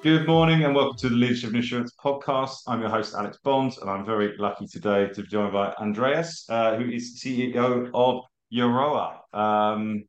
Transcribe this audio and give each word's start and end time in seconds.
Good 0.00 0.28
morning 0.28 0.62
and 0.62 0.76
welcome 0.76 0.96
to 0.98 1.08
the 1.08 1.16
Leadership 1.16 1.48
and 1.48 1.56
Insurance 1.56 1.92
podcast. 2.00 2.60
I'm 2.68 2.80
your 2.80 2.88
host, 2.88 3.16
Alex 3.16 3.36
Bond, 3.42 3.76
and 3.80 3.90
I'm 3.90 4.06
very 4.06 4.36
lucky 4.38 4.68
today 4.68 5.08
to 5.08 5.22
be 5.22 5.26
joined 5.26 5.52
by 5.52 5.72
Andreas, 5.72 6.46
uh, 6.48 6.76
who 6.76 6.88
is 6.88 7.20
CEO 7.20 7.90
of 7.92 8.22
Yarowa. 8.54 9.18
Um, 9.36 10.04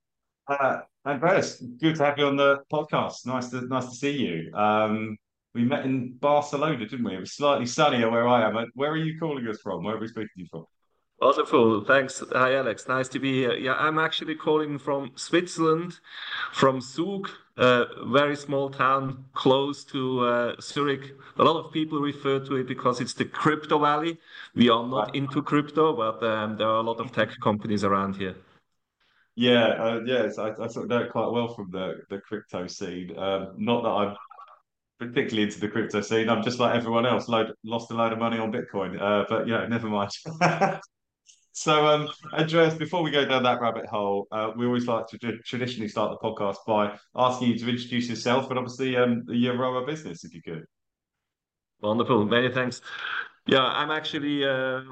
uh, 0.47 0.81
Andreas, 1.07 1.59
good 1.81 1.95
to 1.95 2.05
have 2.05 2.19
you 2.19 2.27
on 2.27 2.35
the 2.35 2.59
podcast. 2.71 3.25
Nice 3.25 3.49
to 3.49 3.61
nice 3.61 3.87
to 3.87 3.95
see 3.95 4.11
you. 4.11 4.53
Um, 4.53 5.17
we 5.55 5.63
met 5.63 5.85
in 5.85 6.13
Barcelona, 6.19 6.77
didn't 6.77 7.03
we? 7.03 7.15
It 7.15 7.21
was 7.21 7.33
slightly 7.33 7.65
sunnier 7.65 8.11
where 8.11 8.27
I 8.27 8.47
am. 8.47 8.63
Where 8.75 8.91
are 8.91 8.97
you 8.97 9.17
calling 9.19 9.47
us 9.47 9.59
from? 9.59 9.83
Where 9.83 9.95
are 9.95 9.99
we 9.99 10.07
speaking 10.07 10.29
to 10.35 10.41
you 10.41 10.47
from? 10.51 10.65
Wonderful. 11.21 11.83
Thanks. 11.83 12.23
Hi, 12.31 12.55
Alex. 12.55 12.87
Nice 12.87 13.09
to 13.09 13.19
be 13.19 13.33
here. 13.33 13.53
Yeah, 13.53 13.73
I'm 13.73 13.99
actually 13.99 14.35
calling 14.35 14.79
from 14.79 15.11
Switzerland, 15.15 15.99
from 16.53 16.79
Zug, 16.79 17.29
a 17.57 17.87
very 18.05 18.37
small 18.37 18.69
town 18.69 19.25
close 19.33 19.83
to 19.85 20.21
uh, 20.21 20.55
Zurich. 20.61 21.17
A 21.37 21.43
lot 21.43 21.57
of 21.57 21.73
people 21.73 21.99
refer 21.99 22.39
to 22.39 22.55
it 22.55 22.67
because 22.67 23.01
it's 23.01 23.13
the 23.13 23.25
crypto 23.25 23.79
valley. 23.79 24.17
We 24.55 24.69
are 24.69 24.87
not 24.87 25.13
into 25.13 25.41
crypto, 25.41 25.93
but 25.93 26.23
um, 26.25 26.55
there 26.55 26.67
are 26.67 26.77
a 26.77 26.83
lot 26.83 27.01
of 27.01 27.11
tech 27.11 27.31
companies 27.43 27.83
around 27.83 28.15
here. 28.15 28.35
Yeah, 29.35 29.67
uh, 29.67 29.99
yes, 30.05 30.37
I, 30.37 30.51
I 30.51 30.67
sort 30.67 30.85
of 30.85 30.87
know 30.87 30.99
it 30.99 31.11
quite 31.11 31.31
well 31.31 31.53
from 31.53 31.69
the 31.69 32.01
the 32.09 32.19
crypto 32.19 32.67
scene. 32.67 33.17
Um, 33.17 33.55
not 33.57 33.83
that 33.83 33.89
I'm 33.89 34.15
particularly 34.99 35.43
into 35.43 35.59
the 35.59 35.67
crypto 35.67 35.99
scene. 35.99 36.29
I'm 36.29 36.43
just 36.43 36.59
like 36.59 36.75
everyone 36.75 37.05
else, 37.05 37.27
load, 37.27 37.53
lost 37.65 37.91
a 37.91 37.93
load 37.93 38.13
of 38.13 38.19
money 38.19 38.37
on 38.37 38.53
Bitcoin. 38.53 39.01
Uh, 39.01 39.25
but 39.27 39.49
yeah, 39.49 39.65
never 39.67 39.89
mind. 39.89 40.11
So, 41.59 41.85
um, 41.87 42.07
Andreas, 42.31 42.75
before 42.75 43.03
we 43.03 43.11
go 43.11 43.25
down 43.25 43.43
that 43.43 43.59
rabbit 43.59 43.85
hole, 43.85 44.29
uh, 44.31 44.51
we 44.55 44.65
always 44.65 44.87
like 44.87 45.07
to 45.07 45.17
traditionally 45.39 45.89
start 45.89 46.09
the 46.09 46.25
podcast 46.25 46.55
by 46.65 46.97
asking 47.17 47.49
you 47.49 47.59
to 47.59 47.69
introduce 47.69 48.07
yourself 48.07 48.49
and 48.49 48.57
obviously 48.57 48.95
um, 48.95 49.25
the 49.25 49.33
Yarowa 49.33 49.85
business, 49.85 50.23
if 50.23 50.33
you 50.33 50.41
could. 50.41 50.63
Wonderful. 51.81 52.23
Many 52.23 52.49
thanks. 52.49 52.79
Yeah, 53.45 53.65
I'm 53.65 53.91
actually 53.91 54.43
a 54.43 54.85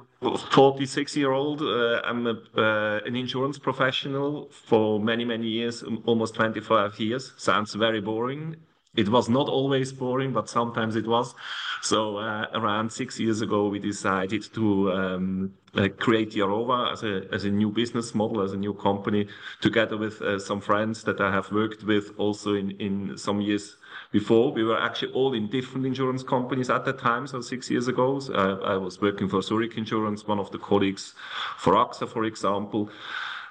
46 0.52 1.16
year 1.16 1.32
old. 1.32 1.62
Uh, 1.62 2.02
I'm 2.04 2.28
a, 2.28 2.36
uh, 2.58 3.00
an 3.06 3.16
insurance 3.16 3.58
professional 3.58 4.50
for 4.50 5.00
many, 5.00 5.24
many 5.24 5.48
years, 5.48 5.86
almost 6.06 6.36
25 6.36 7.00
years. 7.00 7.32
Sounds 7.38 7.76
very 7.76 8.02
boring. 8.02 8.58
It 8.98 9.10
was 9.10 9.30
not 9.30 9.48
always 9.48 9.94
boring, 9.94 10.34
but 10.34 10.50
sometimes 10.50 10.96
it 10.96 11.08
was. 11.08 11.36
So 11.84 12.18
uh, 12.18 12.48
around 12.54 12.92
six 12.92 13.20
years 13.20 13.42
ago, 13.42 13.68
we 13.70 13.78
decided 13.78 14.44
to 14.56 14.92
um, 14.92 15.54
uh, 15.76 15.88
create 16.00 16.32
Yarowa 16.32 16.92
as 16.92 17.04
a, 17.04 17.28
as 17.32 17.46
a 17.46 17.52
new 17.52 17.70
business 17.70 18.16
model, 18.16 18.42
as 18.42 18.54
a 18.54 18.58
new 18.58 18.74
company, 18.74 19.28
together 19.62 19.98
with 19.98 20.20
uh, 20.22 20.40
some 20.40 20.60
friends 20.60 21.04
that 21.04 21.22
I 21.22 21.32
have 21.32 21.52
worked 21.52 21.84
with 21.84 22.12
also 22.18 22.56
in, 22.56 22.72
in 22.72 23.18
some 23.18 23.40
years 23.40 23.78
before. 24.12 24.52
We 24.52 24.64
were 24.64 24.82
actually 24.82 25.14
all 25.14 25.34
in 25.34 25.48
different 25.48 25.86
insurance 25.86 26.24
companies 26.24 26.72
at 26.72 26.84
that 26.86 26.98
time, 26.98 27.28
so 27.28 27.42
six 27.42 27.70
years 27.70 27.88
ago. 27.88 28.20
So 28.20 28.34
I, 28.34 28.74
I 28.74 28.78
was 28.78 29.00
working 29.00 29.30
for 29.30 29.44
Zurich 29.44 29.78
Insurance, 29.78 30.26
one 30.26 30.40
of 30.40 30.50
the 30.52 30.58
colleagues 30.58 31.14
for 31.58 31.74
AXA, 31.74 32.10
for 32.10 32.26
example. 32.26 32.90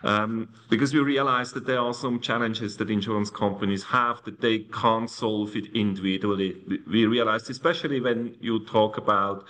Um, 0.03 0.49
because 0.69 0.93
we 0.93 1.01
realize 1.01 1.53
that 1.53 1.67
there 1.67 1.81
are 1.81 1.95
some 1.95 2.21
challenges 2.21 2.77
that 2.77 2.91
insurance 2.91 3.31
companies 3.31 3.83
have 3.85 4.23
that 4.25 4.41
they 4.41 4.61
can't 4.61 5.11
solve 5.11 5.57
it 5.57 5.75
individually. 5.75 6.57
We 6.87 7.07
realized, 7.07 7.51
especially 7.51 8.01
when 8.01 8.37
you 8.41 8.65
talk 8.67 8.99
about 8.99 9.45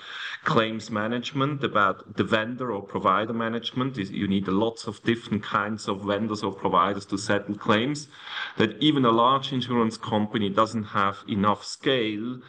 claims 0.44 0.90
management, 0.90 1.64
about 1.64 2.16
the 2.16 2.24
vendor 2.24 2.72
or 2.72 2.82
provider 2.82 3.32
management, 3.32 3.96
you 3.96 4.28
need 4.28 4.46
lots 4.48 4.86
of 4.86 5.02
different 5.02 5.42
kinds 5.42 5.88
of 5.88 6.02
vendors 6.02 6.42
or 6.42 6.52
providers 6.52 7.06
to 7.06 7.18
settle 7.18 7.56
claims, 7.56 8.08
that 8.56 8.80
even 8.80 9.04
a 9.04 9.10
large 9.10 9.52
insurance 9.52 9.96
company 9.96 10.48
doesn't 10.48 10.84
have 10.84 11.18
enough 11.28 11.64
scale 11.64 12.40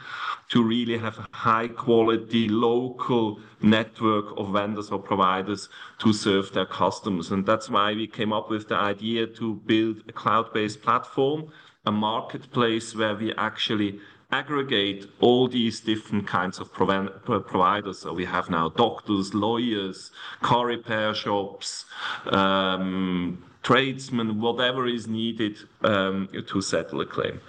to 0.49 0.63
really 0.63 0.97
have 0.97 1.17
a 1.17 1.27
high 1.31 1.67
quality 1.67 2.47
local 2.47 3.39
network 3.61 4.25
of 4.37 4.53
vendors 4.53 4.89
or 4.89 4.99
providers 4.99 5.69
to 5.99 6.13
serve 6.13 6.51
their 6.53 6.65
customers. 6.65 7.31
And 7.31 7.45
that's 7.45 7.69
why 7.69 7.93
we 7.93 8.07
came 8.07 8.31
up 8.31 8.49
with 8.49 8.69
the 8.69 8.75
idea 8.75 9.27
to 9.27 9.55
build 9.65 10.03
a 10.07 10.13
cloud-based 10.13 10.81
platform, 10.81 11.51
a 11.85 11.91
marketplace 11.91 12.95
where 12.95 13.15
we 13.15 13.33
actually 13.35 13.99
aggregate 14.31 15.07
all 15.19 15.47
these 15.47 15.79
different 15.79 16.27
kinds 16.27 16.59
of 16.59 16.71
providers. 16.73 17.99
So 17.99 18.13
we 18.13 18.25
have 18.25 18.49
now 18.49 18.69
doctors, 18.69 19.33
lawyers, 19.33 20.11
car 20.41 20.65
repair 20.65 21.13
shops, 21.13 21.85
um, 22.27 23.43
tradesmen, 23.63 24.41
whatever 24.41 24.85
is 24.85 25.07
needed 25.07 25.57
um, 25.81 26.29
to 26.47 26.61
settle 26.61 27.01
a 27.01 27.05
claim. 27.05 27.39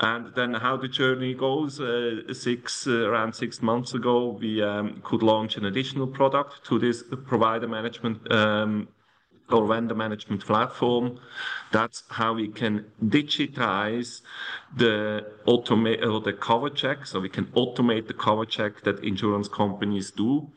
And 0.00 0.34
then 0.34 0.54
how 0.54 0.76
the 0.76 0.88
journey 0.88 1.34
goes, 1.34 1.80
uh, 1.80 2.32
six 2.32 2.86
uh, 2.86 3.08
around 3.08 3.34
six 3.34 3.62
months 3.62 3.94
ago, 3.94 4.38
we 4.40 4.62
um, 4.62 5.00
could 5.04 5.22
launch 5.22 5.56
an 5.56 5.66
additional 5.66 6.06
product 6.06 6.64
to 6.66 6.78
this 6.78 7.04
provider 7.26 7.68
management 7.68 8.30
um, 8.32 8.88
or 9.52 9.66
vendor 9.66 9.94
management 9.94 10.44
platform. 10.44 11.20
That's 11.70 12.02
how 12.08 12.34
we 12.34 12.48
can 12.48 12.86
digitize 13.04 14.22
the 14.76 15.26
automate 15.46 16.04
or 16.04 16.20
the 16.20 16.32
cover 16.32 16.70
check. 16.70 17.06
So 17.06 17.20
we 17.20 17.28
can 17.28 17.46
automate 17.46 18.06
the 18.06 18.14
cover 18.14 18.44
check 18.44 18.82
that 18.82 19.02
insurance 19.04 19.48
companies 19.48 20.10
do. 20.10 20.48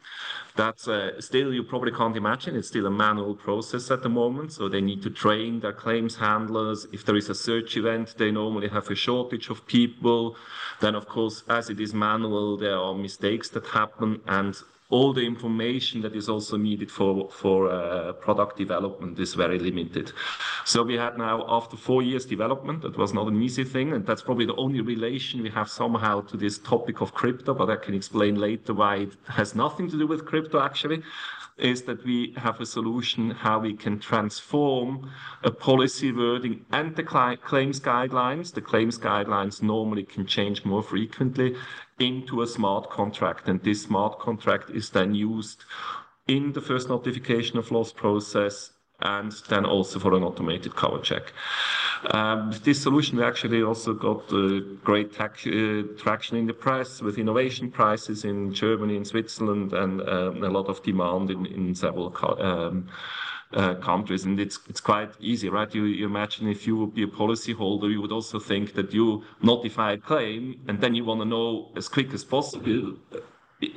That's 0.56 0.88
uh, 0.88 1.20
still, 1.20 1.54
you 1.54 1.64
probably 1.64 1.92
can't 1.92 2.16
imagine, 2.16 2.56
it's 2.56 2.70
still 2.70 2.86
a 2.86 2.92
manual 2.92 3.36
process 3.36 3.92
at 3.92 4.04
the 4.04 4.10
moment. 4.10 4.54
So 4.54 4.70
they 4.70 4.82
need 4.82 5.02
to 5.04 5.10
train 5.10 5.60
their 5.60 5.74
claims 5.74 6.16
handlers. 6.16 6.88
If 6.94 7.06
there 7.06 7.18
is 7.18 7.30
a 7.30 7.36
search 7.36 7.76
event, 7.76 8.16
they 8.18 8.32
normally 8.32 8.70
have 8.70 8.90
a 8.90 8.96
shortage 8.96 9.50
of 9.50 9.66
people. 9.68 10.38
Then, 10.80 10.96
of 10.96 11.08
course, 11.08 11.44
as 11.50 11.70
it 11.70 11.80
is 11.82 11.94
manual, 11.94 12.58
there 12.58 12.78
are 12.78 12.94
mistakes 12.94 13.50
that 13.50 13.66
happen. 13.68 14.22
And 14.28 14.56
all 14.90 15.14
the 15.14 15.26
information 15.26 16.02
that 16.02 16.16
is 16.16 16.30
also 16.30 16.58
needed 16.58 16.92
for 16.92 17.30
for 17.32 17.72
uh, 17.72 18.14
product 18.14 18.58
development 18.58 19.20
is 19.20 19.34
very 19.34 19.58
limited. 19.58 20.12
So 20.64 20.84
we 20.84 20.96
had 20.96 21.18
now 21.18 21.46
after 21.48 21.76
four 21.76 22.04
years 22.04 22.26
development, 22.26 22.82
that 22.84 22.98
was 22.98 23.14
not 23.14 23.28
an 23.28 23.42
easy 23.42 23.64
thing, 23.64 23.94
and 23.94 24.06
that's 24.06 24.22
probably 24.22 24.46
the 24.46 24.56
only 24.56 24.82
relation 24.82 25.42
we 25.42 25.50
have 25.50 25.70
somehow 25.70 26.22
to 26.22 26.38
this 26.38 26.60
topic 26.60 27.02
of 27.02 27.14
crypto. 27.14 27.54
But 27.54 27.70
I 27.70 27.78
can 27.78 27.96
explain 27.96 28.36
later 28.36 28.74
why 28.74 28.96
it 28.98 29.14
has 29.28 29.56
nothing 29.56 29.90
to 29.90 29.98
do 29.98 30.06
with 30.06 30.26
crypto 30.26 30.62
actually 30.62 31.02
is 31.58 31.84
that 31.84 32.04
we 32.04 32.34
have 32.38 32.60
a 32.60 32.66
solution 32.66 33.32
how 33.32 33.60
we 33.60 33.74
can 33.74 34.00
transform 34.00 35.10
a 35.44 35.52
policy 35.52 36.12
wording 36.12 36.66
and 36.72 36.96
the 36.96 37.04
claims 37.04 37.80
guidelines. 37.80 38.54
The 38.54 38.62
claims 38.62 38.98
guidelines 38.98 39.62
normally 39.62 40.04
can 40.04 40.26
change 40.26 40.66
more 40.66 40.84
frequently 40.84 41.56
into 42.00 42.42
a 42.42 42.48
smart 42.48 42.90
contract. 42.90 43.48
And 43.48 43.64
this 43.64 43.84
smart 43.84 44.20
contract 44.20 44.70
is 44.70 44.90
then 44.90 45.16
used 45.16 45.64
in 46.28 46.52
the 46.54 46.62
first 46.62 46.90
notification 46.90 47.58
of 47.58 47.72
loss 47.72 47.94
process 47.94 48.72
and 49.02 49.32
then 49.50 49.66
also 49.66 50.00
for 50.00 50.14
an 50.16 50.24
automated 50.24 50.76
cover 50.76 51.00
check. 51.00 51.34
Um, 52.12 52.52
this 52.64 52.82
solution 52.82 53.22
actually 53.22 53.64
also 53.64 53.94
got 53.94 54.32
uh, 54.32 54.60
great 54.84 55.20
uh, 55.20 55.84
traction 55.98 56.38
in 56.38 56.46
the 56.46 56.54
press 56.54 57.02
with 57.02 57.18
innovation 57.18 57.72
prizes 57.72 58.26
in 58.26 58.54
Germany 58.54 58.96
and 58.96 59.08
Switzerland 59.08 59.74
and 59.74 60.02
um, 60.02 60.44
a 60.44 60.50
lot 60.50 60.68
of 60.68 60.84
demand 60.84 61.32
in, 61.32 61.46
in 61.46 61.76
several 61.76 62.16
um, 62.40 62.88
uh, 63.54 63.76
countries. 63.76 64.26
And 64.26 64.40
it's, 64.40 64.60
it's 64.70 64.82
quite 64.82 65.12
easy, 65.20 65.50
right? 65.50 65.74
You, 65.74 65.86
you 65.86 66.06
imagine 66.06 66.48
if 66.48 66.68
you 66.68 66.78
would 66.78 66.94
be 66.94 67.04
a 67.04 67.08
policyholder, 67.08 67.90
you 67.92 68.02
would 68.02 68.12
also 68.12 68.40
think 68.40 68.74
that 68.74 68.94
you 68.94 69.24
notify 69.42 69.94
a 69.94 69.98
claim 69.98 70.62
and 70.68 70.80
then 70.80 70.96
you 70.96 71.06
want 71.06 71.22
to 71.22 71.26
know 71.26 71.72
as 71.76 71.88
quick 71.88 72.14
as 72.14 72.24
possible 72.24 72.98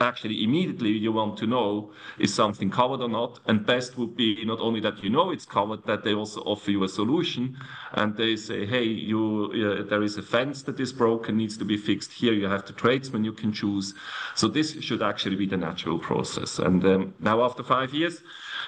actually 0.00 0.42
immediately 0.44 0.90
you 0.90 1.12
want 1.12 1.36
to 1.38 1.46
know 1.46 1.92
is 2.18 2.32
something 2.34 2.70
covered 2.70 3.00
or 3.00 3.08
not. 3.08 3.40
And 3.46 3.64
best 3.64 3.98
would 3.98 4.16
be 4.16 4.44
not 4.44 4.60
only 4.60 4.80
that 4.80 5.02
you 5.02 5.10
know 5.10 5.30
it's 5.30 5.46
covered 5.46 5.84
that 5.86 6.04
they 6.04 6.14
also 6.14 6.40
offer 6.42 6.70
you 6.70 6.84
a 6.84 6.88
solution. 6.88 7.56
And 7.92 8.16
they 8.16 8.36
say 8.36 8.66
hey 8.66 8.84
you 8.84 9.80
uh, 9.80 9.88
there 9.88 10.02
is 10.02 10.18
a 10.18 10.22
fence 10.22 10.62
that 10.62 10.78
is 10.80 10.92
broken 10.92 11.36
needs 11.36 11.56
to 11.58 11.64
be 11.64 11.76
fixed 11.76 12.12
here. 12.12 12.32
You 12.32 12.46
have 12.46 12.66
the 12.66 12.72
tradesman 12.72 13.24
you 13.24 13.32
can 13.32 13.52
choose. 13.52 13.94
So 14.34 14.48
this 14.48 14.80
should 14.80 15.02
actually 15.02 15.36
be 15.36 15.46
the 15.46 15.56
natural 15.56 15.98
process. 15.98 16.58
And 16.58 16.84
um, 16.84 17.14
now 17.20 17.42
after 17.42 17.62
five 17.62 17.94
years 17.94 18.22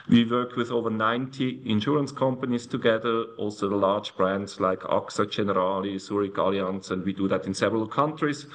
we 0.09 0.25
work 0.25 0.57
with 0.57 0.71
over 0.71 0.91
90 0.91 1.63
insurance 1.65 2.13
companies 2.13 2.67
together, 2.67 3.25
also 3.39 3.69
the 3.69 3.77
large 3.77 4.17
brands 4.17 4.61
like 4.61 4.81
AXA, 4.81 5.27
Generali, 5.27 6.01
Zurich, 6.01 6.35
Allianz, 6.35 6.91
and 6.91 7.05
we 7.05 7.13
do 7.13 7.29
that 7.29 7.47
in 7.47 7.55
several 7.55 7.87
countries. 7.87 8.47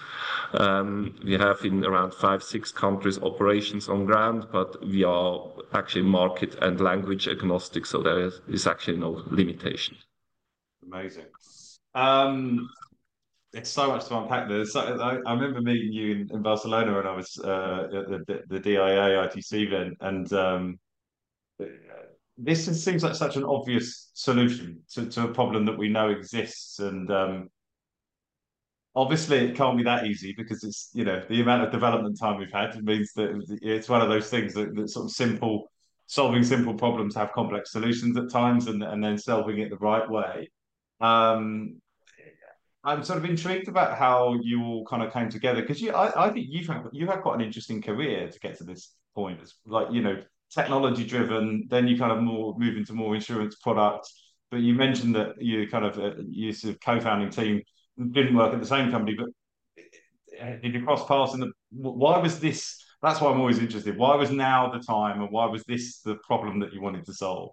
Um, 0.54 1.16
we 1.24 1.34
have 1.34 1.64
in 1.64 1.86
around 1.86 2.14
five, 2.14 2.44
six 2.44 2.72
countries 2.72 3.20
operations 3.20 3.90
on 3.90 4.06
ground, 4.06 4.48
but 4.52 4.84
we 4.86 5.04
are 5.04 5.42
actually 5.74 6.04
market 6.04 6.56
and 6.62 6.80
language 6.80 7.28
agnostic, 7.28 7.86
so 7.86 8.02
there 8.02 8.32
is 8.48 8.68
actually 8.68 8.98
no 8.98 9.24
limitation. 9.28 9.98
Amazing. 10.86 11.26
Um, 11.94 12.70
it's 13.56 13.70
so 13.70 13.88
much 13.88 14.06
to 14.08 14.18
unpack 14.18 14.50
there. 14.50 14.66
So, 14.66 14.82
I, 14.82 15.16
I, 15.26 15.34
remember 15.34 15.62
meeting 15.62 15.94
you 15.94 16.12
in, 16.12 16.30
in, 16.32 16.42
Barcelona 16.42 16.94
when 16.94 17.08
I 17.08 17.16
was 17.16 17.40
uh, 17.42 17.88
at 17.94 18.28
the, 18.28 18.44
the, 18.50 18.60
DIA 18.60 19.28
ITC 19.28 19.68
event, 19.68 19.98
and 20.02 20.32
um, 20.34 20.80
this 22.38 22.84
seems 22.84 23.04
like 23.04 23.16
such 23.16 23.38
an 23.38 23.44
obvious 23.44 24.12
solution 24.14 24.82
to, 24.94 25.06
to 25.08 25.24
a 25.24 25.34
problem 25.34 25.66
that 25.66 25.78
we 25.78 25.90
know 25.90 26.10
exists. 26.10 26.80
And 26.80 27.10
um, 27.10 27.50
obviously 28.96 29.38
it 29.38 29.56
can't 29.56 29.78
be 29.78 29.84
that 29.84 30.06
easy 30.06 30.34
because 30.36 30.64
it's 30.64 30.90
you 30.94 31.04
know 31.04 31.22
the 31.30 31.42
amount 31.42 31.64
of 31.64 31.72
development 31.72 32.18
time 32.18 32.40
we've 32.40 32.52
had 32.52 32.82
means 32.84 33.12
that 33.14 33.60
it's 33.62 33.90
one 33.90 34.02
of 34.02 34.10
those 34.10 34.30
things 34.30 34.54
that, 34.54 34.74
that 34.76 34.90
sort 34.90 35.06
of 35.06 35.12
simple 35.12 35.70
solving 36.08 36.44
simple 36.44 36.74
problems 36.74 37.16
have 37.16 37.32
complex 37.34 37.72
solutions 37.72 38.16
at 38.16 38.30
times 38.30 38.68
and, 38.68 38.84
and 38.84 39.04
then 39.04 39.18
solving 39.18 39.60
it 39.60 39.70
the 39.70 39.78
right 39.78 40.10
way 40.10 40.50
um 41.02 41.76
I'm 42.84 43.04
sort 43.04 43.18
of 43.18 43.26
intrigued 43.26 43.68
about 43.68 43.98
how 43.98 44.36
you 44.44 44.64
all 44.64 44.86
kind 44.86 45.02
of 45.02 45.12
came 45.12 45.30
together 45.30 45.62
because 45.62 45.82
you 45.82 45.92
I, 45.92 46.28
I 46.28 46.30
think 46.30 46.48
you've 46.50 46.68
had 46.68 46.84
you 46.94 47.08
had 47.08 47.22
quite 47.22 47.36
an 47.36 47.42
interesting 47.42 47.82
career 47.82 48.30
to 48.30 48.40
get 48.40 48.58
to 48.60 48.64
this 48.64 48.94
point 49.14 49.40
it's 49.42 49.56
like 49.66 49.88
you 49.92 50.02
know 50.02 50.22
technology 50.54 51.06
driven 51.06 51.66
then 51.70 51.88
you 51.88 51.98
kind 51.98 52.12
of 52.12 52.22
more 52.22 52.56
move 52.58 52.78
into 52.78 52.94
more 52.94 53.16
insurance 53.16 53.56
products 53.56 54.26
but 54.52 54.62
you 54.62 54.74
mentioned 54.74 55.16
that 55.16 55.42
you 55.42 55.68
kind 55.68 55.86
of 55.86 55.98
uh, 55.98 56.12
you 56.30 56.54
sort 56.54 56.76
of 56.76 56.80
co-founding 56.82 57.30
team 57.30 57.62
didn't 58.12 58.36
work 58.36 58.54
at 58.54 58.60
the 58.60 58.66
same 58.66 58.92
company, 58.92 59.18
but 59.18 60.62
did 60.62 60.74
you 60.74 60.84
cross 60.84 61.06
paths 61.08 61.34
in 61.34 61.40
the? 61.40 61.52
Why 61.72 62.18
was 62.18 62.40
this? 62.40 62.84
That's 63.02 63.22
why 63.22 63.32
I'm 63.32 63.40
always 63.40 63.60
interested. 63.60 63.98
Why 63.98 64.16
was 64.16 64.32
now 64.32 64.72
the 64.72 64.80
time, 64.80 65.22
and 65.22 65.32
why 65.32 65.46
was 65.46 65.64
this 65.64 66.02
the 66.02 66.16
problem 66.16 66.60
that 66.60 66.74
you 66.74 66.82
wanted 66.82 67.06
to 67.06 67.14
solve? 67.14 67.52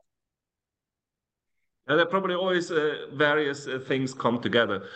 And 1.87 1.99
there 1.99 2.07
probably 2.07 2.35
always 2.35 2.71
uh, 2.71 3.07
various 3.15 3.67
uh, 3.67 3.81
things 3.87 4.15
come 4.15 4.41
together. 4.41 4.87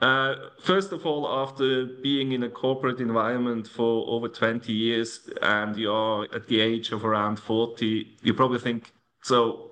Uh, 0.00 0.34
first 0.60 0.92
of 0.92 1.06
all, 1.06 1.26
after 1.26 1.86
being 2.02 2.32
in 2.32 2.42
a 2.42 2.50
corporate 2.50 3.00
environment 3.00 3.66
for 3.66 4.04
over 4.08 4.28
20 4.28 4.72
years 4.72 5.28
and 5.40 5.76
you're 5.76 6.26
at 6.34 6.46
the 6.48 6.60
age 6.60 6.92
of 6.92 7.04
around 7.04 7.36
40, 7.38 8.06
you 8.22 8.34
probably 8.34 8.58
think, 8.58 8.92
so 9.22 9.70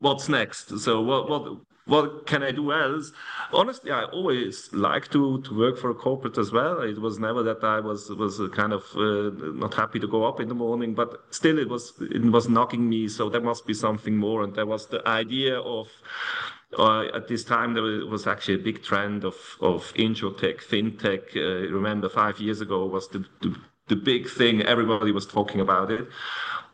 what's 0.00 0.28
next? 0.28 0.78
So 0.80 1.00
what 1.00 1.28
what 1.30 1.58
what 1.84 2.26
can 2.26 2.42
I 2.42 2.52
do 2.52 2.72
else? 2.72 3.12
Honestly, 3.52 3.90
I 3.90 4.04
always 4.04 4.72
like 4.72 5.08
to 5.12 5.42
to 5.42 5.58
work 5.58 5.78
for 5.78 5.90
a 5.90 5.94
corporate 5.94 6.38
as 6.38 6.52
well. 6.52 6.80
It 6.80 7.00
was 7.00 7.18
never 7.18 7.42
that 7.44 7.64
I 7.64 7.80
was 7.80 8.10
was 8.10 8.40
kind 8.52 8.72
of 8.72 8.84
uh, 8.96 9.30
not 9.54 9.74
happy 9.74 9.98
to 10.00 10.06
go 10.06 10.24
up 10.24 10.40
in 10.40 10.48
the 10.48 10.54
morning, 10.54 10.94
but 10.94 11.24
still 11.30 11.58
it 11.58 11.68
was 11.68 11.92
it 12.00 12.24
was 12.24 12.48
knocking 12.48 12.88
me. 12.88 13.08
So 13.08 13.28
there 13.28 13.40
must 13.40 13.66
be 13.66 13.74
something 13.74 14.16
more. 14.16 14.42
And 14.44 14.54
there 14.54 14.66
was 14.66 14.86
the 14.86 15.06
idea 15.08 15.58
of 15.60 15.88
uh, 16.78 17.04
at 17.14 17.28
this 17.28 17.44
time 17.44 17.74
there 17.74 17.82
was 17.82 18.26
actually 18.26 18.54
a 18.54 18.64
big 18.64 18.82
trend 18.82 19.24
of 19.24 19.36
of 19.60 19.92
insurtech, 19.94 20.58
fintech. 20.62 21.36
Uh, 21.36 21.72
remember, 21.72 22.08
five 22.08 22.40
years 22.40 22.60
ago 22.60 22.86
was 22.86 23.08
the, 23.08 23.24
the 23.40 23.56
the 23.88 23.96
big 23.96 24.28
thing. 24.28 24.62
Everybody 24.62 25.12
was 25.12 25.26
talking 25.26 25.60
about 25.60 25.90
it. 25.90 26.06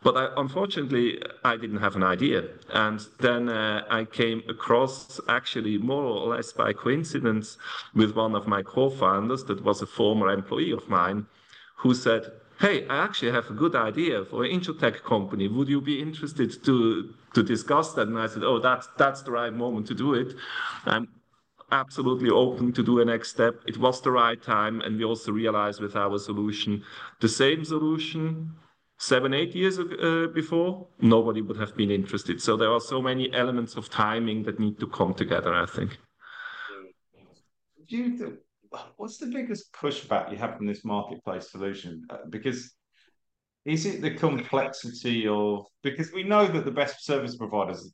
But 0.01 0.15
I, 0.15 0.29
unfortunately, 0.37 1.21
I 1.43 1.57
didn't 1.57 1.79
have 1.79 1.95
an 1.95 2.03
idea. 2.03 2.45
And 2.69 3.05
then 3.19 3.49
uh, 3.49 3.83
I 3.89 4.05
came 4.05 4.43
across, 4.47 5.19
actually, 5.27 5.77
more 5.77 6.03
or 6.03 6.27
less 6.35 6.53
by 6.53 6.71
coincidence, 6.71 7.57
with 7.93 8.15
one 8.15 8.35
of 8.35 8.47
my 8.47 8.61
co 8.63 8.89
founders 8.89 9.43
that 9.45 9.63
was 9.63 9.81
a 9.81 9.85
former 9.85 10.29
employee 10.29 10.71
of 10.71 10.87
mine 10.87 11.25
who 11.75 11.93
said, 11.93 12.31
Hey, 12.59 12.87
I 12.87 12.97
actually 12.97 13.31
have 13.31 13.49
a 13.49 13.53
good 13.53 13.75
idea 13.75 14.25
for 14.25 14.43
an 14.43 14.51
insurtech 14.51 15.03
company. 15.03 15.47
Would 15.47 15.69
you 15.69 15.81
be 15.81 16.01
interested 16.01 16.63
to, 16.65 17.13
to 17.33 17.43
discuss 17.43 17.93
that? 17.93 18.07
And 18.07 18.17
I 18.19 18.27
said, 18.27 18.43
Oh, 18.43 18.59
that's, 18.59 18.87
that's 18.97 19.21
the 19.21 19.31
right 19.31 19.53
moment 19.53 19.87
to 19.87 19.95
do 19.95 20.13
it. 20.13 20.35
I'm 20.85 21.07
absolutely 21.71 22.29
open 22.29 22.73
to 22.73 22.83
do 22.83 22.99
a 22.99 23.05
next 23.05 23.29
step. 23.29 23.61
It 23.67 23.77
was 23.77 24.01
the 24.01 24.11
right 24.11 24.41
time. 24.41 24.81
And 24.81 24.97
we 24.97 25.03
also 25.03 25.31
realized 25.31 25.81
with 25.81 25.95
our 25.95 26.17
solution, 26.17 26.83
the 27.19 27.29
same 27.29 27.63
solution 27.63 28.53
seven, 28.99 29.33
eight 29.33 29.55
years 29.55 29.79
uh, 29.79 30.27
before, 30.33 30.87
nobody 30.99 31.41
would 31.41 31.57
have 31.57 31.75
been 31.75 31.89
interested. 31.89 32.41
So 32.41 32.57
there 32.57 32.71
are 32.71 32.81
so 32.81 33.01
many 33.01 33.33
elements 33.33 33.75
of 33.75 33.89
timing 33.89 34.43
that 34.43 34.59
need 34.59 34.79
to 34.79 34.87
come 34.87 35.13
together, 35.13 35.53
I 35.53 35.65
think. 35.65 35.97
Do 37.87 37.97
you, 37.97 38.37
what's 38.97 39.17
the 39.17 39.27
biggest 39.27 39.71
pushback 39.73 40.31
you 40.31 40.37
have 40.37 40.57
from 40.57 40.67
this 40.67 40.83
marketplace 40.83 41.49
solution? 41.49 42.05
Uh, 42.09 42.17
because 42.29 42.75
is 43.65 43.85
it 43.85 44.01
the 44.01 44.11
complexity 44.11 45.27
of, 45.27 45.65
because 45.83 46.11
we 46.11 46.23
know 46.23 46.47
that 46.47 46.65
the 46.65 46.71
best 46.71 47.05
service 47.05 47.35
providers, 47.35 47.91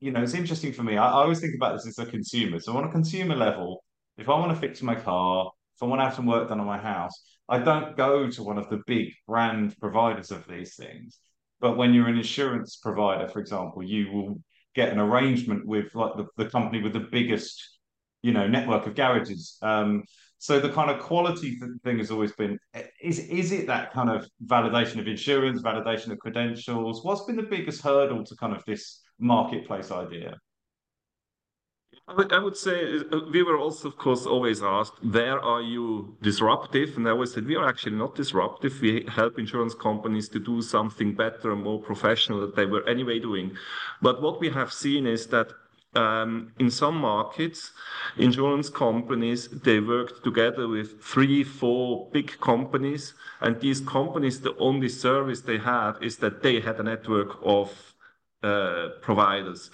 you 0.00 0.10
know, 0.10 0.22
it's 0.22 0.34
interesting 0.34 0.72
for 0.72 0.82
me. 0.82 0.96
I, 0.96 1.06
I 1.06 1.22
always 1.22 1.40
think 1.40 1.54
about 1.54 1.74
this 1.74 1.86
as 1.86 1.98
a 1.98 2.10
consumer. 2.10 2.58
So 2.60 2.76
on 2.76 2.84
a 2.84 2.90
consumer 2.90 3.36
level, 3.36 3.84
if 4.18 4.28
I 4.28 4.32
want 4.32 4.52
to 4.52 4.60
fix 4.60 4.82
my 4.82 4.94
car, 4.94 5.50
if 5.76 5.82
I 5.82 5.86
want 5.86 6.00
to 6.00 6.04
have 6.04 6.14
some 6.14 6.26
work 6.26 6.48
done 6.48 6.60
on 6.60 6.66
my 6.66 6.78
house, 6.78 7.12
I 7.48 7.58
don't 7.58 7.96
go 7.96 8.30
to 8.30 8.42
one 8.42 8.58
of 8.58 8.68
the 8.68 8.80
big 8.86 9.12
brand 9.26 9.78
providers 9.78 10.30
of 10.30 10.46
these 10.48 10.74
things. 10.76 11.18
But 11.60 11.76
when 11.76 11.94
you're 11.94 12.08
an 12.08 12.16
insurance 12.16 12.76
provider, 12.76 13.28
for 13.28 13.40
example, 13.40 13.82
you 13.82 14.10
will 14.10 14.42
get 14.74 14.90
an 14.90 14.98
arrangement 14.98 15.66
with 15.66 15.94
like 15.94 16.16
the, 16.16 16.26
the 16.36 16.50
company 16.50 16.82
with 16.82 16.94
the 16.94 17.08
biggest, 17.12 17.78
you 18.22 18.32
know, 18.32 18.48
network 18.48 18.86
of 18.86 18.94
garages. 18.94 19.58
Um, 19.62 20.04
so 20.42 20.58
the 20.58 20.70
kind 20.70 20.90
of 20.90 20.98
quality 20.98 21.56
thing 21.84 21.98
has 21.98 22.10
always 22.10 22.32
been 22.32 22.58
is 23.00 23.20
is 23.20 23.52
it 23.52 23.64
that 23.68 23.92
kind 23.92 24.10
of 24.10 24.26
validation 24.44 24.98
of 24.98 25.06
insurance, 25.06 25.62
validation 25.62 26.10
of 26.10 26.18
credentials? 26.18 27.04
What's 27.04 27.24
been 27.26 27.36
the 27.36 27.44
biggest 27.44 27.80
hurdle 27.80 28.24
to 28.24 28.34
kind 28.34 28.52
of 28.52 28.64
this 28.64 29.02
marketplace 29.20 29.92
idea? 29.92 30.34
I 32.08 32.14
would, 32.14 32.32
I 32.32 32.40
would 32.40 32.56
say 32.56 32.98
uh, 32.98 33.20
we 33.32 33.44
were 33.44 33.56
also, 33.56 33.86
of 33.86 33.96
course, 33.96 34.26
always 34.26 34.64
asked, 34.64 35.04
where 35.04 35.38
are 35.40 35.62
you 35.62 36.16
disruptive? 36.22 36.96
And 36.96 37.06
I 37.06 37.12
always 37.12 37.32
said, 37.32 37.46
we 37.46 37.54
are 37.54 37.68
actually 37.68 37.96
not 37.96 38.16
disruptive. 38.16 38.80
We 38.80 39.06
help 39.08 39.38
insurance 39.38 39.74
companies 39.76 40.28
to 40.30 40.40
do 40.40 40.60
something 40.60 41.14
better 41.14 41.52
and 41.52 41.62
more 41.62 41.80
professional 41.80 42.40
that 42.40 42.56
they 42.56 42.66
were 42.66 42.84
anyway 42.88 43.20
doing. 43.20 43.56
But 44.00 44.20
what 44.20 44.40
we 44.40 44.50
have 44.50 44.72
seen 44.72 45.06
is 45.06 45.28
that 45.28 45.52
um, 45.94 46.52
in 46.58 46.70
some 46.70 46.96
markets, 46.96 47.72
insurance 48.16 48.70
companies, 48.70 49.48
they 49.48 49.80
worked 49.80 50.24
together 50.24 50.66
with 50.68 51.02
three, 51.02 51.44
four 51.44 52.08
big 52.12 52.40
companies. 52.40 53.14
And 53.40 53.60
these 53.60 53.80
companies, 53.80 54.40
the 54.40 54.56
only 54.56 54.88
service 54.88 55.42
they 55.42 55.58
had 55.58 55.94
is 56.00 56.16
that 56.18 56.42
they 56.42 56.60
had 56.60 56.80
a 56.80 56.82
network 56.82 57.38
of 57.42 57.92
uh, 58.42 58.88
providers. 59.00 59.70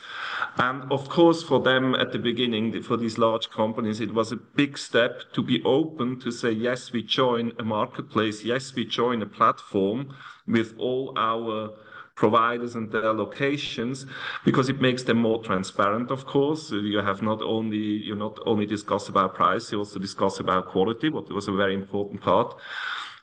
And 0.59 0.91
of 0.93 1.09
course, 1.09 1.43
for 1.43 1.61
them 1.61 1.94
at 1.94 2.12
the 2.12 2.19
beginning, 2.19 2.82
for 2.82 2.97
these 2.97 3.17
large 3.17 3.49
companies, 3.49 4.00
it 4.00 4.12
was 4.12 4.32
a 4.32 4.37
big 4.37 4.76
step 4.76 5.23
to 5.32 5.43
be 5.43 5.62
open 5.65 6.20
to 6.20 6.31
say, 6.31 6.51
yes, 6.51 6.93
we 6.93 7.03
join 7.03 7.53
a 7.58 7.63
marketplace, 7.63 8.44
yes, 8.44 8.75
we 8.75 8.84
join 8.84 9.22
a 9.22 9.27
platform 9.27 10.15
with 10.46 10.75
all 10.79 11.15
our 11.17 11.70
providers 12.19 12.75
and 12.75 12.91
their 12.91 13.13
locations 13.13 14.06
because 14.44 14.69
it 14.69 14.81
makes 14.81 15.05
them 15.05 15.19
more 15.19 15.41
transparent 15.51 16.10
of 16.10 16.27
course 16.27 16.72
you 16.72 16.98
have 16.98 17.22
not 17.22 17.41
only 17.43 17.84
you 18.08 18.15
not 18.17 18.37
only 18.44 18.67
discuss 18.67 19.08
about 19.08 19.34
price 19.34 19.70
you 19.70 19.79
also 19.79 19.98
discuss 20.01 20.41
about 20.41 20.67
quality 20.67 21.08
what 21.08 21.31
was 21.32 21.46
a 21.46 21.53
very 21.53 21.75
important 21.75 22.20
part 22.20 22.56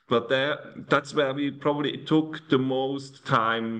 but 0.08 0.30
there 0.30 0.58
that's 0.88 1.14
where 1.14 1.34
we 1.34 1.52
probably 1.52 1.98
took 1.98 2.40
the 2.50 2.58
most 2.58 3.26
time 3.26 3.72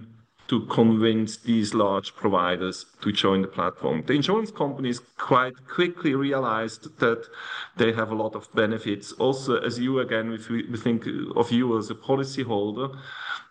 to 0.48 0.66
convince 0.68 1.38
these 1.38 1.74
large 1.74 2.16
providers 2.16 2.86
to 3.02 3.12
join 3.12 3.42
the 3.42 3.48
platform. 3.48 4.04
The 4.06 4.14
insurance 4.14 4.52
companies 4.52 5.00
quite 5.18 5.56
quickly 5.68 6.14
realized 6.14 7.00
that 7.00 7.26
they 7.78 7.92
have 7.94 8.12
a 8.12 8.16
lot 8.16 8.36
of 8.36 8.54
benefits. 8.54 9.12
Also, 9.14 9.58
as 9.58 9.80
you 9.80 10.00
again, 10.00 10.32
if 10.34 10.50
we 10.50 10.78
think 10.78 11.08
of 11.36 11.52
you 11.52 11.78
as 11.80 11.90
a 11.90 11.96
policyholder, 11.96 12.96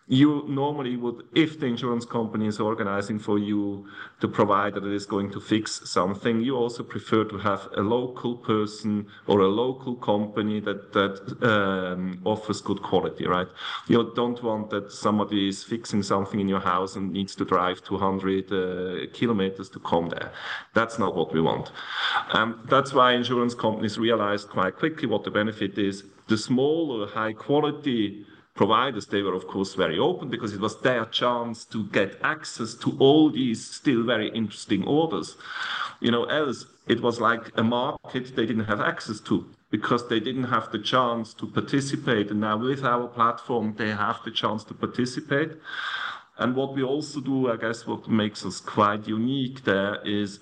you 0.06 0.44
normally 0.48 0.96
would, 0.98 1.24
if 1.34 1.58
the 1.58 1.66
insurance 1.66 2.04
company 2.04 2.46
is 2.46 2.60
organizing 2.60 3.18
for 3.18 3.38
you 3.38 3.86
the 4.20 4.28
provider 4.28 4.78
that 4.78 4.92
is 4.92 5.06
going 5.06 5.30
to 5.30 5.40
fix 5.40 5.80
something, 5.88 6.42
you 6.42 6.54
also 6.56 6.82
prefer 6.82 7.24
to 7.24 7.38
have 7.38 7.68
a 7.78 7.80
local 7.80 8.36
person 8.36 9.06
or 9.26 9.40
a 9.40 9.48
local 9.48 9.94
company 9.94 10.60
that 10.60 10.92
that 10.92 11.14
um, 11.42 12.20
offers 12.24 12.60
good 12.60 12.82
quality, 12.82 13.26
right? 13.26 13.48
You 13.88 14.12
don't 14.14 14.42
want 14.42 14.68
that 14.70 14.92
somebody 14.92 15.48
is 15.48 15.64
fixing 15.64 16.02
something 16.02 16.38
in 16.38 16.48
your 16.48 16.60
house 16.60 16.96
and 16.96 17.10
needs 17.10 17.34
to 17.36 17.46
drive 17.46 17.82
200 17.82 18.52
uh, 18.52 19.06
kilometers 19.14 19.70
to 19.70 19.80
come 19.80 20.10
there. 20.10 20.32
That's 20.74 20.98
not 20.98 21.16
what 21.16 21.32
we 21.32 21.40
want. 21.40 21.72
Um, 22.32 22.60
that's 22.68 22.92
why 22.92 23.12
insurance 23.12 23.54
companies 23.54 23.96
realized 23.96 24.50
quite 24.50 24.76
quickly 24.76 25.08
what 25.08 25.24
the 25.24 25.30
benefit 25.30 25.78
is. 25.78 26.04
The 26.26 26.36
smaller, 26.36 27.06
high 27.06 27.32
quality 27.32 28.26
providers, 28.54 29.06
they 29.06 29.22
were 29.22 29.34
of 29.34 29.46
course 29.46 29.74
very 29.74 29.98
open 29.98 30.28
because 30.28 30.52
it 30.52 30.60
was 30.60 30.80
their 30.80 31.04
chance 31.06 31.64
to 31.66 31.84
get 31.88 32.18
access 32.22 32.74
to 32.74 32.96
all 32.98 33.30
these 33.30 33.64
still 33.64 34.04
very 34.04 34.30
interesting 34.30 34.84
orders. 34.84 35.36
You 36.00 36.10
know, 36.10 36.24
else 36.24 36.66
it 36.86 37.00
was 37.00 37.20
like 37.20 37.50
a 37.56 37.62
market 37.62 38.36
they 38.36 38.46
didn't 38.46 38.64
have 38.64 38.80
access 38.80 39.20
to 39.20 39.46
because 39.70 40.08
they 40.08 40.20
didn't 40.20 40.44
have 40.44 40.70
the 40.70 40.78
chance 40.78 41.34
to 41.34 41.46
participate. 41.46 42.30
And 42.30 42.40
now 42.40 42.56
with 42.56 42.84
our 42.84 43.08
platform, 43.08 43.74
they 43.76 43.90
have 43.90 44.20
the 44.24 44.30
chance 44.30 44.62
to 44.64 44.74
participate. 44.74 45.52
And 46.38 46.54
what 46.54 46.74
we 46.74 46.82
also 46.82 47.20
do, 47.20 47.50
I 47.50 47.56
guess, 47.56 47.86
what 47.86 48.08
makes 48.08 48.44
us 48.44 48.60
quite 48.60 49.08
unique 49.08 49.64
there 49.64 50.00
is 50.04 50.40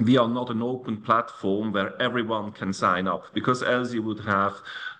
we 0.00 0.16
are 0.16 0.28
not 0.28 0.50
an 0.50 0.62
open 0.62 0.96
platform 0.98 1.72
where 1.72 2.00
everyone 2.00 2.52
can 2.52 2.72
sign 2.72 3.08
up 3.08 3.24
because 3.34 3.62
else 3.62 3.92
you 3.92 4.02
would 4.02 4.20
have 4.20 4.54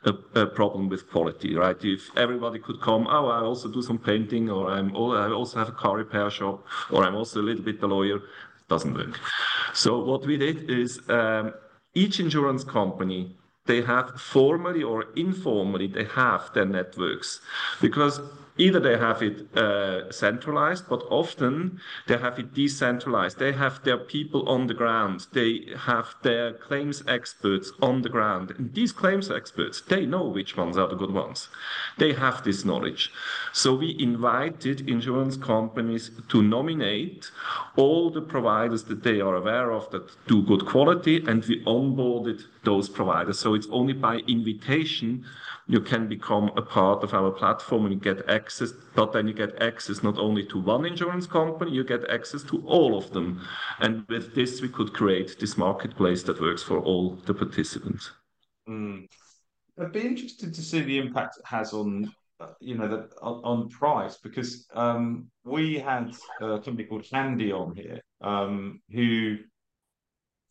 a, 0.04 0.14
a, 0.34 0.46
problem 0.46 0.88
with 0.88 1.08
quality, 1.10 1.54
right? 1.54 1.76
If 1.84 2.16
everybody 2.16 2.58
could 2.58 2.80
come, 2.80 3.06
oh, 3.08 3.28
I 3.28 3.40
also 3.40 3.68
do 3.68 3.82
some 3.82 3.98
painting, 3.98 4.50
or 4.50 4.70
I'm, 4.70 4.94
I 4.96 5.30
also 5.30 5.58
have 5.58 5.68
a 5.68 5.72
car 5.72 5.96
repair 5.96 6.30
shop, 6.30 6.66
or 6.90 7.04
I'm 7.04 7.14
also 7.14 7.40
a 7.40 7.42
little 7.42 7.64
bit 7.64 7.82
a 7.82 7.86
lawyer, 7.86 8.20
doesn't 8.68 8.94
work. 8.94 9.18
So 9.72 10.04
what 10.04 10.26
we 10.26 10.36
did 10.36 10.70
is 10.70 11.00
um, 11.08 11.54
each 11.94 12.20
insurance 12.20 12.64
company 12.64 13.36
they 13.68 13.82
have 13.82 14.18
formally 14.18 14.82
or 14.82 15.04
informally, 15.14 15.86
they 15.86 16.04
have 16.04 16.50
their 16.54 16.64
networks 16.64 17.40
because 17.80 18.20
either 18.58 18.80
they 18.80 18.98
have 18.98 19.22
it 19.22 19.56
uh, 19.56 20.10
centralized, 20.10 20.88
but 20.88 21.02
often 21.10 21.80
they 22.06 22.18
have 22.18 22.38
it 22.38 22.52
decentralized. 22.54 23.38
They 23.38 23.52
have 23.52 23.82
their 23.84 23.98
people 23.98 24.48
on 24.48 24.66
the 24.66 24.74
ground. 24.74 25.26
They 25.32 25.68
have 25.76 26.14
their 26.22 26.52
claims 26.52 27.02
experts 27.06 27.72
on 27.80 28.02
the 28.02 28.08
ground. 28.08 28.52
And 28.58 28.74
these 28.74 28.92
claims 28.92 29.30
experts, 29.30 29.80
they 29.80 30.04
know 30.04 30.24
which 30.26 30.56
ones 30.56 30.76
are 30.76 30.88
the 30.88 30.96
good 30.96 31.12
ones. 31.12 31.48
They 31.98 32.12
have 32.12 32.44
this 32.44 32.64
knowledge. 32.64 33.12
So 33.52 33.74
we 33.74 33.96
invited 33.98 34.88
insurance 34.88 35.36
companies 35.36 36.10
to 36.28 36.42
nominate 36.42 37.30
all 37.76 38.10
the 38.10 38.22
providers 38.22 38.84
that 38.84 39.02
they 39.02 39.20
are 39.20 39.36
aware 39.36 39.70
of 39.70 39.90
that 39.90 40.10
do 40.26 40.42
good 40.42 40.66
quality, 40.66 41.24
and 41.26 41.44
we 41.44 41.64
onboarded 41.64 42.42
those 42.64 42.88
providers. 42.88 43.38
So 43.38 43.54
it's 43.54 43.68
only 43.70 43.92
by 43.92 44.16
invitation 44.26 45.24
you 45.68 45.80
can 45.80 46.08
become 46.08 46.50
a 46.56 46.62
part 46.62 47.02
of 47.04 47.12
our 47.12 47.30
platform 47.30 47.84
and 47.86 48.02
get 48.02 48.28
access, 48.28 48.47
but 48.94 49.12
then 49.12 49.28
you 49.28 49.34
get 49.34 49.60
access 49.62 50.02
not 50.02 50.18
only 50.18 50.44
to 50.46 50.60
one 50.60 50.84
insurance 50.84 51.26
company, 51.26 51.72
you 51.72 51.84
get 51.84 52.08
access 52.10 52.42
to 52.44 52.62
all 52.66 52.96
of 52.96 53.10
them. 53.12 53.40
And 53.80 54.04
with 54.08 54.34
this, 54.34 54.60
we 54.60 54.68
could 54.68 54.92
create 54.92 55.38
this 55.38 55.56
marketplace 55.56 56.22
that 56.24 56.40
works 56.40 56.62
for 56.62 56.80
all 56.80 57.16
the 57.26 57.34
participants. 57.34 58.10
Mm. 58.68 59.08
I'd 59.80 59.92
be 59.92 60.00
interested 60.00 60.54
to 60.54 60.62
see 60.62 60.80
the 60.80 60.98
impact 60.98 61.38
it 61.38 61.46
has 61.46 61.72
on, 61.72 62.12
you 62.60 62.76
know, 62.76 62.88
the, 62.88 63.08
on, 63.22 63.40
on 63.44 63.68
price 63.68 64.18
because 64.18 64.66
um, 64.74 65.30
we 65.44 65.78
had 65.78 66.14
a 66.40 66.58
company 66.58 66.84
called 66.84 67.06
Handy 67.12 67.52
on 67.52 67.74
here 67.76 68.00
um, 68.20 68.80
who 68.92 69.38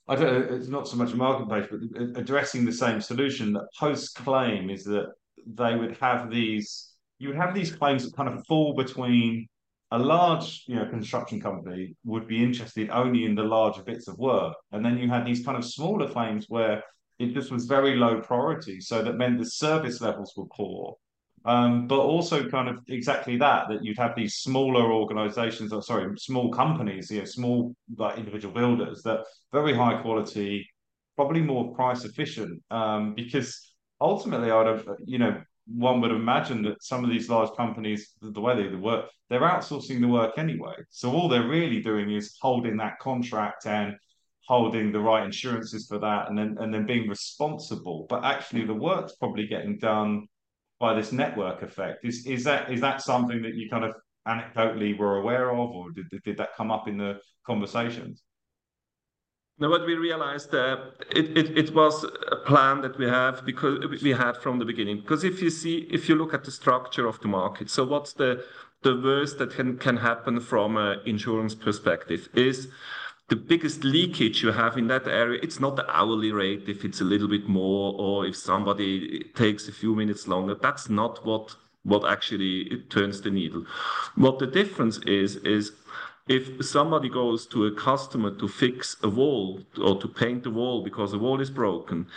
I 0.08 0.16
don't. 0.16 0.50
Know 0.50 0.56
it's 0.56 0.70
not 0.70 0.88
so 0.88 0.96
much 0.96 1.12
a 1.12 1.18
marketplace, 1.18 1.68
but 1.70 2.20
addressing 2.20 2.66
the 2.66 2.72
same 2.72 3.01
solution. 3.01 3.54
That 3.54 3.68
post 3.77 4.16
claim 4.16 4.70
is 4.70 4.84
that 4.86 5.08
they 5.46 5.75
would 5.75 5.98
have 5.98 6.30
these. 6.30 6.94
You 7.19 7.29
would 7.29 7.38
have 7.38 7.53
these 7.53 7.71
claims 7.71 8.05
that 8.05 8.15
kind 8.15 8.29
of 8.29 8.45
fall 8.45 8.74
between 8.74 9.47
a 9.91 9.97
large, 9.97 10.65
you 10.67 10.75
know, 10.75 10.86
construction 10.86 11.39
company 11.39 11.95
would 12.03 12.27
be 12.27 12.43
interested 12.43 12.89
only 12.89 13.25
in 13.25 13.36
the 13.36 13.43
larger 13.43 13.83
bits 13.83 14.07
of 14.07 14.17
work, 14.17 14.55
and 14.71 14.86
then 14.86 14.97
you 14.97 15.09
had 15.09 15.25
these 15.25 15.45
kind 15.45 15.57
of 15.57 15.65
smaller 15.65 16.09
claims 16.09 16.45
where 16.50 16.83
it 17.19 17.33
just 17.33 17.51
was 17.51 17.65
very 17.65 17.95
low 17.95 18.21
priority. 18.21 18.79
So 18.81 19.01
that 19.01 19.15
meant 19.15 19.39
the 19.39 19.45
service 19.45 20.01
levels 20.01 20.33
were 20.36 20.45
poor, 20.53 20.97
um, 21.47 21.88
but 21.88 22.00
also 22.00 22.50
kind 22.50 22.67
of 22.67 22.79
exactly 22.89 23.38
that 23.38 23.69
that 23.69 23.83
you'd 23.83 23.97
have 23.97 24.15
these 24.15 24.36
smaller 24.36 24.91
organizations 24.91 25.71
or 25.71 25.81
sorry 25.81 26.07
small 26.17 26.51
companies 26.51 27.09
you 27.09 27.19
know 27.19 27.25
small 27.25 27.74
like 27.97 28.17
individual 28.17 28.53
builders 28.53 29.01
that 29.03 29.21
very 29.53 29.74
high 29.74 30.01
quality 30.01 30.67
probably 31.15 31.41
more 31.41 31.74
price 31.74 32.03
efficient 32.03 32.62
um, 32.69 33.15
because 33.15 33.74
ultimately 34.01 34.51
i'd 34.51 34.67
have 34.67 34.86
you 35.05 35.17
know 35.17 35.41
one 35.67 36.01
would 36.01 36.12
imagine 36.12 36.62
that 36.63 36.81
some 36.81 37.03
of 37.03 37.09
these 37.09 37.29
large 37.29 37.50
companies 37.57 38.13
the 38.21 38.41
way 38.41 38.55
they 38.55 38.75
work 38.75 39.05
they're 39.29 39.41
outsourcing 39.41 40.00
the 40.00 40.07
work 40.07 40.38
anyway 40.38 40.75
so 40.89 41.12
all 41.12 41.27
they're 41.27 41.47
really 41.47 41.81
doing 41.81 42.12
is 42.12 42.38
holding 42.41 42.77
that 42.77 42.97
contract 43.00 43.65
and 43.65 43.95
holding 44.47 44.91
the 44.91 45.00
right 45.00 45.25
insurances 45.25 45.88
for 45.88 46.00
that 46.00 46.29
and 46.29 46.38
then 46.38 46.55
and 46.59 46.74
then 46.74 46.86
being 46.86 47.09
responsible 47.09 48.05
but 48.09 48.24
actually 48.24 48.65
the 48.65 48.74
work's 48.74 49.15
probably 49.15 49.45
getting 49.45 49.77
done 49.77 50.25
by 50.79 50.93
this 50.93 51.12
network 51.12 51.62
effect. 51.62 52.05
Is 52.05 52.25
is 52.25 52.43
that 52.43 52.71
is 52.71 52.81
that 52.81 53.01
something 53.01 53.41
that 53.41 53.55
you 53.55 53.69
kind 53.69 53.83
of 53.83 53.95
anecdotally 54.27 54.97
were 54.97 55.17
aware 55.17 55.51
of, 55.51 55.69
or 55.71 55.91
did 55.91 56.05
did 56.24 56.38
that 56.38 56.55
come 56.55 56.71
up 56.71 56.88
in 56.88 56.97
the 56.97 57.19
conversations? 57.45 58.24
Now, 59.59 59.69
what 59.71 59.87
we 59.87 59.95
realized 59.95 60.51
that 60.51 60.77
uh, 60.77 60.85
it, 61.09 61.35
it, 61.35 61.57
it 61.57 61.75
was 61.75 62.03
a 62.31 62.35
plan 62.35 62.81
that 62.81 62.97
we 62.99 63.05
have 63.05 63.43
because 63.43 64.01
we 64.03 64.11
had 64.11 64.37
from 64.37 64.59
the 64.59 64.65
beginning. 64.65 65.01
Because 65.01 65.23
if 65.23 65.41
you 65.41 65.49
see, 65.49 65.87
if 65.89 66.07
you 66.07 66.15
look 66.15 66.33
at 66.33 66.43
the 66.43 66.51
structure 66.51 67.07
of 67.07 67.19
the 67.21 67.27
market, 67.27 67.69
so 67.69 67.83
what's 67.83 68.13
the 68.13 68.45
the 68.83 68.95
worst 68.95 69.39
that 69.39 69.51
can 69.55 69.77
can 69.79 69.97
happen 69.97 70.39
from 70.39 70.77
an 70.77 70.99
insurance 71.07 71.55
perspective 71.55 72.29
is 72.35 72.67
the 73.29 73.35
biggest 73.35 73.83
leakage 73.83 74.41
you 74.41 74.51
have 74.51 74.77
in 74.77 74.87
that 74.87 75.07
area, 75.07 75.39
it's 75.43 75.59
not 75.59 75.75
the 75.75 75.89
hourly 75.89 76.31
rate 76.31 76.69
if 76.69 76.85
it's 76.85 77.01
a 77.01 77.03
little 77.03 77.27
bit 77.27 77.49
more 77.49 77.93
or 77.99 78.25
if 78.25 78.35
somebody 78.37 79.23
takes 79.35 79.67
a 79.67 79.71
few 79.71 79.95
minutes 79.95 80.27
longer. 80.27 80.55
That's 80.55 80.87
not 80.89 81.25
what 81.25 81.55
what 81.83 82.05
actually 82.05 82.83
turns 82.89 83.21
the 83.21 83.31
needle. 83.31 83.65
What 84.15 84.39
the 84.39 84.47
difference 84.47 84.97
is 84.99 85.37
is 85.37 85.71
if 86.27 86.65
somebody 86.65 87.10
goes 87.10 87.46
to 87.48 87.65
a 87.65 87.72
customer 87.72 88.31
to 88.31 88.48
fix 88.48 88.98
a 89.03 89.10
wall 89.10 89.62
or 89.81 90.00
to 90.01 90.07
paint 90.07 90.46
a 90.46 90.50
wall 90.50 90.84
because 90.84 91.12
the 91.12 91.19
wall 91.19 91.39
is 91.41 91.50
broken, 91.50 92.07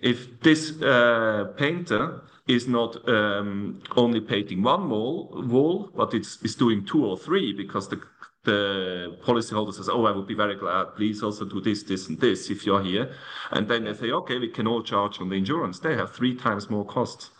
if 0.00 0.40
this 0.40 0.80
uh, 0.82 1.52
painter 1.56 2.22
is 2.48 2.66
not 2.66 3.08
um, 3.08 3.80
only 3.96 4.20
painting 4.20 4.62
one 4.62 4.90
wall, 4.90 5.44
wall, 5.46 5.90
but 5.94 6.12
it's, 6.12 6.38
it's 6.42 6.56
doing 6.56 6.84
two 6.84 7.06
or 7.06 7.16
three 7.16 7.52
because 7.52 7.88
the 7.88 8.00
the 8.44 9.16
policyholder 9.24 9.72
says, 9.72 9.88
"Oh, 9.88 10.04
I 10.04 10.10
would 10.10 10.26
be 10.26 10.34
very 10.34 10.56
glad. 10.56 10.96
Please 10.96 11.22
also 11.22 11.44
do 11.44 11.60
this, 11.60 11.84
this, 11.84 12.08
and 12.08 12.18
this 12.18 12.50
if 12.50 12.66
you're 12.66 12.82
here." 12.82 13.14
And 13.52 13.68
then 13.68 13.84
they 13.84 13.94
say, 13.94 14.10
"Okay, 14.10 14.38
we 14.38 14.48
can 14.48 14.66
all 14.66 14.82
charge 14.82 15.20
on 15.20 15.28
the 15.28 15.36
insurance." 15.36 15.78
They 15.78 15.94
have 15.94 16.10
three 16.12 16.34
times 16.34 16.68
more 16.68 16.84
costs. 16.84 17.30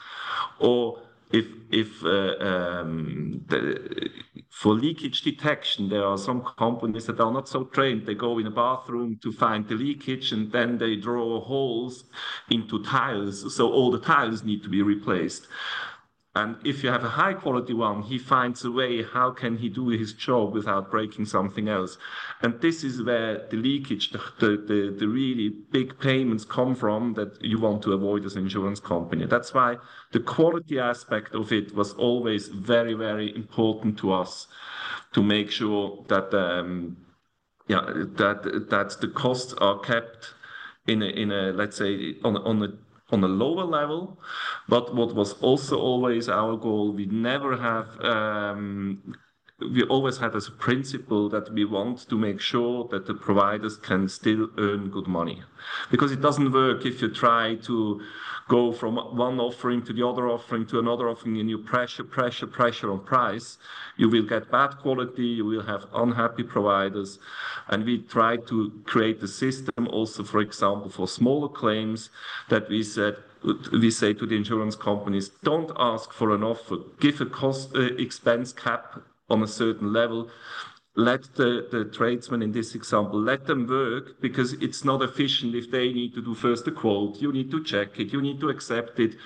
Or 0.61 1.01
if 1.33 1.47
if 1.71 2.05
uh, 2.05 2.37
um, 2.39 3.45
the, 3.49 4.11
for 4.53 4.75
leakage 4.75 5.23
detection, 5.23 5.89
there 5.89 6.05
are 6.05 6.19
some 6.19 6.43
companies 6.59 7.07
that 7.07 7.19
are 7.21 7.33
not 7.33 7.49
so 7.49 7.65
trained. 7.65 8.05
They 8.05 8.15
go 8.15 8.39
in 8.39 8.47
a 8.47 8.51
bathroom 8.51 9.19
to 9.23 9.33
find 9.33 9.67
the 9.67 9.75
leakage, 9.75 10.31
and 10.31 10.53
then 10.53 10.77
they 10.77 10.95
draw 10.95 11.41
holes 11.41 12.05
into 12.51 12.85
tiles, 12.85 13.57
so 13.57 13.73
all 13.73 13.91
the 13.91 13.99
tiles 13.99 14.45
need 14.45 14.63
to 14.63 14.69
be 14.69 14.83
replaced. 14.83 15.49
And 16.35 16.57
if 16.65 16.83
you 16.83 16.89
have 16.89 17.05
a 17.05 17.11
high 17.11 17.35
quality 17.35 17.75
one, 17.75 18.03
he 18.03 18.19
finds 18.19 18.65
a 18.65 18.71
way 18.71 19.03
how 19.03 19.33
can 19.33 19.59
he 19.59 19.69
do 19.69 19.89
his 19.89 20.15
job 20.15 20.55
without 20.55 20.91
breaking 20.91 21.27
something 21.27 21.69
else. 21.69 21.99
And 22.41 22.59
this 22.63 22.83
is 22.83 23.03
where 23.03 23.47
the 23.51 23.59
leakage, 23.59 24.13
the, 24.13 24.19
the, 24.41 24.97
the, 24.99 25.09
really 25.09 25.51
big 25.51 25.99
payments 26.01 26.47
come 26.47 26.75
from 26.75 27.13
that 27.15 27.37
you 27.45 27.61
want 27.61 27.83
to 27.83 27.93
avoid 27.93 28.25
as 28.25 28.37
an 28.37 28.45
insurance 28.45 28.81
company. 28.81 29.27
That's 29.27 29.53
why 29.53 29.77
the 30.13 30.21
quality 30.21 30.79
aspect 30.79 31.35
of 31.35 31.53
it 31.53 31.75
was 31.75 31.93
always 31.95 32.49
very, 32.49 32.95
very 32.95 33.35
important 33.37 33.99
to 33.99 34.13
us 34.13 34.47
to 35.13 35.23
make 35.23 35.51
sure 35.51 36.03
that 36.09 36.33
um, 36.33 36.97
yeah 37.69 37.83
that 38.21 38.67
that 38.71 39.01
the 39.01 39.09
costs 39.09 39.55
are 39.55 39.79
kept 39.81 40.35
in 40.87 41.03
a 41.03 41.07
in 41.07 41.31
a 41.31 41.53
let's 41.53 41.77
say 41.77 42.15
on 42.25 42.37
on 42.37 42.63
a 42.63 42.69
on 43.13 43.23
a 43.23 43.29
lower 43.29 43.65
level. 43.65 44.19
But 44.69 44.95
what 44.95 45.15
was 45.15 45.35
also 45.35 45.79
always 45.79 46.29
our 46.29 46.57
goal, 46.57 46.93
we 46.93 47.07
never 47.07 47.57
have 47.57 48.01
um, 48.01 49.15
we 49.71 49.83
always 49.85 50.19
had 50.19 50.35
as 50.35 50.49
a 50.49 50.53
principle 50.53 51.29
that 51.29 51.53
we 51.53 51.65
want 51.65 52.09
to 52.09 52.17
make 52.17 52.41
sure 52.41 52.89
that 52.91 53.07
the 53.07 53.15
providers 53.15 53.77
can 53.77 54.09
still 54.09 54.49
earn 54.59 54.91
good 54.91 55.07
money. 55.07 55.43
Because 55.91 56.13
it 56.13 56.21
doesn't 56.21 56.53
work 56.53 56.85
if 56.85 57.01
you 57.03 57.09
try 57.09 57.57
to 57.63 58.01
go 58.49 58.73
from 58.73 58.97
one 58.97 59.39
offering 59.41 59.83
to 59.83 59.93
the 59.93 60.07
other 60.07 60.29
offering 60.29 60.67
to 60.67 60.79
another 60.79 61.09
offering 61.09 61.39
and 61.39 61.49
you 61.49 61.59
pressure, 61.59 62.05
pressure, 62.05 62.47
pressure 62.47 62.91
on 62.91 63.01
price. 63.01 63.59
You 63.97 64.09
will 64.09 64.25
get 64.25 64.51
bad 64.51 64.79
quality, 64.79 65.27
you 65.27 65.45
will 65.45 65.63
have 65.63 65.87
unhappy 65.95 66.43
providers. 66.43 67.19
And 67.69 67.85
we 67.85 67.99
try 67.99 68.37
to 68.37 68.73
create 68.85 69.23
a 69.23 69.29
system 69.29 69.89
also, 69.89 70.25
for 70.25 70.41
example, 70.41 70.91
for 70.91 71.07
smaller 71.07 71.49
claims 71.49 72.11
that 72.49 72.69
we 72.69 72.83
said, 72.83 73.17
we 73.73 73.91
say 73.91 74.13
to 74.15 74.27
the 74.27 74.37
insurance 74.37 74.77
companies, 74.77 75.31
don't 75.43 75.73
ask 75.77 76.13
for 76.13 76.35
an 76.35 76.43
offer, 76.43 76.77
give 77.01 77.21
a 77.21 77.27
cost 77.27 77.75
uh, 77.75 77.81
expense 77.81 78.53
cap 78.53 79.03
on 79.33 79.43
a 79.43 79.49
certain 79.49 79.93
level. 79.93 80.31
Let 80.95 81.23
the, 81.37 81.67
the 81.71 81.87
tradesmen 81.87 82.43
in 82.43 82.53
this 82.53 82.75
example 82.75 83.19
let 83.19 83.47
them 83.47 83.67
work 83.67 84.21
because 84.21 84.53
it's 84.55 84.85
not 84.85 85.03
efficient 85.03 85.55
if 85.55 85.71
they 85.71 85.91
need 85.91 86.15
to 86.15 86.23
do 86.23 86.35
first 86.35 86.69
a 86.69 86.71
quote. 86.71 87.17
You 87.17 87.33
need 87.33 87.51
to 87.51 87.65
check 87.65 87.99
it. 87.99 88.13
You 88.13 88.21
need 88.21 88.41
to 88.41 88.51
accept 88.51 89.01
it. 89.01 89.17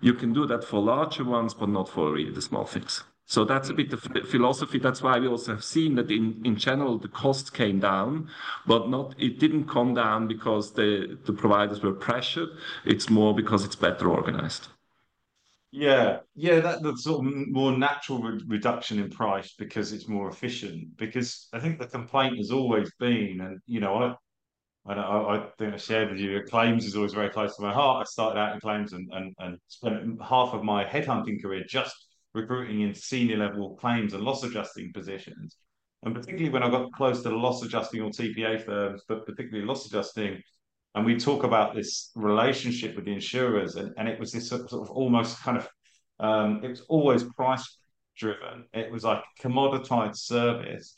You 0.00 0.14
can 0.14 0.32
do 0.32 0.46
that 0.46 0.62
for 0.62 0.80
larger 0.80 1.24
ones 1.24 1.54
but 1.54 1.68
not 1.70 1.88
for 1.88 2.12
really 2.12 2.30
the 2.30 2.42
small 2.42 2.64
things. 2.64 3.02
So 3.26 3.44
that's 3.44 3.68
a 3.68 3.74
bit 3.74 3.92
of 3.92 4.00
philosophy. 4.30 4.78
That's 4.78 5.02
why 5.02 5.18
we 5.18 5.26
also 5.26 5.52
have 5.56 5.64
seen 5.64 5.96
that 5.96 6.10
in, 6.10 6.40
in 6.44 6.56
general 6.56 6.98
the 6.98 7.08
costs 7.08 7.50
came 7.50 7.80
down 7.80 8.30
but 8.64 8.88
not 8.88 9.14
it 9.18 9.40
didn't 9.40 9.66
come 9.68 9.94
down 9.94 10.28
because 10.28 10.72
the, 10.72 11.18
the 11.26 11.32
providers 11.32 11.82
were 11.82 11.92
pressured. 11.92 12.50
It's 12.84 13.10
more 13.10 13.34
because 13.34 13.64
it's 13.64 13.76
better 13.76 14.08
organized 14.08 14.68
yeah, 15.70 16.18
yeah, 16.34 16.60
that 16.60 16.82
the 16.82 16.96
sort 16.96 17.26
of 17.26 17.32
more 17.48 17.76
natural 17.76 18.22
re 18.22 18.40
reduction 18.46 18.98
in 18.98 19.10
price 19.10 19.54
because 19.58 19.92
it's 19.92 20.08
more 20.08 20.28
efficient. 20.30 20.96
Because 20.96 21.48
I 21.52 21.60
think 21.60 21.78
the 21.78 21.86
complaint 21.86 22.38
has 22.38 22.50
always 22.50 22.90
been, 22.98 23.40
and 23.40 23.60
you 23.66 23.80
know, 23.80 24.16
I 24.86 24.94
I, 24.94 25.36
I 25.36 25.46
think 25.58 25.74
I 25.74 25.76
shared 25.76 26.10
with 26.10 26.20
you, 26.20 26.42
claims 26.48 26.86
is 26.86 26.96
always 26.96 27.12
very 27.12 27.30
close 27.30 27.56
to 27.56 27.62
my 27.62 27.72
heart. 27.72 28.06
I 28.06 28.10
started 28.10 28.40
out 28.40 28.54
in 28.54 28.60
claims 28.60 28.92
and 28.94 29.08
and 29.12 29.34
and 29.38 29.58
spent 29.68 30.22
half 30.22 30.54
of 30.54 30.64
my 30.64 30.84
headhunting 30.84 31.42
career 31.42 31.64
just 31.68 31.94
recruiting 32.34 32.82
in 32.82 32.94
senior 32.94 33.36
level 33.36 33.76
claims 33.76 34.14
and 34.14 34.22
loss 34.22 34.44
adjusting 34.44 34.92
positions. 34.92 35.56
And 36.04 36.14
particularly 36.14 36.50
when 36.50 36.62
I 36.62 36.70
got 36.70 36.92
close 36.92 37.22
to 37.22 37.28
the 37.28 37.34
loss 37.34 37.62
adjusting 37.62 38.00
or 38.02 38.10
TPA 38.10 38.64
firms, 38.64 39.02
but 39.08 39.26
particularly 39.26 39.66
loss 39.66 39.86
adjusting, 39.86 40.40
and 40.98 41.06
we 41.06 41.16
talk 41.16 41.44
about 41.44 41.76
this 41.76 42.10
relationship 42.16 42.96
with 42.96 43.04
the 43.04 43.12
insurers, 43.12 43.76
and, 43.76 43.94
and 43.96 44.08
it 44.08 44.18
was 44.18 44.32
this 44.32 44.48
sort 44.48 44.72
of 44.72 44.90
almost 44.90 45.40
kind 45.40 45.56
of 45.56 45.68
um, 46.18 46.60
it 46.64 46.68
was 46.68 46.80
always 46.88 47.22
price 47.22 47.78
driven. 48.16 48.64
It 48.74 48.90
was 48.90 49.04
like 49.04 49.22
commoditized 49.40 50.16
service. 50.16 50.96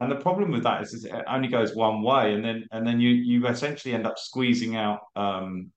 And 0.00 0.08
the 0.08 0.16
problem 0.16 0.52
with 0.52 0.62
that 0.62 0.82
is, 0.82 0.94
is, 0.94 1.04
it 1.04 1.24
only 1.26 1.48
goes 1.48 1.74
one 1.74 2.00
way, 2.02 2.32
and 2.32 2.44
then 2.44 2.64
and 2.70 2.86
then 2.86 3.00
you 3.00 3.10
you 3.10 3.48
essentially 3.48 3.92
end 3.92 4.06
up 4.06 4.20
squeezing 4.20 4.76
out 4.76 5.00
um, 5.16 5.72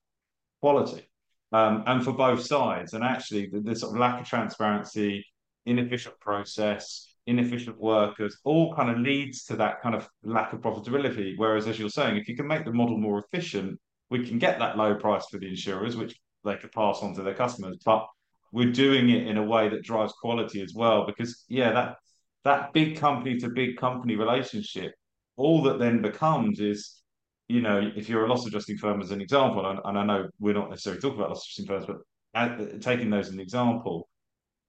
quality, 0.61 1.09
um, 1.51 1.83
and 1.87 2.03
for 2.03 2.13
both 2.13 2.45
sides. 2.45 2.93
And 2.93 3.03
actually, 3.03 3.47
the, 3.47 3.59
the, 3.59 3.75
sort 3.75 3.93
of 3.93 3.99
lack 3.99 4.21
of 4.21 4.27
transparency, 4.27 5.25
inefficient 5.65 6.19
process, 6.19 7.11
inefficient 7.25 7.79
workers, 7.79 8.37
all 8.43 8.75
kind 8.75 8.89
of 8.89 8.99
leads 8.99 9.45
to 9.45 9.55
that 9.55 9.81
kind 9.81 9.95
of 9.95 10.07
lack 10.23 10.53
of 10.53 10.61
profitability. 10.61 11.33
Whereas, 11.37 11.67
as 11.67 11.79
you're 11.79 11.89
saying, 11.89 12.17
if 12.17 12.27
you 12.27 12.35
can 12.35 12.47
make 12.47 12.65
the 12.65 12.73
model 12.73 12.97
more 12.97 13.23
efficient, 13.23 13.79
we 14.09 14.27
can 14.27 14.39
get 14.39 14.59
that 14.59 14.77
low 14.77 14.95
price 14.95 15.25
for 15.31 15.39
the 15.39 15.47
insurers, 15.47 15.95
which 15.95 16.15
they 16.43 16.55
could 16.57 16.71
pass 16.71 16.99
on 17.01 17.13
to 17.15 17.23
their 17.23 17.33
customers. 17.33 17.77
But 17.83 18.05
we're 18.51 18.71
doing 18.71 19.09
it 19.09 19.27
in 19.27 19.37
a 19.37 19.43
way 19.43 19.69
that 19.69 19.83
drives 19.83 20.13
quality 20.13 20.61
as 20.61 20.73
well. 20.75 21.05
Because 21.05 21.45
yeah, 21.47 21.71
that 21.71 21.95
that 22.43 22.73
big 22.73 22.97
company 22.97 23.37
to 23.39 23.49
big 23.49 23.77
company 23.77 24.15
relationship, 24.15 24.93
all 25.37 25.63
that 25.63 25.79
then 25.79 26.01
becomes 26.01 26.59
is, 26.59 27.01
you 27.47 27.61
know, 27.61 27.91
if 27.95 28.09
you're 28.09 28.25
a 28.25 28.29
loss 28.29 28.45
adjusting 28.45 28.77
firm 28.77 29.01
as 29.01 29.11
an 29.11 29.21
example, 29.21 29.65
and, 29.65 29.79
and 29.85 29.97
I 29.97 30.05
know 30.05 30.27
we're 30.39 30.53
not 30.53 30.69
necessarily 30.69 31.01
talking 31.01 31.19
about 31.19 31.29
loss 31.29 31.45
adjusting 31.45 31.65
firms, 31.65 31.85
but 31.85 31.97
at, 32.35 32.81
taking 32.81 33.09
those 33.09 33.27
as 33.27 33.33
an 33.33 33.39
example, 33.39 34.09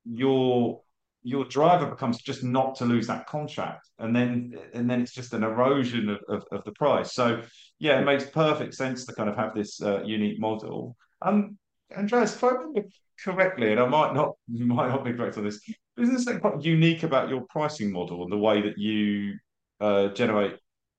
your 0.04 0.82
your 1.24 1.44
driver 1.46 1.86
becomes 1.86 2.20
just 2.20 2.44
not 2.44 2.76
to 2.76 2.84
lose 2.84 3.06
that 3.08 3.26
contract 3.26 3.88
and 3.98 4.14
then 4.14 4.54
and 4.74 4.88
then 4.88 5.00
it's 5.00 5.12
just 5.12 5.32
an 5.32 5.42
erosion 5.42 6.08
of, 6.10 6.20
of, 6.28 6.44
of 6.52 6.64
the 6.64 6.72
price. 6.72 7.12
So 7.12 7.42
yeah 7.78 7.98
it 8.00 8.04
makes 8.04 8.24
perfect 8.30 8.74
sense 8.74 9.04
to 9.06 9.14
kind 9.14 9.28
of 9.28 9.36
have 9.36 9.54
this 9.54 9.82
uh, 9.82 10.02
unique 10.04 10.38
model. 10.38 10.96
Um 11.22 11.58
andreas 11.96 12.34
if 12.34 12.42
i 12.42 12.48
remember 12.48 12.82
correctly 13.22 13.70
and 13.70 13.80
i 13.80 13.86
might 13.86 14.14
not 14.14 14.32
might 14.48 14.88
not 14.88 15.04
be 15.04 15.12
correct 15.12 15.36
on 15.36 15.44
this 15.44 15.60
isn't 15.98 16.20
something 16.20 16.40
quite 16.40 16.62
unique 16.62 17.02
about 17.02 17.28
your 17.28 17.42
pricing 17.48 17.92
model 17.92 18.22
and 18.22 18.32
the 18.32 18.38
way 18.38 18.60
that 18.62 18.76
you 18.78 19.34
uh, 19.80 20.08
generate 20.08 20.56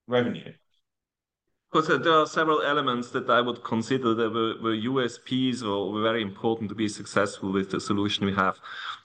revenue 0.08 0.54
because 1.72 1.88
there 1.88 2.14
are 2.14 2.26
several 2.26 2.62
elements 2.62 3.12
that 3.12 3.30
I 3.30 3.42
would 3.42 3.64
consider 3.64 4.14
that 4.14 4.30
were, 4.30 4.56
were 4.62 4.76
USPs 4.76 5.62
or 5.62 5.92
were 5.92 6.02
very 6.02 6.22
important 6.22 6.70
to 6.70 6.76
be 6.76 6.88
successful 6.88 7.52
with 7.52 7.72
the 7.72 7.82
solution 7.82 8.26
we 8.26 8.34
have. 8.34 8.60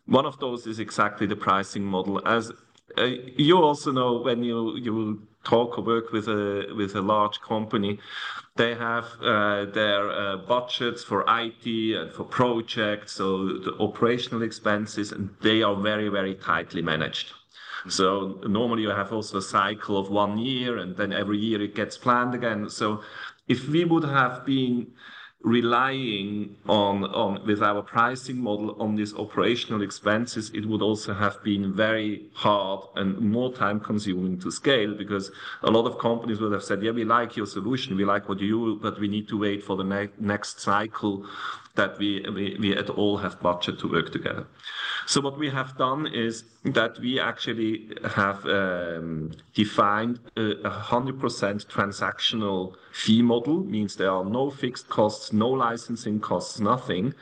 One 0.07 0.27
of 0.27 0.39
those 0.39 0.67
is 0.67 0.79
exactly 0.79 1.27
the 1.27 1.37
pricing 1.37 1.85
model. 1.85 2.21
As 2.27 2.53
uh, 2.99 3.05
you 3.37 3.57
also 3.63 3.93
know, 3.93 4.21
when 4.21 4.43
you 4.43 4.77
you 4.77 5.27
talk 5.45 5.79
or 5.79 5.85
work 5.85 6.13
with 6.13 6.29
a 6.29 6.73
with 6.77 6.95
a 6.97 7.01
large 7.01 7.41
company, 7.41 7.99
they 8.57 8.75
have 8.75 9.07
uh, 9.23 9.65
their 9.67 10.11
uh, 10.11 10.37
budgets 10.37 11.03
for 11.05 11.25
IT 11.29 11.67
and 11.67 12.13
for 12.13 12.25
projects, 12.25 13.13
so 13.13 13.59
the 13.59 13.75
operational 13.79 14.43
expenses, 14.43 15.13
and 15.13 15.31
they 15.41 15.63
are 15.63 15.77
very 15.77 16.09
very 16.09 16.35
tightly 16.35 16.83
managed. 16.83 17.33
So 17.89 18.41
normally 18.47 18.83
you 18.83 18.91
have 18.91 19.13
also 19.13 19.39
a 19.39 19.43
cycle 19.43 19.97
of 19.99 20.11
one 20.11 20.39
year, 20.39 20.79
and 20.79 20.97
then 20.97 21.13
every 21.13 21.39
year 21.39 21.63
it 21.63 21.75
gets 21.75 21.97
planned 21.97 22.35
again. 22.35 22.69
So 22.69 23.03
if 23.49 23.69
we 23.69 23.85
would 23.85 24.05
have 24.05 24.45
been 24.45 24.93
relying 25.43 26.55
on, 26.69 27.05
on 27.05 27.45
with 27.47 27.63
our 27.63 27.83
pricing 27.83 28.37
model 28.37 28.77
on 28.81 28.95
these 28.95 29.15
operational 29.15 29.83
expenses, 29.83 30.51
it 30.51 30.67
would 30.67 30.83
also 30.83 31.15
have 31.15 31.43
been 31.43 31.73
very 31.75 32.29
hard 32.35 32.81
and 32.97 33.19
more 33.19 33.53
time 33.53 33.81
consuming 33.81 34.39
to 34.39 34.51
scale 34.51 34.95
because 34.95 35.31
a 35.63 35.71
lot 35.71 35.87
of 35.87 35.99
companies 35.99 36.41
would 36.41 36.53
have 36.53 36.63
said, 36.63 36.83
yeah, 36.83 36.91
we 36.91 37.05
like 37.05 37.37
your 37.37 37.47
solution, 37.47 37.97
we 37.97 38.05
like 38.05 38.29
what 38.29 38.39
you 38.39 38.49
do, 38.49 38.79
but 38.83 39.01
we 39.01 39.09
need 39.09 39.29
to 39.29 39.39
wait 39.39 39.65
for 39.65 39.77
the 39.77 39.85
ne 39.85 40.09
next 40.19 40.61
cycle 40.61 41.27
that 41.75 41.99
we, 41.99 42.21
we, 42.35 42.57
we 42.61 42.77
at 42.77 42.91
all 42.91 43.17
have 43.17 43.41
budget 43.41 43.79
to 43.79 43.89
work 43.91 44.13
together. 44.13 44.47
So 45.11 45.21
what 45.21 45.37
we 45.37 45.51
have 45.51 45.77
done 45.77 46.07
is 46.07 46.45
that 46.65 47.01
we 47.01 47.19
actually 47.19 47.89
have 48.15 48.47
um, 48.47 49.33
defined 49.55 50.21
a 50.37 50.55
100% 50.63 51.67
transactional 51.67 52.77
fee 52.93 53.21
model, 53.21 53.65
means 53.65 53.97
there 53.97 54.13
are 54.13 54.25
no 54.25 54.51
fixed 54.51 54.89
costs, 54.89 55.33
no 55.33 55.49
licensing 55.49 56.21
costs, 56.21 56.61
nothing. 56.61 57.13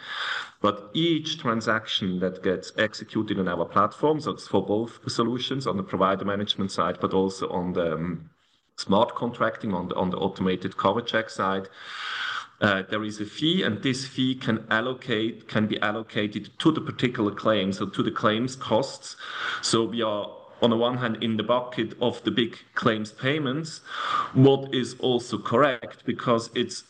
But 0.61 0.91
each 0.93 1.39
transaction 1.39 2.21
that 2.21 2.43
gets 2.43 2.73
executed 2.77 3.39
on 3.39 3.49
our 3.49 3.65
platform, 3.65 4.21
so 4.21 4.33
it's 4.33 4.47
for 4.47 4.63
both 4.63 5.11
solutions 5.11 5.67
on 5.67 5.79
the 5.79 5.83
provider 5.83 6.27
management 6.27 6.71
side, 6.71 6.99
but 7.01 7.15
also 7.15 7.49
on 7.49 7.73
the 7.73 7.95
um, 7.95 8.29
smart 8.77 9.15
contracting, 9.15 9.73
on 9.73 9.89
the, 9.89 9.95
on 9.95 10.11
the 10.11 10.19
automated 10.19 10.77
cover 10.77 11.01
check 11.01 11.31
side, 11.31 11.71
uh, 12.61 12.83
there 12.91 13.05
is 13.05 13.21
a 13.21 13.25
fee, 13.25 13.63
and 13.63 13.83
this 13.83 14.07
fee 14.07 14.35
can 14.35 14.67
allocate 14.71 15.49
can 15.49 15.67
be 15.67 15.81
allocated 15.81 16.51
to 16.59 16.73
the 16.73 16.81
particular 16.81 17.31
claim, 17.31 17.73
so 17.73 17.87
to 17.87 18.03
the 18.03 18.11
claims 18.11 18.57
costs. 18.57 19.17
So 19.63 19.85
we 19.85 20.03
are 20.03 20.29
on 20.61 20.71
the 20.71 20.77
one 20.77 20.97
hand 20.97 21.23
in 21.23 21.37
the 21.37 21.43
bucket 21.43 21.95
of 22.01 22.23
the 22.25 22.31
big 22.31 22.59
claims 22.75 23.13
payments, 23.13 23.81
what 24.35 24.75
is 24.75 24.97
also 24.99 25.39
correct 25.39 26.05
because 26.05 26.51
it's 26.55 26.85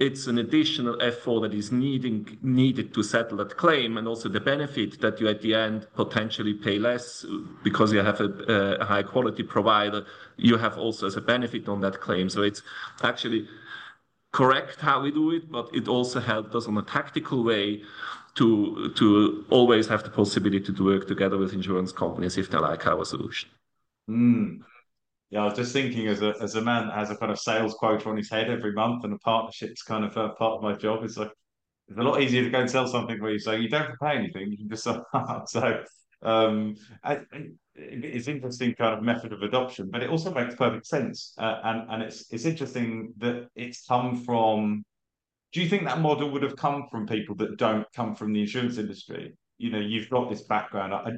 it's 0.00 0.26
an 0.26 0.38
additional 0.38 1.00
effort 1.00 1.42
that 1.42 1.54
is 1.54 1.70
needing 1.70 2.36
needed 2.42 2.92
to 2.92 3.02
settle 3.02 3.38
that 3.38 3.56
claim, 3.56 3.96
and 3.96 4.08
also 4.08 4.28
the 4.28 4.40
benefit 4.40 5.00
that 5.00 5.20
you 5.20 5.28
at 5.28 5.40
the 5.40 5.54
end 5.54 5.86
potentially 5.94 6.52
pay 6.52 6.78
less 6.78 7.24
because 7.62 7.92
you 7.92 8.00
have 8.00 8.20
a, 8.20 8.78
a 8.80 8.84
high 8.84 9.04
quality 9.04 9.44
provider. 9.44 10.04
You 10.36 10.56
have 10.56 10.76
also 10.78 11.06
as 11.06 11.16
a 11.16 11.20
benefit 11.20 11.68
on 11.68 11.80
that 11.82 12.00
claim. 12.00 12.28
So 12.28 12.42
it's 12.42 12.62
actually 13.02 13.48
correct 14.34 14.80
how 14.80 15.00
we 15.00 15.10
do 15.12 15.30
it, 15.30 15.50
but 15.50 15.70
it 15.72 15.86
also 15.86 16.20
helped 16.20 16.54
us 16.54 16.66
on 16.66 16.76
a 16.76 16.82
tactical 16.82 17.44
way 17.44 17.82
to 18.34 18.92
to 18.96 19.44
always 19.48 19.86
have 19.86 20.02
the 20.02 20.10
possibility 20.10 20.72
to 20.72 20.84
work 20.84 21.06
together 21.06 21.38
with 21.38 21.52
insurance 21.52 21.92
companies 21.92 22.36
if 22.36 22.50
they 22.50 22.58
like 22.58 22.84
our 22.86 23.04
solution. 23.04 23.48
Mm. 24.10 24.58
Yeah, 25.30 25.42
I 25.42 25.44
was 25.44 25.54
just 25.54 25.72
thinking 25.72 26.08
as 26.08 26.20
a 26.20 26.34
as 26.40 26.56
a 26.56 26.60
man 26.60 26.88
that 26.88 26.98
has 26.98 27.10
a 27.10 27.16
kind 27.16 27.30
of 27.30 27.38
sales 27.38 27.74
quota 27.74 28.08
on 28.08 28.16
his 28.16 28.30
head 28.30 28.50
every 28.50 28.72
month, 28.72 29.04
and 29.04 29.14
a 29.14 29.18
partnership's 29.18 29.82
kind 29.82 30.04
of 30.04 30.16
a 30.16 30.30
part 30.30 30.54
of 30.56 30.62
my 30.62 30.74
job. 30.74 31.04
It's 31.04 31.16
like 31.16 31.32
it's 31.88 31.98
a 31.98 32.02
lot 32.02 32.20
easier 32.20 32.42
to 32.42 32.50
go 32.50 32.60
and 32.60 32.70
sell 32.70 32.88
something 32.88 33.20
where 33.22 33.32
you 33.32 33.38
say 33.38 33.60
you 33.60 33.68
don't 33.68 33.82
have 33.82 33.92
to 33.92 34.04
pay 34.04 34.16
anything; 34.16 34.50
you 34.50 34.58
can 34.58 34.68
just 34.68 34.84
sell. 34.84 35.06
so 35.46 35.84
um, 36.22 36.76
I, 37.04 37.20
it's 37.76 38.28
interesting 38.28 38.74
kind 38.74 38.94
of 38.96 39.02
method 39.02 39.32
of 39.32 39.42
adoption, 39.42 39.90
but 39.90 40.02
it 40.02 40.10
also 40.10 40.32
makes 40.32 40.54
perfect 40.54 40.86
sense. 40.86 41.34
Uh, 41.38 41.60
and 41.64 41.90
and 41.90 42.02
it's 42.02 42.32
it's 42.32 42.44
interesting 42.44 43.12
that 43.18 43.48
it's 43.54 43.86
come 43.86 44.22
from. 44.24 44.84
Do 45.52 45.62
you 45.62 45.68
think 45.68 45.84
that 45.84 46.00
model 46.00 46.30
would 46.30 46.42
have 46.42 46.56
come 46.56 46.88
from 46.90 47.06
people 47.06 47.36
that 47.36 47.56
don't 47.56 47.86
come 47.92 48.14
from 48.16 48.32
the 48.32 48.40
insurance 48.40 48.76
industry? 48.76 49.34
You 49.58 49.70
know, 49.70 49.78
you've 49.78 50.10
got 50.10 50.28
this 50.28 50.42
background. 50.42 50.92
I, 50.92 51.12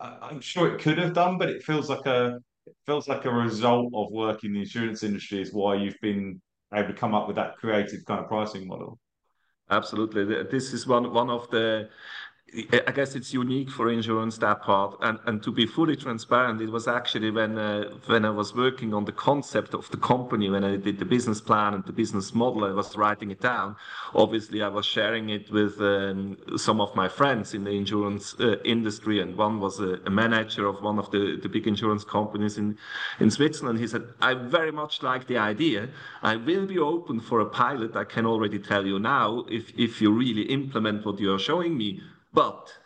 I, 0.00 0.30
am 0.30 0.40
sure 0.40 0.74
it 0.74 0.82
could 0.82 0.98
have 0.98 1.14
done, 1.14 1.38
but 1.38 1.48
it 1.48 1.62
feels 1.62 1.88
like 1.88 2.04
a 2.06 2.38
it 2.66 2.76
feels 2.84 3.08
like 3.08 3.24
a 3.24 3.30
result 3.30 3.90
of 3.94 4.10
working 4.10 4.50
in 4.50 4.54
the 4.54 4.60
insurance 4.60 5.02
industry 5.02 5.40
is 5.40 5.52
why 5.52 5.76
you've 5.76 6.00
been 6.02 6.40
able 6.74 6.88
to 6.88 6.94
come 6.94 7.14
up 7.14 7.26
with 7.26 7.36
that 7.36 7.56
creative 7.56 8.04
kind 8.04 8.20
of 8.20 8.28
pricing 8.28 8.66
model. 8.66 8.98
Absolutely, 9.70 10.24
this 10.50 10.72
is 10.72 10.86
one 10.86 11.12
one 11.12 11.30
of 11.30 11.48
the 11.50 11.88
I 12.52 12.90
guess 12.90 13.14
it's 13.14 13.32
unique 13.32 13.70
for 13.70 13.90
insurance 13.90 14.36
that 14.38 14.62
part, 14.62 14.96
and 15.02 15.20
and 15.26 15.40
to 15.44 15.52
be 15.52 15.66
fully 15.66 15.94
transparent, 15.94 16.60
it 16.60 16.70
was 16.70 16.88
actually 16.88 17.30
when 17.30 17.56
uh, 17.56 17.84
when 18.06 18.24
I 18.24 18.30
was 18.30 18.54
working 18.54 18.92
on 18.92 19.04
the 19.04 19.12
concept 19.12 19.72
of 19.72 19.88
the 19.92 19.96
company, 19.96 20.50
when 20.50 20.64
I 20.64 20.76
did 20.76 20.98
the 20.98 21.04
business 21.04 21.40
plan 21.40 21.74
and 21.74 21.84
the 21.84 21.92
business 21.92 22.34
model, 22.34 22.64
I 22.64 22.72
was 22.72 22.96
writing 22.96 23.30
it 23.30 23.40
down. 23.40 23.76
Obviously, 24.14 24.62
I 24.62 24.68
was 24.68 24.84
sharing 24.84 25.30
it 25.30 25.50
with 25.52 25.80
um, 25.80 26.38
some 26.56 26.80
of 26.80 26.94
my 26.96 27.08
friends 27.08 27.54
in 27.54 27.62
the 27.62 27.70
insurance 27.70 28.34
uh, 28.40 28.56
industry, 28.64 29.20
and 29.20 29.36
one 29.36 29.60
was 29.60 29.78
a, 29.78 30.00
a, 30.06 30.10
manager 30.10 30.66
of 30.66 30.82
one 30.82 30.98
of 30.98 31.08
the, 31.12 31.38
the 31.40 31.48
big 31.48 31.68
insurance 31.68 32.02
companies 32.02 32.58
in 32.58 32.76
in 33.20 33.30
Switzerland. 33.30 33.78
He 33.78 33.86
said, 33.86 34.02
"I 34.20 34.34
very 34.34 34.72
much 34.72 35.04
like 35.04 35.28
the 35.28 35.38
idea. 35.38 35.88
I 36.22 36.34
will 36.34 36.66
be 36.66 36.78
open 36.78 37.20
for 37.20 37.38
a 37.40 37.46
pilot. 37.46 37.94
I 37.94 38.04
can 38.04 38.26
already 38.26 38.58
tell 38.58 38.84
you 38.84 38.98
now, 38.98 39.44
if 39.48 39.72
if 39.78 40.02
you 40.02 40.10
really 40.10 40.42
implement 40.42 41.06
what 41.06 41.20
you 41.20 41.32
are 41.32 41.38
showing 41.38 41.76
me." 41.76 42.00
But 42.32 42.76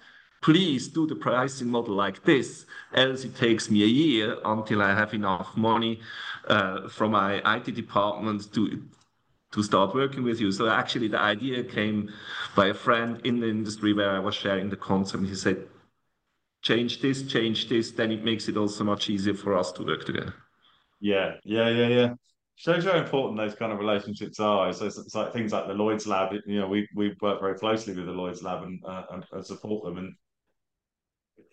please 0.42 0.88
do 0.88 1.06
the 1.06 1.14
pricing 1.14 1.68
model 1.68 1.94
like 1.94 2.24
this, 2.24 2.66
else 2.94 3.24
it 3.24 3.36
takes 3.36 3.70
me 3.70 3.82
a 3.82 3.86
year 3.86 4.38
until 4.44 4.82
I 4.82 4.94
have 4.94 5.14
enough 5.14 5.56
money 5.56 6.00
uh, 6.48 6.88
from 6.88 7.12
my 7.12 7.40
IT 7.56 7.72
department 7.72 8.52
to 8.54 8.82
to 9.52 9.62
start 9.62 9.94
working 9.94 10.24
with 10.24 10.40
you. 10.40 10.50
So 10.50 10.68
actually 10.68 11.06
the 11.06 11.20
idea 11.20 11.62
came 11.62 12.10
by 12.56 12.66
a 12.66 12.74
friend 12.74 13.20
in 13.22 13.38
the 13.38 13.48
industry 13.48 13.92
where 13.92 14.10
I 14.10 14.18
was 14.18 14.34
sharing 14.34 14.68
the 14.68 14.76
concept. 14.76 15.24
He 15.26 15.34
said, 15.36 15.68
change 16.60 17.00
this, 17.00 17.22
change 17.22 17.68
this, 17.68 17.92
then 17.92 18.10
it 18.10 18.24
makes 18.24 18.48
it 18.48 18.56
also 18.56 18.82
much 18.82 19.08
easier 19.08 19.34
for 19.34 19.56
us 19.56 19.70
to 19.72 19.84
work 19.84 20.04
together. 20.04 20.34
Yeah, 21.00 21.36
yeah, 21.44 21.68
yeah, 21.68 21.88
yeah 21.88 22.14
shows 22.56 22.84
how 22.84 22.96
important 22.96 23.38
those 23.38 23.54
kind 23.54 23.72
of 23.72 23.78
relationships 23.78 24.38
are. 24.38 24.72
So 24.72 24.86
it's, 24.86 24.98
it's, 24.98 25.14
like 25.14 25.32
things 25.32 25.52
like 25.52 25.66
the 25.66 25.74
Lloyd's 25.74 26.06
Lab. 26.06 26.32
You 26.46 26.60
know, 26.60 26.68
we 26.68 26.88
we 26.94 27.14
work 27.20 27.40
very 27.40 27.58
closely 27.58 27.94
with 27.94 28.06
the 28.06 28.12
Lloyd's 28.12 28.42
Lab 28.42 28.62
and, 28.62 28.80
uh, 28.84 29.02
and, 29.10 29.24
and 29.32 29.46
support 29.46 29.84
them. 29.84 29.98
And 29.98 30.14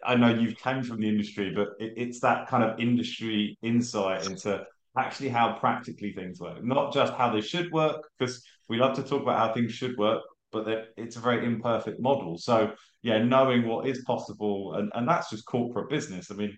I 0.05 0.15
know 0.15 0.29
you've 0.29 0.57
came 0.57 0.83
from 0.83 1.01
the 1.01 1.09
industry, 1.09 1.53
but 1.55 1.69
it, 1.79 1.93
it's 1.97 2.19
that 2.21 2.47
kind 2.47 2.63
of 2.63 2.79
industry 2.79 3.57
insight 3.61 4.27
into 4.27 4.63
actually 4.97 5.29
how 5.29 5.53
practically 5.53 6.13
things 6.13 6.39
work, 6.39 6.63
not 6.63 6.93
just 6.93 7.13
how 7.13 7.31
they 7.31 7.41
should 7.41 7.71
work, 7.71 8.01
because 8.17 8.43
we 8.67 8.77
love 8.77 8.95
to 8.95 9.03
talk 9.03 9.21
about 9.21 9.39
how 9.39 9.53
things 9.53 9.71
should 9.71 9.97
work, 9.97 10.21
but 10.51 10.67
it's 10.97 11.15
a 11.15 11.19
very 11.19 11.45
imperfect 11.45 11.99
model. 11.99 12.37
So 12.37 12.73
yeah, 13.01 13.23
knowing 13.23 13.67
what 13.67 13.87
is 13.87 14.03
possible, 14.05 14.73
and, 14.75 14.91
and 14.93 15.07
that's 15.07 15.29
just 15.29 15.45
corporate 15.45 15.89
business. 15.89 16.29
I 16.29 16.35
mean, 16.35 16.57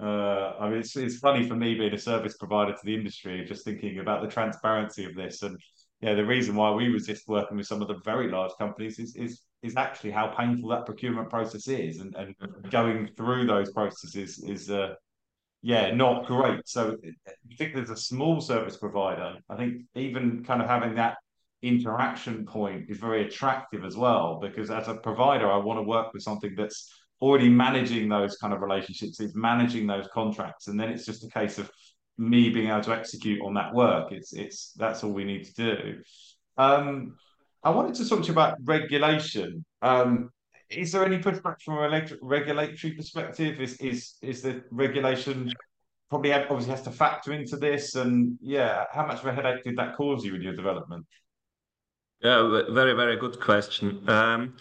uh, 0.00 0.54
I 0.60 0.68
mean, 0.68 0.78
it's 0.80 0.94
it's 0.96 1.18
funny 1.18 1.48
for 1.48 1.54
me 1.54 1.74
being 1.74 1.94
a 1.94 1.98
service 1.98 2.36
provider 2.36 2.72
to 2.72 2.84
the 2.84 2.94
industry, 2.94 3.44
just 3.46 3.64
thinking 3.64 3.98
about 3.98 4.22
the 4.22 4.28
transparency 4.28 5.04
of 5.04 5.14
this, 5.14 5.42
and 5.42 5.58
yeah, 6.00 6.14
the 6.14 6.26
reason 6.26 6.54
why 6.54 6.70
we 6.70 6.88
resist 6.88 7.26
working 7.28 7.56
with 7.56 7.66
some 7.66 7.80
of 7.80 7.88
the 7.88 8.00
very 8.04 8.30
large 8.30 8.52
companies 8.58 8.98
is 8.98 9.16
is 9.16 9.42
is 9.62 9.76
actually 9.76 10.10
how 10.10 10.28
painful 10.28 10.68
that 10.68 10.84
procurement 10.84 11.30
process 11.30 11.66
is, 11.68 12.00
and 12.00 12.14
and 12.14 12.34
going 12.70 13.08
through 13.16 13.46
those 13.46 13.72
processes 13.72 14.38
is 14.46 14.70
uh, 14.70 14.94
yeah, 15.62 15.90
not 15.94 16.26
great. 16.26 16.68
So 16.68 16.96
particularly 17.50 17.84
as 17.84 17.90
a 17.90 17.96
small 17.96 18.42
service 18.42 18.76
provider, 18.76 19.36
I 19.48 19.56
think 19.56 19.82
even 19.94 20.44
kind 20.44 20.60
of 20.60 20.68
having 20.68 20.94
that 20.96 21.16
interaction 21.62 22.44
point 22.44 22.84
is 22.90 22.98
very 22.98 23.26
attractive 23.26 23.84
as 23.84 23.96
well 23.96 24.38
because 24.40 24.70
as 24.70 24.88
a 24.88 24.94
provider 24.94 25.50
i 25.50 25.56
want 25.56 25.78
to 25.78 25.82
work 25.82 26.12
with 26.12 26.22
something 26.22 26.54
that's 26.54 26.92
already 27.20 27.48
managing 27.48 28.08
those 28.08 28.36
kind 28.36 28.52
of 28.52 28.60
relationships 28.60 29.20
is 29.20 29.34
managing 29.34 29.86
those 29.86 30.06
contracts 30.12 30.68
and 30.68 30.78
then 30.78 30.90
it's 30.90 31.06
just 31.06 31.24
a 31.24 31.30
case 31.30 31.58
of 31.58 31.70
me 32.18 32.50
being 32.50 32.68
able 32.68 32.82
to 32.82 32.92
execute 32.92 33.40
on 33.42 33.54
that 33.54 33.74
work. 33.74 34.12
It's 34.12 34.32
it's 34.32 34.72
that's 34.72 35.04
all 35.04 35.12
we 35.12 35.24
need 35.24 35.44
to 35.44 35.54
do. 35.54 36.02
Um 36.56 37.16
i 37.64 37.70
wanted 37.70 37.94
to 37.96 38.08
talk 38.08 38.20
to 38.20 38.26
you 38.26 38.32
about 38.32 38.56
regulation. 38.64 39.64
Um 39.82 40.30
is 40.70 40.92
there 40.92 41.04
any 41.04 41.18
pushback 41.18 41.60
from 41.62 41.74
a 41.78 42.08
regulatory 42.22 42.94
perspective? 42.94 43.60
Is 43.60 43.76
is 43.80 44.14
is 44.22 44.42
the 44.42 44.64
regulation 44.70 45.52
probably 46.08 46.32
obviously 46.32 46.70
has 46.70 46.82
to 46.82 46.90
factor 46.90 47.32
into 47.32 47.56
this? 47.56 47.94
And 47.94 48.38
yeah 48.40 48.84
how 48.92 49.06
much 49.06 49.20
of 49.20 49.26
a 49.26 49.32
headache 49.32 49.64
did 49.64 49.76
that 49.76 49.96
cause 49.96 50.24
you 50.24 50.34
in 50.34 50.42
your 50.42 50.56
development? 50.56 51.06
Yeah, 52.22 52.62
very, 52.70 52.94
very 52.94 53.16
good 53.18 53.38
question. 53.40 54.08
Um, 54.08 54.56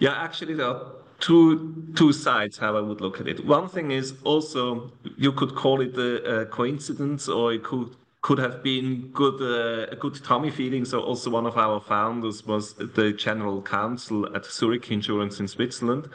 yeah, 0.00 0.20
actually, 0.20 0.60
are 0.60 0.92
two 1.20 1.92
two 1.94 2.12
sides 2.12 2.58
how 2.58 2.76
I 2.76 2.80
would 2.80 3.00
look 3.00 3.20
at 3.20 3.28
it. 3.28 3.44
One 3.44 3.68
thing 3.68 3.90
is 3.90 4.14
also 4.24 4.92
you 5.16 5.32
could 5.32 5.54
call 5.54 5.80
it 5.80 5.96
a, 5.96 6.40
a 6.40 6.46
coincidence, 6.46 7.28
or 7.28 7.52
it 7.52 7.62
could 7.62 7.94
could 8.22 8.38
have 8.38 8.62
been 8.62 9.10
good 9.12 9.40
uh, 9.40 9.86
a 9.92 9.96
good 9.96 10.22
tummy 10.24 10.50
feeling. 10.50 10.84
So 10.84 11.00
also 11.00 11.30
one 11.30 11.46
of 11.46 11.56
our 11.56 11.80
founders 11.80 12.46
was 12.46 12.74
the 12.74 13.12
general 13.12 13.62
counsel 13.62 14.34
at 14.34 14.44
Zurich 14.44 14.90
Insurance 14.90 15.40
in 15.40 15.48
Switzerland 15.48 16.08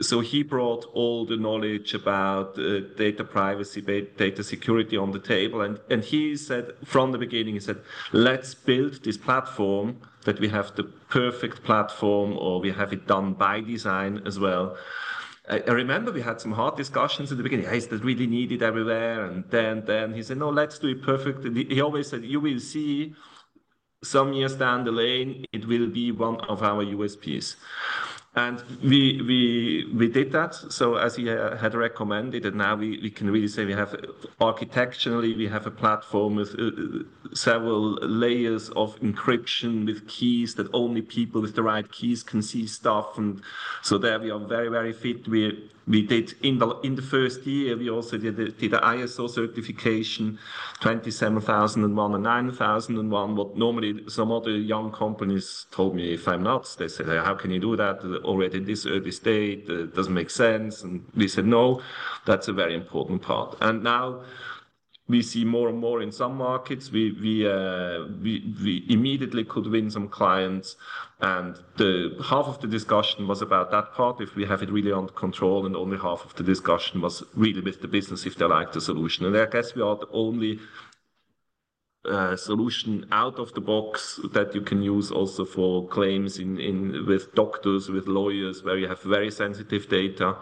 so 0.00 0.20
he 0.20 0.42
brought 0.42 0.86
all 0.94 1.26
the 1.26 1.36
knowledge 1.36 1.94
about 1.94 2.58
uh, 2.58 2.80
data 2.96 3.24
privacy, 3.24 3.80
data 3.80 4.42
security 4.42 4.96
on 4.96 5.10
the 5.12 5.18
table, 5.18 5.60
and 5.60 5.78
and 5.90 6.02
he 6.02 6.36
said 6.36 6.72
from 6.84 7.12
the 7.12 7.18
beginning, 7.18 7.54
he 7.54 7.60
said, 7.60 7.78
let's 8.12 8.54
build 8.54 9.04
this 9.04 9.16
platform 9.16 9.98
that 10.24 10.38
we 10.40 10.48
have 10.48 10.74
the 10.76 10.84
perfect 10.84 11.62
platform, 11.62 12.36
or 12.38 12.60
we 12.60 12.70
have 12.70 12.92
it 12.92 13.06
done 13.06 13.34
by 13.34 13.60
design 13.60 14.22
as 14.26 14.38
well. 14.38 14.76
I, 15.48 15.58
remember 15.58 16.12
we 16.12 16.22
had 16.22 16.40
some 16.40 16.52
hard 16.52 16.76
discussions 16.76 17.32
in 17.32 17.36
the 17.36 17.42
beginning. 17.42 17.66
Hey, 17.66 17.78
is 17.78 17.88
that 17.88 18.04
really 18.04 18.26
needed 18.26 18.62
everywhere? 18.62 19.24
And 19.24 19.44
then 19.50 19.84
then 19.84 20.14
he 20.14 20.22
said, 20.22 20.38
no, 20.38 20.48
let's 20.48 20.78
do 20.78 20.88
it 20.88 21.02
perfect. 21.02 21.44
He 21.56 21.80
always 21.80 22.08
said, 22.08 22.24
you 22.24 22.40
will 22.40 22.60
see 22.60 23.14
some 24.02 24.32
years 24.32 24.54
down 24.54 24.84
the 24.84 24.92
lane, 24.92 25.44
it 25.52 25.66
will 25.66 25.88
be 25.88 26.10
one 26.12 26.40
of 26.42 26.62
our 26.62 26.84
USPs. 26.84 27.56
And 28.36 28.62
we 28.80 29.20
we 29.22 29.92
we 29.92 30.08
did 30.08 30.30
that. 30.32 30.54
So 30.54 30.94
as 30.94 31.16
he 31.16 31.26
had 31.26 31.74
recommended, 31.74 32.46
and 32.46 32.56
now 32.58 32.76
we, 32.76 33.00
we 33.02 33.10
can 33.10 33.28
really 33.28 33.48
say 33.48 33.64
we 33.64 33.72
have 33.72 33.96
architecturally 34.40 35.34
we 35.34 35.48
have 35.48 35.66
a 35.66 35.70
platform 35.72 36.36
with 36.36 36.54
uh, 36.56 37.34
several 37.34 37.94
layers 38.00 38.68
of 38.70 38.96
encryption 39.00 39.84
with 39.84 40.06
keys 40.06 40.54
that 40.54 40.68
only 40.72 41.02
people 41.02 41.40
with 41.40 41.56
the 41.56 41.62
right 41.64 41.90
keys 41.90 42.22
can 42.22 42.40
see 42.40 42.68
stuff. 42.68 43.18
And 43.18 43.42
so 43.82 43.98
there 43.98 44.20
we 44.20 44.30
are 44.30 44.38
very 44.38 44.68
very 44.68 44.92
fit. 44.92 45.26
We 45.26 45.68
we 45.90 46.02
did 46.06 46.34
in 46.42 46.58
the 46.58 46.68
in 46.82 46.94
the 46.94 47.02
first 47.02 47.44
year 47.46 47.76
we 47.76 47.90
also 47.90 48.16
did 48.16 48.36
the, 48.36 48.50
did 48.50 48.70
the 48.70 48.78
ISO 48.78 49.28
certification 49.28 50.38
27001 50.80 52.14
and 52.14 52.24
9001 52.24 53.36
what 53.36 53.56
normally 53.56 54.04
some 54.08 54.30
other 54.30 54.52
young 54.52 54.92
companies 54.92 55.66
told 55.72 55.94
me 55.96 56.14
if 56.14 56.28
I'm 56.28 56.42
not 56.42 56.74
they 56.78 56.88
said 56.88 57.06
how 57.06 57.34
can 57.34 57.50
you 57.50 57.58
do 57.58 57.76
that 57.76 58.04
already 58.24 58.60
this 58.60 58.86
early 58.86 59.10
state 59.10 59.68
it 59.68 59.94
doesn't 59.94 60.14
make 60.14 60.30
sense 60.30 60.82
and 60.82 61.04
we 61.14 61.28
said 61.28 61.46
no 61.46 61.80
that's 62.26 62.48
a 62.48 62.52
very 62.52 62.74
important 62.74 63.20
part 63.22 63.56
and 63.60 63.82
now 63.82 64.20
we 65.10 65.22
see 65.22 65.44
more 65.44 65.68
and 65.68 65.78
more 65.78 66.00
in 66.00 66.12
some 66.12 66.36
markets. 66.36 66.90
We 66.92 67.12
we 67.24 67.34
uh, 67.46 68.06
we, 68.22 68.54
we 68.64 68.86
immediately 68.88 69.44
could 69.44 69.66
win 69.66 69.90
some 69.90 70.08
clients, 70.08 70.76
and 71.20 71.56
the 71.76 72.16
half 72.30 72.46
of 72.46 72.60
the 72.60 72.68
discussion 72.68 73.26
was 73.26 73.42
about 73.42 73.70
that 73.72 73.92
part 73.92 74.20
if 74.20 74.36
we 74.36 74.46
have 74.46 74.62
it 74.62 74.70
really 74.70 74.92
under 74.92 75.12
control, 75.12 75.66
and 75.66 75.74
only 75.76 75.98
half 75.98 76.24
of 76.24 76.34
the 76.36 76.44
discussion 76.44 77.00
was 77.00 77.24
really 77.34 77.60
with 77.60 77.82
the 77.82 77.88
business 77.88 78.24
if 78.24 78.36
they 78.36 78.46
like 78.46 78.72
the 78.72 78.80
solution. 78.80 79.26
And 79.26 79.36
I 79.36 79.46
guess 79.46 79.74
we 79.74 79.82
are 79.82 79.96
the 79.96 80.08
only 80.12 80.60
uh, 82.04 82.34
solution 82.36 83.06
out 83.12 83.38
of 83.38 83.52
the 83.52 83.60
box 83.60 84.20
that 84.32 84.54
you 84.54 84.60
can 84.60 84.82
use 84.82 85.10
also 85.10 85.44
for 85.44 85.86
claims 85.88 86.38
in 86.38 86.58
in 86.58 87.06
with 87.06 87.34
doctors 87.34 87.88
with 87.88 88.06
lawyers 88.06 88.62
where 88.64 88.78
you 88.78 88.88
have 88.88 89.02
very 89.02 89.30
sensitive 89.30 89.88
data. 89.88 90.36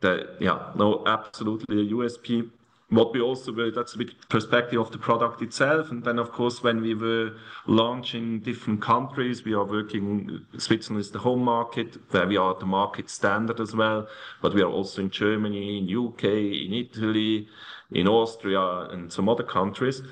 That 0.00 0.36
yeah 0.40 0.72
no 0.76 1.02
absolutely 1.06 1.80
a 1.80 1.92
USP 1.92 2.50
what 2.90 3.12
we 3.12 3.20
also 3.20 3.52
were, 3.52 3.70
that's 3.70 3.94
a 3.94 3.98
bit 3.98 4.28
perspective 4.28 4.80
of 4.80 4.92
the 4.92 4.98
product 4.98 5.42
itself. 5.42 5.90
And 5.90 6.04
then, 6.04 6.18
of 6.18 6.32
course, 6.32 6.62
when 6.62 6.80
we 6.80 6.94
were 6.94 7.32
launching 7.66 8.40
different 8.40 8.82
countries, 8.82 9.44
we 9.44 9.54
are 9.54 9.64
working, 9.64 10.46
Switzerland 10.58 11.00
is 11.00 11.10
the 11.10 11.18
home 11.18 11.42
market, 11.42 11.96
where 12.10 12.26
we 12.26 12.36
are 12.36 12.54
the 12.54 12.66
market 12.66 13.10
standard 13.10 13.58
as 13.58 13.74
well. 13.74 14.06
But 14.42 14.54
we 14.54 14.62
are 14.62 14.70
also 14.70 15.02
in 15.02 15.10
Germany, 15.10 15.78
in 15.78 16.06
UK, 16.06 16.24
in 16.24 16.74
Italy, 16.74 17.48
in 17.94 18.08
Austria, 18.08 18.88
and 18.90 19.12
some 19.12 19.28
other 19.28 19.44
countries. 19.44 20.02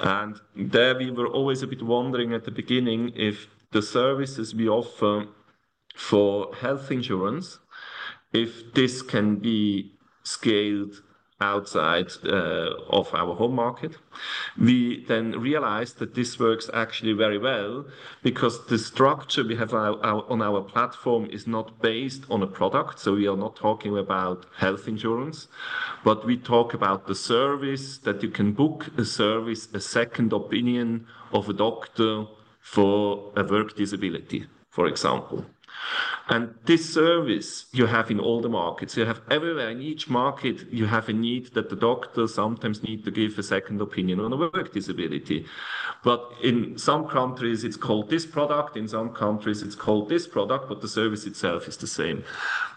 And 0.00 0.40
there 0.54 0.96
we 0.96 1.10
were 1.10 1.28
always 1.28 1.62
a 1.62 1.66
bit 1.66 1.82
wondering 1.82 2.32
at 2.34 2.44
the 2.44 2.50
beginning 2.50 3.12
if 3.14 3.48
the 3.70 3.82
services 3.82 4.54
we 4.54 4.68
offer 4.68 5.26
for 5.94 6.54
health 6.54 6.90
insurance, 6.90 7.58
if 8.32 8.74
this 8.74 9.02
can 9.02 9.36
be 9.36 9.92
scaled 10.24 11.02
outside 11.40 12.08
uh, 12.24 12.70
of 12.88 13.12
our 13.12 13.34
home 13.34 13.54
market. 13.54 13.96
We 14.58 15.04
then 15.06 15.32
realized 15.32 15.98
that 15.98 16.14
this 16.14 16.38
works 16.38 16.70
actually 16.72 17.12
very 17.12 17.38
well 17.38 17.86
because 18.22 18.66
the 18.66 18.78
structure 18.78 19.42
we 19.42 19.56
have 19.56 19.74
our, 19.74 20.02
our, 20.04 20.24
on 20.30 20.42
our 20.42 20.62
platform 20.62 21.26
is 21.26 21.46
not 21.46 21.82
based 21.82 22.22
on 22.30 22.42
a 22.42 22.46
product. 22.46 23.00
So 23.00 23.14
we 23.14 23.26
are 23.26 23.36
not 23.36 23.56
talking 23.56 23.98
about 23.98 24.46
health 24.56 24.86
insurance, 24.86 25.48
but 26.04 26.24
we 26.24 26.36
talk 26.36 26.72
about 26.72 27.06
the 27.06 27.14
service 27.14 27.98
that 27.98 28.22
you 28.22 28.30
can 28.30 28.52
book 28.52 28.86
a 28.96 29.04
service, 29.04 29.68
a 29.74 29.80
second 29.80 30.32
opinion 30.32 31.06
of 31.32 31.48
a 31.48 31.52
doctor 31.52 32.26
for 32.60 33.32
a 33.36 33.44
work 33.44 33.76
disability, 33.76 34.46
for 34.70 34.86
example. 34.86 35.44
And 36.28 36.54
this 36.64 36.92
service 36.92 37.66
you 37.72 37.86
have 37.86 38.10
in 38.10 38.18
all 38.18 38.40
the 38.40 38.48
markets. 38.48 38.96
You 38.96 39.04
have 39.04 39.20
everywhere 39.30 39.68
in 39.70 39.82
each 39.82 40.08
market, 40.08 40.72
you 40.72 40.86
have 40.86 41.08
a 41.08 41.12
need 41.12 41.52
that 41.54 41.68
the 41.68 41.76
doctor 41.76 42.26
sometimes 42.26 42.82
need 42.82 43.04
to 43.04 43.10
give 43.10 43.38
a 43.38 43.42
second 43.42 43.80
opinion 43.80 44.20
on 44.20 44.32
a 44.32 44.36
work 44.36 44.72
disability. 44.72 45.44
But 46.02 46.32
in 46.42 46.78
some 46.78 47.06
countries, 47.08 47.62
it's 47.64 47.76
called 47.76 48.08
this 48.08 48.24
product. 48.24 48.76
In 48.76 48.88
some 48.88 49.10
countries, 49.10 49.62
it's 49.62 49.74
called 49.74 50.08
this 50.08 50.26
product, 50.26 50.68
but 50.68 50.80
the 50.80 50.88
service 50.88 51.26
itself 51.26 51.68
is 51.68 51.76
the 51.76 51.86
same. 51.86 52.24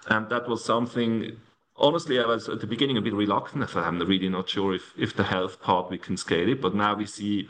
And 0.08 0.30
that 0.30 0.48
was 0.48 0.64
something 0.64 1.38
honestly, 1.78 2.20
I 2.20 2.26
was 2.26 2.50
at 2.50 2.60
the 2.60 2.68
beginning 2.68 2.98
a 2.98 3.02
bit 3.02 3.14
reluctant. 3.14 3.76
I'm 3.76 4.00
really 4.00 4.30
not 4.30 4.50
sure 4.50 4.74
if, 4.74 4.94
if 4.98 5.16
the 5.16 5.24
health 5.24 5.62
part 5.62 5.90
we 5.90 5.98
can 5.98 6.18
scale 6.18 6.50
it, 6.50 6.62
but 6.62 6.76
now 6.76 6.96
we 6.96 7.06
see 7.06 7.48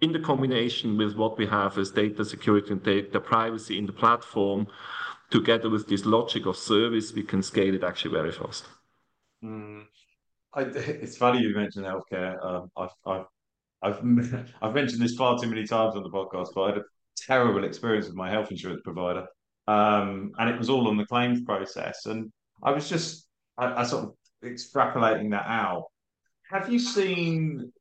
in 0.00 0.12
the 0.12 0.18
combination 0.20 0.96
with 0.96 1.14
what 1.16 1.36
we 1.36 1.46
have 1.46 1.76
as 1.78 1.90
data 1.90 2.24
security 2.24 2.72
and 2.72 2.82
data 2.82 3.20
privacy 3.20 3.78
in 3.78 3.86
the 3.86 3.92
platform, 3.92 4.66
together 5.30 5.68
with 5.68 5.88
this 5.88 6.04
logic 6.04 6.46
of 6.46 6.56
service, 6.56 7.12
we 7.12 7.22
can 7.22 7.42
scale 7.42 7.74
it 7.74 7.84
actually 7.84 8.12
very 8.12 8.32
fast. 8.32 8.64
Mm. 9.44 9.84
I, 10.52 10.62
it's 10.62 11.16
funny 11.16 11.40
you 11.40 11.54
mentioned 11.54 11.86
healthcare. 11.86 12.44
Um, 12.44 12.70
I've, 12.76 12.90
I've, 13.06 13.24
I've, 13.82 14.44
I've 14.62 14.74
mentioned 14.74 15.00
this 15.00 15.14
far 15.14 15.38
too 15.38 15.48
many 15.48 15.66
times 15.66 15.94
on 15.94 16.02
the 16.02 16.10
podcast, 16.10 16.48
but 16.54 16.62
I 16.62 16.68
had 16.70 16.78
a 16.78 16.84
terrible 17.16 17.64
experience 17.64 18.06
with 18.06 18.16
my 18.16 18.30
health 18.30 18.50
insurance 18.50 18.80
provider, 18.82 19.26
um, 19.68 20.32
and 20.38 20.50
it 20.50 20.58
was 20.58 20.68
all 20.68 20.88
on 20.88 20.96
the 20.96 21.06
claims 21.06 21.42
process. 21.42 22.06
And 22.06 22.32
I 22.62 22.72
was 22.72 22.88
just, 22.88 23.26
I, 23.56 23.80
I 23.80 23.84
sort 23.84 24.04
of 24.04 24.14
extrapolating 24.44 25.30
that 25.30 25.46
out. 25.46 25.84
Have 26.50 26.72
you 26.72 26.80
seen, 26.80 27.72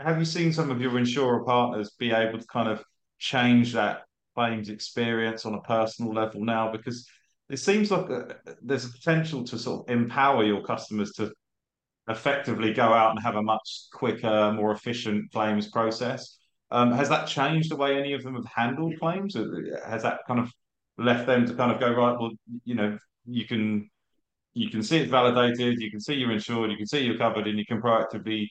have 0.00 0.18
you 0.18 0.24
seen 0.24 0.52
some 0.52 0.70
of 0.70 0.80
your 0.80 0.98
insurer 0.98 1.44
partners 1.44 1.90
be 1.98 2.10
able 2.12 2.38
to 2.38 2.46
kind 2.46 2.68
of 2.68 2.82
change 3.18 3.72
that 3.74 4.02
claims 4.34 4.68
experience 4.68 5.44
on 5.44 5.54
a 5.54 5.60
personal 5.62 6.12
level 6.12 6.44
now? 6.44 6.70
Because 6.72 7.06
it 7.48 7.58
seems 7.58 7.90
like 7.90 8.08
a, 8.08 8.36
uh, 8.46 8.54
there's 8.62 8.86
a 8.86 8.92
potential 8.92 9.44
to 9.44 9.58
sort 9.58 9.88
of 9.88 9.94
empower 9.94 10.44
your 10.44 10.62
customers 10.62 11.12
to 11.12 11.32
effectively 12.08 12.72
go 12.72 12.92
out 12.92 13.10
and 13.10 13.20
have 13.22 13.36
a 13.36 13.42
much 13.42 13.86
quicker, 13.92 14.52
more 14.52 14.72
efficient 14.72 15.30
claims 15.32 15.68
process. 15.68 16.38
Um, 16.70 16.92
has 16.92 17.08
that 17.08 17.26
changed 17.26 17.70
the 17.70 17.76
way 17.76 17.98
any 17.98 18.12
of 18.12 18.22
them 18.22 18.34
have 18.34 18.46
handled 18.54 18.94
claims? 19.00 19.34
Has 19.34 20.02
that 20.02 20.20
kind 20.26 20.40
of 20.40 20.50
left 20.98 21.26
them 21.26 21.46
to 21.46 21.54
kind 21.54 21.72
of 21.72 21.80
go 21.80 21.92
right? 21.92 22.16
Well, 22.18 22.30
you 22.64 22.74
know, 22.74 22.98
you 23.26 23.46
can 23.46 23.88
you 24.52 24.68
can 24.68 24.82
see 24.82 24.98
it's 24.98 25.10
validated, 25.10 25.80
you 25.80 25.90
can 25.90 26.00
see 26.00 26.14
you're 26.14 26.32
insured, 26.32 26.70
you 26.70 26.76
can 26.76 26.86
see 26.86 27.04
you're 27.04 27.18
covered, 27.18 27.46
and 27.46 27.58
you 27.58 27.66
can 27.66 27.80
proactively. 27.80 28.48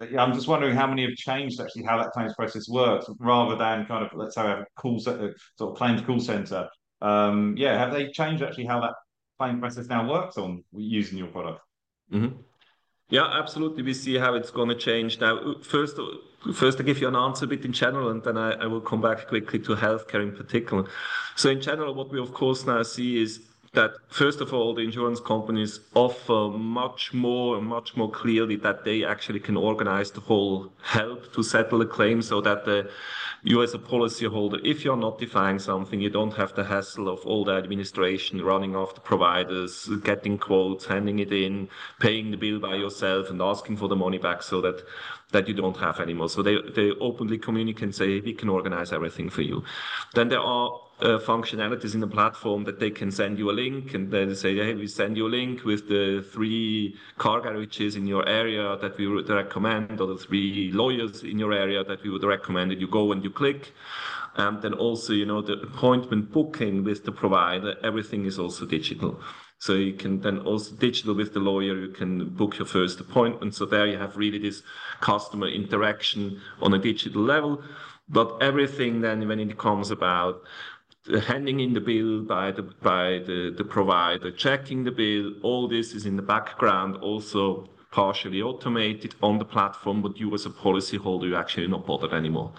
I'm 0.00 0.32
just 0.32 0.48
wondering 0.48 0.74
how 0.74 0.86
many 0.86 1.02
have 1.02 1.14
changed 1.14 1.60
actually 1.60 1.84
how 1.84 1.98
that 1.98 2.12
claims 2.12 2.34
process 2.34 2.68
works, 2.68 3.06
rather 3.18 3.56
than 3.56 3.86
kind 3.86 4.04
of 4.04 4.10
let's 4.14 4.34
say 4.34 4.42
a 4.42 4.64
call 4.76 4.98
sort 4.98 5.34
of 5.60 5.76
claims 5.76 6.00
call 6.00 6.20
center. 6.20 6.68
Um, 7.02 7.54
yeah, 7.56 7.78
have 7.78 7.92
they 7.92 8.10
changed 8.10 8.42
actually 8.42 8.66
how 8.66 8.80
that 8.80 8.94
claims 9.38 9.60
process 9.60 9.86
now 9.86 10.08
works 10.08 10.38
on 10.38 10.64
using 10.72 11.18
your 11.18 11.28
product? 11.28 11.60
Mm-hmm. 12.12 12.36
Yeah, 13.10 13.26
absolutely. 13.26 13.82
We 13.82 13.92
see 13.92 14.16
how 14.16 14.34
it's 14.34 14.50
going 14.50 14.68
to 14.68 14.74
change 14.76 15.20
now. 15.20 15.56
First, 15.62 15.98
first 16.54 16.80
I 16.80 16.84
give 16.84 17.00
you 17.00 17.08
an 17.08 17.16
answer 17.16 17.44
a 17.44 17.48
bit 17.48 17.64
in 17.64 17.72
general, 17.72 18.10
and 18.10 18.22
then 18.22 18.38
I, 18.38 18.52
I 18.52 18.66
will 18.66 18.80
come 18.80 19.02
back 19.02 19.26
quickly 19.26 19.58
to 19.58 19.74
healthcare 19.74 20.22
in 20.22 20.34
particular. 20.34 20.84
So 21.36 21.50
in 21.50 21.60
general, 21.60 21.92
what 21.92 22.10
we 22.10 22.20
of 22.20 22.32
course 22.32 22.64
now 22.64 22.82
see 22.84 23.20
is 23.20 23.40
that 23.72 23.92
first 24.08 24.40
of 24.40 24.52
all, 24.52 24.74
the 24.74 24.82
insurance 24.82 25.20
companies 25.20 25.80
offer 25.94 26.48
much 26.56 27.14
more 27.14 27.60
much 27.60 27.96
more 27.96 28.10
clearly 28.10 28.56
that 28.56 28.84
they 28.84 29.04
actually 29.04 29.38
can 29.38 29.56
organize 29.56 30.10
the 30.10 30.20
whole 30.20 30.72
help 30.82 31.32
to 31.32 31.42
settle 31.42 31.80
a 31.80 31.86
claim 31.86 32.20
so 32.20 32.40
that 32.40 32.64
the 32.64 32.90
you 33.42 33.62
as 33.62 33.72
a 33.72 33.78
policyholder, 33.78 34.60
if 34.64 34.84
you're 34.84 34.96
notifying 34.96 35.58
something, 35.58 36.00
you 36.00 36.10
don't 36.10 36.34
have 36.34 36.54
the 36.54 36.64
hassle 36.64 37.08
of 37.08 37.24
all 37.24 37.44
the 37.44 37.52
administration 37.52 38.42
running 38.42 38.74
after 38.74 39.00
providers, 39.00 39.88
getting 40.04 40.36
quotes, 40.36 40.84
handing 40.84 41.20
it 41.20 41.32
in, 41.32 41.68
paying 42.00 42.30
the 42.32 42.36
bill 42.36 42.60
by 42.60 42.74
yourself 42.74 43.30
and 43.30 43.40
asking 43.40 43.76
for 43.78 43.88
the 43.88 43.96
money 43.96 44.18
back 44.18 44.42
so 44.42 44.60
that 44.60 44.82
that 45.32 45.48
you 45.48 45.54
don't 45.54 45.76
have 45.76 46.00
anymore. 46.00 46.28
So 46.28 46.42
they, 46.42 46.56
they 46.74 46.90
openly 47.00 47.38
communicate 47.38 47.82
and 47.82 47.94
say, 47.94 48.20
we 48.20 48.34
can 48.34 48.48
organize 48.48 48.92
everything 48.92 49.30
for 49.30 49.42
you. 49.42 49.62
Then 50.14 50.28
there 50.28 50.40
are 50.40 50.80
uh, 51.00 51.18
functionalities 51.18 51.94
in 51.94 52.00
the 52.00 52.06
platform 52.06 52.64
that 52.64 52.78
they 52.78 52.90
can 52.90 53.10
send 53.10 53.38
you 53.38 53.50
a 53.50 53.52
link 53.52 53.94
and 53.94 54.10
then 54.10 54.34
say, 54.34 54.54
hey, 54.56 54.74
we 54.74 54.86
send 54.86 55.16
you 55.16 55.26
a 55.26 55.28
link 55.28 55.64
with 55.64 55.88
the 55.88 56.24
three 56.32 56.96
car 57.16 57.40
garages 57.40 57.96
in 57.96 58.06
your 58.06 58.28
area 58.28 58.76
that 58.82 58.98
we 58.98 59.06
would 59.06 59.28
recommend, 59.28 60.00
or 60.00 60.08
the 60.08 60.18
three 60.18 60.70
lawyers 60.72 61.22
in 61.22 61.38
your 61.38 61.52
area 61.52 61.84
that 61.84 62.02
we 62.02 62.10
would 62.10 62.24
recommend. 62.24 62.72
And 62.72 62.80
you 62.80 62.88
go 62.88 63.12
and 63.12 63.24
you 63.24 63.30
click. 63.30 63.72
And 64.36 64.62
then 64.62 64.74
also, 64.74 65.12
you 65.12 65.26
know, 65.26 65.42
the 65.42 65.54
appointment 65.54 66.32
booking 66.32 66.84
with 66.84 67.04
the 67.04 67.12
provider, 67.12 67.74
everything 67.82 68.26
is 68.26 68.38
also 68.38 68.64
digital. 68.64 69.20
So 69.60 69.74
you 69.74 69.92
can 69.92 70.20
then 70.20 70.38
also 70.38 70.74
digital 70.74 71.14
with 71.14 71.34
the 71.34 71.40
lawyer, 71.40 71.76
you 71.76 71.88
can 71.88 72.30
book 72.30 72.58
your 72.58 72.66
first 72.66 72.98
appointment. 72.98 73.54
So 73.54 73.66
there 73.66 73.86
you 73.86 73.98
have 73.98 74.16
really 74.16 74.38
this 74.38 74.62
customer 75.02 75.48
interaction 75.48 76.40
on 76.62 76.72
a 76.72 76.78
digital 76.78 77.22
level. 77.22 77.62
But 78.08 78.38
everything 78.40 79.02
then 79.02 79.28
when 79.28 79.38
it 79.38 79.58
comes 79.58 79.90
about 79.90 80.42
handing 81.26 81.60
in 81.60 81.74
the 81.74 81.80
bill 81.80 82.22
by 82.22 82.52
the 82.52 82.62
by 82.62 83.20
the, 83.26 83.54
the 83.54 83.64
provider, 83.64 84.30
checking 84.30 84.84
the 84.84 84.92
bill, 84.92 85.34
all 85.42 85.68
this 85.68 85.92
is 85.92 86.06
in 86.06 86.16
the 86.16 86.22
background 86.22 86.96
also 86.96 87.68
partially 87.90 88.40
automated 88.40 89.14
on 89.22 89.38
the 89.38 89.44
platform, 89.44 90.00
but 90.00 90.16
you 90.16 90.32
as 90.32 90.46
a 90.46 90.50
policyholder, 90.50 91.28
you're 91.28 91.38
actually 91.38 91.66
not 91.66 91.86
bothered 91.86 92.14
anymore. 92.14 92.50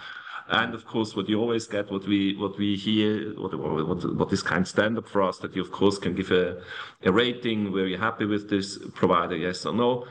And 0.50 0.74
of 0.74 0.86
course, 0.86 1.16
what 1.16 1.30
you 1.30 1.40
always 1.40 1.68
get, 1.68 1.92
what 1.92 2.08
we 2.08 2.36
what 2.36 2.58
we 2.58 2.76
hear, 2.76 3.34
what 3.40 3.58
what, 3.58 4.16
what 4.16 4.34
is 4.34 4.44
kind 4.44 4.62
of 4.62 4.68
standard 4.68 5.08
for 5.08 5.22
us, 5.22 5.38
that 5.40 5.56
you 5.56 5.62
of 5.62 5.72
course 5.72 5.98
can 5.98 6.14
give 6.16 6.32
a, 6.32 6.62
a 7.04 7.12
rating 7.12 7.72
where 7.72 7.88
you're 7.88 8.00
happy 8.00 8.26
with 8.26 8.50
this 8.50 8.78
provider, 8.94 9.36
yes 9.36 9.66
or 9.66 9.74
no, 9.74 10.06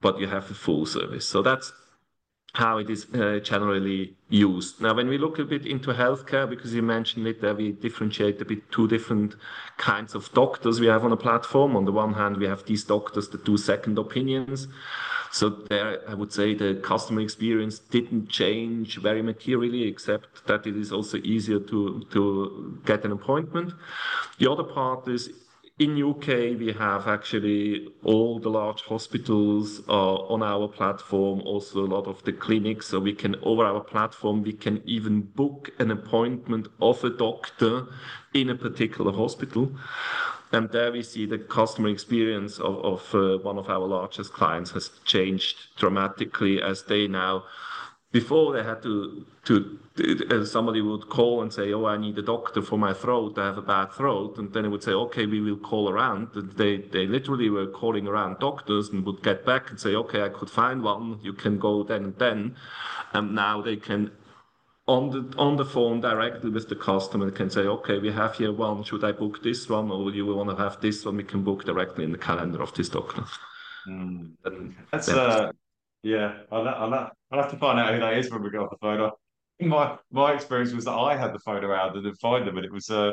but 0.00 0.18
you 0.18 0.28
have 0.28 0.50
a 0.50 0.54
full 0.54 0.86
service. 0.86 1.28
So 1.28 1.42
that's 1.42 1.72
how 2.54 2.76
it 2.76 2.90
is 2.90 3.06
uh, 3.14 3.40
generally 3.42 4.14
used. 4.28 4.80
Now, 4.80 4.94
when 4.94 5.08
we 5.08 5.16
look 5.16 5.38
a 5.38 5.44
bit 5.44 5.66
into 5.66 5.90
healthcare, 5.92 6.48
because 6.48 6.74
you 6.74 6.82
mentioned 6.82 7.26
it, 7.26 7.40
there 7.40 7.54
we 7.54 7.72
differentiate 7.72 8.42
a 8.42 8.44
bit 8.44 8.70
two 8.70 8.86
different 8.88 9.36
kinds 9.78 10.14
of 10.14 10.30
doctors 10.34 10.78
we 10.78 10.86
have 10.86 11.04
on 11.04 11.12
a 11.12 11.16
platform. 11.16 11.76
On 11.76 11.86
the 11.86 11.92
one 11.92 12.12
hand, 12.12 12.36
we 12.36 12.46
have 12.46 12.64
these 12.66 12.84
doctors 12.84 13.28
that 13.30 13.46
do 13.46 13.56
second 13.56 13.98
opinions. 13.98 14.68
So 15.32 15.48
there, 15.48 15.98
I 16.06 16.14
would 16.14 16.30
say 16.30 16.54
the 16.54 16.74
customer 16.74 17.22
experience 17.22 17.78
didn't 17.78 18.28
change 18.28 18.98
very 18.98 19.22
materially, 19.22 19.88
except 19.88 20.46
that 20.46 20.66
it 20.66 20.76
is 20.76 20.92
also 20.92 21.16
easier 21.18 21.58
to, 21.58 22.06
to 22.10 22.80
get 22.84 23.06
an 23.06 23.12
appointment. 23.12 23.72
The 24.38 24.50
other 24.50 24.62
part 24.62 25.08
is 25.08 25.30
in 25.78 26.00
UK, 26.10 26.58
we 26.60 26.74
have 26.78 27.08
actually 27.08 27.88
all 28.04 28.38
the 28.38 28.50
large 28.50 28.82
hospitals 28.82 29.80
uh, 29.88 30.14
on 30.34 30.42
our 30.42 30.68
platform, 30.68 31.40
also 31.46 31.84
a 31.84 31.88
lot 31.88 32.06
of 32.06 32.22
the 32.24 32.32
clinics. 32.32 32.88
So 32.88 33.00
we 33.00 33.14
can, 33.14 33.36
over 33.42 33.64
our 33.64 33.80
platform, 33.80 34.42
we 34.42 34.52
can 34.52 34.82
even 34.84 35.22
book 35.22 35.70
an 35.78 35.90
appointment 35.90 36.68
of 36.82 37.02
a 37.04 37.10
doctor 37.10 37.86
in 38.34 38.50
a 38.50 38.54
particular 38.54 39.12
hospital. 39.12 39.72
And 40.52 40.70
there 40.70 40.92
we 40.92 41.02
see 41.02 41.24
the 41.26 41.38
customer 41.38 41.88
experience 41.88 42.58
of, 42.58 43.14
uh, 43.14 43.38
one 43.38 43.58
of 43.58 43.70
our 43.70 43.86
largest 43.86 44.32
clients 44.32 44.70
has 44.72 44.90
changed 45.04 45.56
dramatically 45.76 46.60
as 46.60 46.82
they 46.84 47.06
now 47.08 47.44
before 48.12 48.52
they 48.52 48.62
had 48.62 48.82
to 48.82 49.24
uh, 50.30 50.44
somebody 50.44 50.82
would 50.82 51.08
call 51.08 51.42
and 51.42 51.52
say 51.52 51.72
oh 51.72 51.86
i 51.86 51.96
need 51.96 52.16
a 52.18 52.22
doctor 52.22 52.62
for 52.62 52.78
my 52.78 52.92
throat. 52.92 53.38
I 53.38 53.46
have 53.46 53.58
a 53.58 53.62
bad 53.62 53.92
throat. 53.92 54.36
And 54.38 54.52
then 54.52 54.66
it 54.66 54.68
would 54.68 54.82
say 54.82 54.92
okay 54.92 55.26
we 55.26 55.40
will 55.40 55.56
call 55.56 55.88
around. 55.88 56.28
They 56.34 56.76
literally 56.92 57.48
were 57.48 57.66
calling 57.66 58.06
around 58.06 58.38
doctors 58.38 58.90
and 58.90 59.04
would 59.06 59.22
get 59.22 59.44
back 59.46 59.70
and 59.70 59.80
say 59.80 59.94
okay 59.94 60.22
i 60.22 60.28
could 60.28 60.50
find 60.50 60.82
one. 60.82 61.18
You 61.22 61.32
can 61.32 61.58
go 61.58 61.82
then 61.82 62.04
and 62.04 62.18
then. 62.18 62.56
And 63.14 63.34
now 63.34 63.62
they 63.62 63.76
can 63.76 64.10
on 64.92 65.10
the 65.10 65.38
on 65.38 65.56
the 65.56 65.64
phone 65.64 66.00
directly 66.00 66.50
with 66.50 66.68
the 66.68 66.76
customer 66.76 67.30
can 67.30 67.48
say, 67.48 67.62
okay, 67.62 67.98
we 67.98 68.12
have 68.12 68.36
here 68.36 68.52
one. 68.52 68.84
Should 68.84 69.04
I 69.04 69.12
book 69.12 69.42
this 69.42 69.68
one, 69.68 69.90
or 69.90 70.10
you 70.10 70.26
want 70.26 70.50
to 70.50 70.56
have 70.56 70.80
this 70.80 71.04
one? 71.04 71.16
We 71.16 71.24
can 71.24 71.42
book 71.42 71.64
directly 71.64 72.04
in 72.04 72.12
the 72.12 72.18
calendar 72.18 72.62
of 72.62 72.74
this 72.74 72.88
doctor. 72.88 73.24
Mm. 73.88 74.34
That's 74.90 75.08
uh, 75.08 75.50
yeah. 76.02 76.38
I'll, 76.50 76.68
I'll, 76.68 76.94
I'll 77.30 77.42
have 77.42 77.50
to 77.50 77.56
find 77.56 77.80
out 77.80 77.94
who 77.94 78.00
that 78.00 78.18
is 78.18 78.30
when 78.30 78.42
we 78.42 78.50
get 78.50 78.60
off 78.60 78.70
the 78.70 78.76
phone. 78.80 79.10
My 79.60 79.96
my 80.10 80.32
experience 80.34 80.72
was 80.72 80.84
that 80.84 80.92
I 80.92 81.16
had 81.16 81.32
the 81.32 81.38
photo 81.38 81.74
out 81.74 81.96
and 81.96 82.18
find 82.18 82.46
them, 82.46 82.56
and 82.58 82.66
it 82.66 82.72
was 82.72 82.90
uh, 82.90 83.12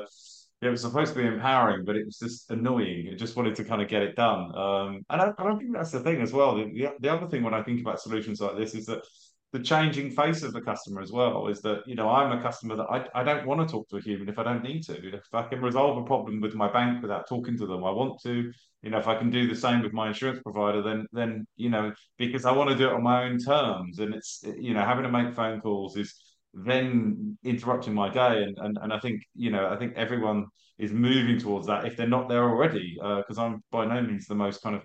it 0.62 0.70
was 0.70 0.82
supposed 0.82 1.13
to 1.13 1.20
be 1.20 1.26
empowering, 1.26 1.86
but 1.86 1.96
it 1.96 2.06
was 2.06 2.18
just 2.20 2.52
annoying. 2.52 3.08
It 3.08 3.15
just 3.15 3.38
wanted 3.38 3.56
to 3.56 3.63
kind 3.63 3.82
of 3.82 3.88
get 3.88 4.02
it 4.02 4.15
done. 4.15 4.54
Um, 4.56 5.06
and 5.10 5.22
I, 5.22 5.32
I 5.38 5.44
don't 5.44 5.60
think 5.60 5.74
that's 5.74 5.92
the 5.92 6.02
thing 6.02 6.22
as 6.22 6.34
well. 6.34 6.56
The, 6.56 6.92
the 7.00 7.10
other 7.10 7.28
thing 7.28 7.44
when 7.44 7.54
I 7.54 7.63
think 7.63 7.80
about 7.80 8.02
solutions 8.02 8.42
like 8.42 8.58
this 8.58 8.76
is 8.76 8.86
that 8.88 9.04
the 9.51 9.59
changing 9.59 10.12
face 10.12 10.43
of 10.43 10.53
the 10.53 10.62
customer 10.62 11.01
as 11.01 11.12
well 11.12 11.47
is 11.47 11.59
that 11.62 11.81
you 11.88 11.95
know 11.95 12.07
I'm 12.07 12.38
a 12.38 12.41
customer 12.41 12.75
that 12.75 12.83
I, 12.83 13.07
I 13.15 13.23
don't 13.23 13.47
want 13.47 13.67
to 13.67 13.71
talk 13.71 13.89
to 13.89 13.97
a 13.97 14.01
human 14.01 14.29
if 14.29 14.38
I 14.38 14.43
don't 14.43 14.63
need 14.63 14.83
to. 14.83 15.15
If 15.15 15.33
I 15.33 15.43
can 15.43 15.62
resolve 15.62 15.97
a 15.97 16.05
problem 16.05 16.39
with 16.39 16.53
my 16.53 16.71
bank 16.71 17.01
without 17.01 17.27
talking 17.27 17.57
to 17.57 17.65
them, 17.65 17.83
I 17.83 17.89
want 17.91 18.21
to. 18.23 18.51
You 18.83 18.89
know, 18.91 18.99
if 18.99 19.07
I 19.07 19.15
can 19.15 19.31
do 19.31 19.47
the 19.47 19.55
same 19.55 19.81
with 19.81 19.91
my 19.91 20.07
insurance 20.09 20.39
provider, 20.43 20.81
then 20.81 21.07
then 21.12 21.47
you 21.55 21.69
know 21.69 21.93
because 22.17 22.45
I 22.45 22.51
want 22.51 22.69
to 22.69 22.75
do 22.75 22.89
it 22.89 22.93
on 22.93 23.03
my 23.03 23.23
own 23.23 23.39
terms, 23.39 23.99
and 23.99 24.13
it's 24.13 24.43
you 24.57 24.73
know 24.73 24.85
having 24.85 25.03
to 25.03 25.12
make 25.12 25.35
phone 25.35 25.62
calls 25.62 25.97
is 25.97 26.13
then 26.53 27.38
interrupting 27.43 27.93
my 27.93 28.09
day, 28.09 28.43
and 28.43 28.57
and 28.59 28.77
and 28.81 28.93
I 28.93 28.99
think 28.99 29.23
you 29.33 29.49
know 29.49 29.67
I 29.67 29.77
think 29.77 29.93
everyone 29.95 30.45
is 30.77 30.91
moving 30.91 31.38
towards 31.39 31.67
that 31.67 31.85
if 31.85 31.97
they're 31.97 32.07
not 32.07 32.29
there 32.29 32.43
already, 32.43 32.95
because 32.95 33.38
uh, 33.38 33.43
I'm 33.43 33.63
by 33.71 33.85
no 33.85 34.01
means 34.01 34.27
the 34.27 34.35
most 34.35 34.62
kind 34.62 34.75
of 34.75 34.83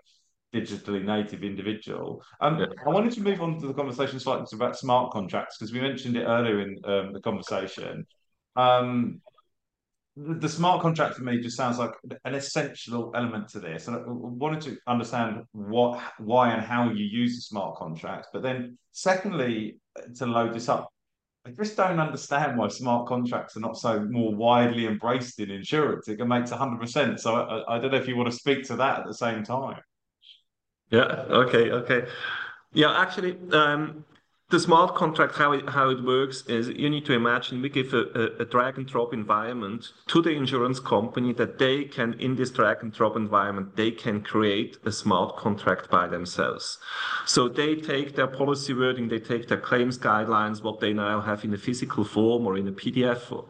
digitally 0.55 1.05
native 1.05 1.43
individual. 1.43 2.23
Um, 2.41 2.59
yeah. 2.59 2.67
I 2.87 2.91
wanted 2.91 3.13
to 3.15 3.23
move 3.23 3.43
on 3.43 3.61
to 3.61 3.67
the 3.67 3.75
conversation 3.75 4.21
slightly 4.21 4.47
about 4.53 4.79
smart 4.79 5.13
contracts 5.13 5.59
because 5.59 5.73
we 5.73 5.81
mentioned 5.81 6.17
it 6.17 6.25
earlier 6.25 6.61
in 6.61 6.79
um, 6.85 7.13
the 7.13 7.21
conversation. 7.21 8.07
Um, 8.57 9.21
the, 10.17 10.35
the, 10.35 10.49
smart 10.49 10.81
contract 10.81 11.17
for 11.17 11.25
me 11.25 11.41
just 11.41 11.57
sounds 11.57 11.79
like 11.79 11.91
an 12.25 12.37
essential 12.37 13.11
element 13.17 13.49
to 13.49 13.59
this, 13.59 13.89
and 13.89 13.97
I 13.97 14.03
wanted 14.07 14.61
to 14.63 14.79
understand 14.87 15.43
what, 15.51 16.01
why, 16.19 16.53
and 16.53 16.65
how 16.65 16.91
you 16.91 17.05
use 17.05 17.35
the 17.35 17.43
smart 17.43 17.77
contract. 17.77 18.29
But 18.33 18.43
then, 18.43 18.79
secondly, 18.93 19.81
to 20.17 20.27
load 20.27 20.55
this 20.55 20.69
up, 20.69 20.89
I 21.47 21.51
just 21.51 21.77
don't 21.77 21.99
understand 21.99 22.57
why 22.57 22.69
smart 22.69 23.09
contracts 23.09 23.57
are 23.57 23.61
not 23.61 23.77
so 23.77 24.01
more 24.09 24.35
widely 24.35 24.87
embraced 24.87 25.41
in 25.41 25.51
insurance. 25.51 26.09
It 26.09 26.25
makes 26.27 26.51
100%. 26.51 27.19
So 27.19 27.35
I, 27.35 27.77
I 27.77 27.79
don't 27.79 27.91
know 27.91 27.99
if 27.99 28.09
you 28.09 28.17
want 28.17 28.31
to 28.31 28.37
speak 28.37 28.63
to 28.69 28.77
that 28.77 29.01
at 29.01 29.07
the 29.07 29.15
same 29.15 29.43
time. 29.43 29.81
Yeah. 30.95 31.25
Okay. 31.43 31.71
Okay. 31.71 32.07
Yeah. 32.73 33.01
Actually, 33.01 33.37
um, 33.53 34.05
the 34.51 34.61
smart 34.61 34.95
contract, 34.95 35.35
how 35.35 35.53
it, 35.53 35.69
how 35.69 35.89
it 35.89 36.05
works 36.05 36.47
is 36.47 36.69
you 36.69 36.89
need 36.89 37.05
to 37.07 37.15
imagine 37.15 37.63
we 37.63 37.69
give 37.69 37.93
a, 37.95 38.05
a, 38.15 38.43
a, 38.43 38.45
drag 38.45 38.77
and 38.77 38.87
drop 38.87 39.13
environment 39.13 39.93
to 40.07 40.21
the 40.23 40.31
insurance 40.31 40.79
company 40.79 41.33
that 41.33 41.59
they 41.59 41.85
can, 41.85 42.13
in 42.21 42.37
this 42.37 42.51
drag 42.51 42.83
and 42.83 42.93
drop 42.93 43.17
environment, 43.17 43.75
they 43.75 43.91
can 43.91 44.21
create 44.21 44.77
a 44.85 44.93
smart 44.93 45.37
contract 45.37 45.91
by 45.91 46.07
themselves. 46.07 46.79
So 47.25 47.49
they 47.49 47.75
take 47.75 48.15
their 48.15 48.29
policy 48.29 48.75
wording, 48.75 49.09
they 49.09 49.19
take 49.19 49.49
their 49.49 49.61
claims 49.61 49.99
guidelines, 49.99 50.63
what 50.63 50.79
they 50.79 50.93
now 50.93 51.21
have 51.23 51.43
in 51.43 51.55
a 51.55 51.59
physical 51.59 52.05
form 52.05 52.47
or 52.47 52.57
in 52.57 52.69
a 52.69 52.73
PDF 52.73 53.47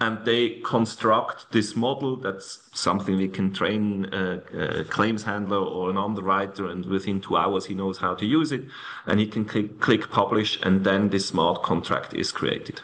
and 0.00 0.24
they 0.24 0.60
construct 0.64 1.52
this 1.52 1.76
model. 1.76 2.16
That's 2.16 2.60
something 2.72 3.16
we 3.16 3.28
can 3.28 3.52
train 3.52 4.08
a, 4.12 4.40
a, 4.80 4.84
claims 4.84 5.22
handler 5.22 5.58
or 5.58 5.90
an 5.90 5.98
underwriter, 5.98 6.68
and 6.68 6.84
within 6.86 7.20
two 7.20 7.36
hours 7.36 7.66
he 7.66 7.74
knows 7.74 7.98
how 7.98 8.14
to 8.14 8.24
use 8.24 8.50
it, 8.50 8.64
and 9.06 9.20
he 9.20 9.26
can 9.26 9.44
click, 9.44 9.78
click 9.80 10.10
publish, 10.10 10.58
and 10.62 10.84
then 10.84 11.10
this 11.10 11.26
smart 11.26 11.62
contract 11.62 12.14
is 12.14 12.32
created. 12.32 12.80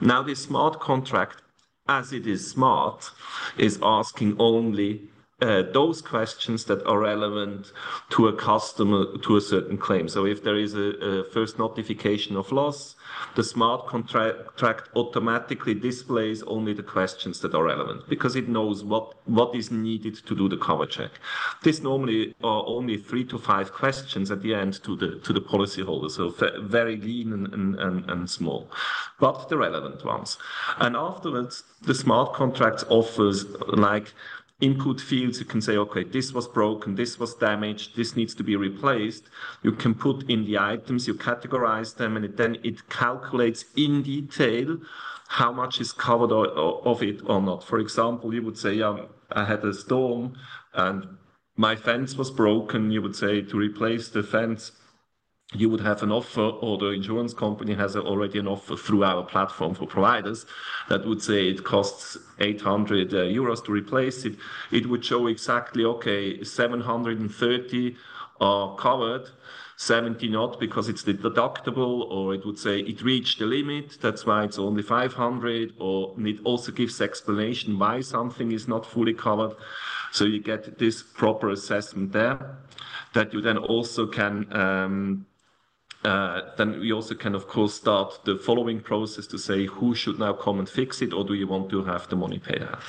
Now, 0.00 0.22
this 0.22 0.42
smart 0.42 0.80
contract, 0.80 1.42
as 1.88 2.12
it 2.12 2.26
is 2.26 2.48
smart, 2.48 3.10
is 3.58 3.78
asking 3.82 4.36
only 4.38 5.02
uh, 5.42 5.62
those 5.72 6.00
questions 6.00 6.64
that 6.66 6.86
are 6.86 7.00
relevant 7.00 7.72
to 8.10 8.28
a 8.28 8.32
customer 8.32 9.18
to 9.18 9.36
a 9.36 9.40
certain 9.40 9.76
claim. 9.76 10.08
So 10.08 10.24
if 10.24 10.44
there 10.44 10.56
is 10.56 10.74
a, 10.74 10.88
a 11.10 11.24
first 11.24 11.58
notification 11.58 12.36
of 12.36 12.52
loss, 12.52 12.94
the 13.34 13.42
smart 13.42 13.86
contract 13.86 14.88
automatically 14.94 15.74
displays 15.74 16.42
only 16.44 16.74
the 16.74 16.82
questions 16.82 17.40
that 17.40 17.54
are 17.54 17.64
relevant 17.64 18.08
because 18.08 18.36
it 18.36 18.48
knows 18.48 18.84
what, 18.84 19.14
what 19.26 19.54
is 19.54 19.70
needed 19.70 20.14
to 20.26 20.34
do 20.34 20.48
the 20.48 20.56
cover 20.56 20.86
check. 20.86 21.10
This 21.62 21.82
normally 21.82 22.34
are 22.44 22.64
only 22.66 22.96
three 22.96 23.24
to 23.24 23.38
five 23.38 23.72
questions 23.72 24.30
at 24.30 24.42
the 24.42 24.54
end 24.54 24.82
to 24.84 24.96
the 24.96 25.18
to 25.24 25.32
the 25.32 25.40
policyholder, 25.40 26.10
so 26.10 26.30
very 26.60 26.96
lean 26.96 27.32
and, 27.32 27.52
and, 27.52 27.74
and, 27.78 28.10
and 28.10 28.30
small, 28.30 28.70
but 29.18 29.48
the 29.48 29.56
relevant 29.56 30.04
ones. 30.04 30.38
And 30.78 30.96
afterwards, 30.96 31.64
the 31.82 31.94
smart 31.94 32.32
contract 32.32 32.84
offers 32.88 33.44
like 33.68 34.12
input 34.62 35.00
fields, 35.00 35.40
you 35.40 35.44
can 35.44 35.60
say, 35.60 35.76
okay, 35.76 36.04
this 36.04 36.32
was 36.32 36.46
broken, 36.46 36.94
this 36.94 37.18
was 37.18 37.34
damaged, 37.34 37.96
this 37.96 38.14
needs 38.16 38.34
to 38.36 38.44
be 38.44 38.56
replaced. 38.56 39.24
You 39.62 39.72
can 39.72 39.94
put 39.94 40.30
in 40.30 40.44
the 40.44 40.58
items, 40.58 41.08
you 41.08 41.14
categorize 41.14 41.96
them, 41.96 42.16
and 42.16 42.36
then 42.36 42.56
it 42.62 42.88
calculates 42.88 43.64
in 43.76 44.02
detail 44.02 44.78
how 45.26 45.50
much 45.50 45.80
is 45.80 45.92
covered 45.92 46.30
of 46.32 47.02
it 47.02 47.20
or 47.26 47.42
not. 47.42 47.64
For 47.64 47.78
example, 47.80 48.32
you 48.32 48.42
would 48.42 48.56
say, 48.56 48.80
um, 48.80 49.08
I 49.32 49.44
had 49.44 49.64
a 49.64 49.74
storm 49.74 50.34
and 50.74 51.06
my 51.56 51.74
fence 51.74 52.16
was 52.16 52.30
broken. 52.30 52.90
You 52.90 53.02
would 53.02 53.16
say 53.16 53.42
to 53.42 53.56
replace 53.56 54.08
the 54.10 54.22
fence, 54.22 54.72
you 55.54 55.68
would 55.68 55.80
have 55.80 56.02
an 56.02 56.10
offer 56.10 56.40
or 56.40 56.78
the 56.78 56.88
insurance 56.90 57.34
company 57.34 57.74
has 57.74 57.96
already 57.96 58.38
an 58.38 58.48
offer 58.48 58.76
through 58.76 59.04
our 59.04 59.22
platform 59.22 59.74
for 59.74 59.86
providers 59.86 60.46
that 60.88 61.06
would 61.06 61.22
say 61.22 61.48
it 61.48 61.64
costs 61.64 62.16
800 62.40 63.12
uh, 63.12 63.16
euros 63.18 63.64
to 63.64 63.72
replace 63.72 64.24
it. 64.24 64.36
It 64.70 64.86
would 64.86 65.04
show 65.04 65.26
exactly, 65.26 65.84
okay, 65.84 66.42
730 66.42 67.96
are 68.40 68.74
covered, 68.76 69.28
70 69.76 70.28
not 70.28 70.58
because 70.58 70.88
it's 70.88 71.02
the 71.02 71.14
deductible, 71.14 72.10
or 72.10 72.34
it 72.34 72.46
would 72.46 72.58
say 72.58 72.80
it 72.80 73.02
reached 73.02 73.38
the 73.38 73.46
limit, 73.46 73.98
that's 74.00 74.24
why 74.24 74.44
it's 74.44 74.58
only 74.58 74.82
500, 74.82 75.74
or 75.78 76.14
it 76.18 76.38
also 76.44 76.72
gives 76.72 77.00
explanation 77.00 77.78
why 77.78 78.00
something 78.00 78.52
is 78.52 78.68
not 78.68 78.86
fully 78.86 79.14
covered. 79.14 79.54
So 80.12 80.24
you 80.24 80.40
get 80.40 80.78
this 80.78 81.02
proper 81.02 81.50
assessment 81.50 82.12
there 82.12 82.58
that 83.14 83.32
you 83.32 83.40
then 83.40 83.58
also 83.58 84.06
can 84.06 84.52
um, 84.54 85.26
uh, 86.04 86.40
then 86.56 86.80
we 86.80 86.92
also 86.92 87.14
can, 87.14 87.34
of 87.34 87.46
course, 87.46 87.74
start 87.74 88.20
the 88.24 88.36
following 88.36 88.80
process 88.80 89.26
to 89.28 89.38
say 89.38 89.66
who 89.66 89.94
should 89.94 90.18
now 90.18 90.32
come 90.32 90.58
and 90.58 90.68
fix 90.68 91.00
it, 91.00 91.12
or 91.12 91.24
do 91.24 91.34
you 91.34 91.46
want 91.46 91.70
to 91.70 91.84
have 91.84 92.08
the 92.08 92.16
money 92.16 92.38
paid 92.38 92.62
out? 92.62 92.80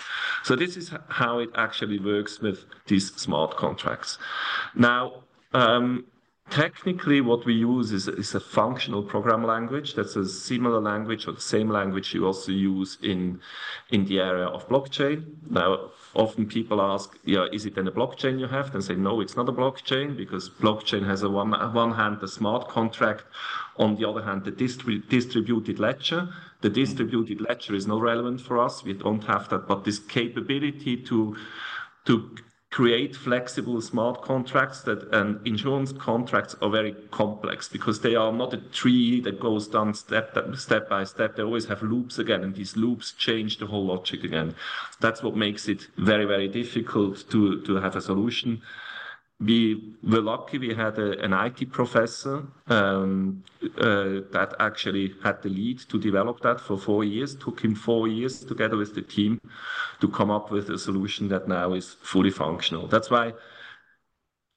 So 0.44 0.56
this 0.56 0.76
is 0.76 0.92
how 1.10 1.40
it 1.40 1.50
actually 1.56 2.00
works 2.00 2.40
with 2.40 2.66
these 2.88 3.14
smart 3.16 3.56
contracts. 3.56 4.18
Now, 4.76 5.24
um, 5.54 6.06
Technically, 6.54 7.20
what 7.20 7.48
we 7.48 7.56
use 7.56 7.92
is, 7.92 8.08
is 8.08 8.36
a 8.36 8.40
functional 8.40 9.02
program 9.02 9.44
language. 9.44 9.96
That's 9.96 10.16
a 10.16 10.30
similar 10.30 10.80
language 10.80 11.28
or 11.28 11.32
the 11.32 11.42
same 11.42 11.68
language 11.68 12.14
you 12.14 12.28
also 12.28 12.52
use 12.52 13.00
in, 13.02 13.42
in 13.90 14.06
the 14.06 14.20
area 14.20 14.46
of 14.46 14.70
blockchain. 14.70 15.34
Now, 15.50 15.90
often 16.14 16.46
people 16.46 16.80
ask, 16.80 17.18
yeah, 17.26 17.48
is 17.52 17.66
it 17.66 17.74
then 17.74 17.88
a 17.88 17.92
blockchain 17.92 18.40
you 18.40 18.46
have? 18.46 18.72
Then 18.72 18.84
say, 18.84 18.94
no, 18.94 19.20
it's 19.20 19.36
not 19.36 19.50
a 19.50 19.52
blockchain 19.52 20.16
because 20.16 20.52
blockchain 20.52 21.08
has 21.08 21.24
a 21.24 21.30
one, 21.30 21.54
one 21.74 21.94
hand 21.94 22.22
a 22.22 22.28
smart 22.28 22.70
contract, 22.70 23.24
on 23.78 23.96
the 23.96 24.08
other 24.08 24.22
hand, 24.22 24.44
the 24.44 24.52
distri 24.52 25.02
distributed 25.10 25.80
ledger. 25.80 26.30
The 26.62 26.70
distributed 26.70 27.42
ledger 27.42 27.74
is 27.74 27.88
not 27.88 28.00
relevant 28.00 28.40
for 28.40 28.60
us. 28.60 28.84
We 28.84 28.94
don't 28.94 29.24
have 29.24 29.50
that, 29.50 29.68
but 29.68 29.86
this 29.86 29.98
capability 29.98 30.98
to 30.98 31.36
to 32.06 32.36
create 32.74 33.16
flexible 33.16 33.80
smart 33.80 34.24
contracts 34.24 34.82
that 34.82 35.00
and 35.14 35.40
insurance 35.46 35.92
contracts 35.92 36.56
are 36.60 36.72
very 36.72 36.94
complex 37.12 37.70
because 37.70 38.02
they 38.02 38.16
are 38.16 38.32
not 38.32 38.52
a 38.52 38.58
tree 38.72 39.22
that 39.22 39.40
goes 39.40 39.68
down 39.68 39.94
step 39.94 40.36
step 40.56 40.90
by 40.90 41.04
step. 41.04 41.36
They 41.36 41.44
always 41.44 41.68
have 41.68 41.84
loops 41.84 42.18
again 42.18 42.44
and 42.44 42.56
these 42.56 42.76
loops 42.76 43.12
change 43.12 43.60
the 43.60 43.68
whole 43.68 43.86
logic 43.86 44.24
again. 44.24 44.56
That's 45.00 45.22
what 45.22 45.36
makes 45.36 45.68
it 45.68 45.88
very 45.98 46.26
very 46.26 46.48
difficult 46.48 47.30
to 47.30 47.62
to 47.62 47.76
have 47.76 47.96
a 47.96 48.02
solution 48.02 48.64
we 49.40 49.96
were 50.04 50.22
lucky 50.22 50.58
we 50.58 50.74
had 50.74 50.98
a, 51.00 51.20
an 51.24 51.34
IT 51.34 51.72
professor 51.72 52.46
um, 52.68 53.44
uh, 53.78 54.22
that 54.32 54.54
actually 54.60 55.16
had 55.24 55.42
the 55.42 55.50
lead 55.50 55.80
to 55.80 56.00
develop 56.00 56.42
that 56.42 56.60
for 56.60 56.78
four 56.78 57.04
years. 57.04 57.36
Took 57.36 57.62
him 57.62 57.76
four 57.76 58.08
years 58.08 58.44
together 58.44 58.78
with 58.78 58.96
the 58.96 59.02
team 59.02 59.42
to 60.00 60.08
come 60.08 60.32
up 60.32 60.52
with 60.52 60.70
a 60.70 60.78
solution 60.78 61.28
that 61.30 61.48
now 61.48 61.74
is 61.74 61.96
fully 62.02 62.32
functional. 62.32 62.88
That's 62.88 63.10
why 63.10 63.34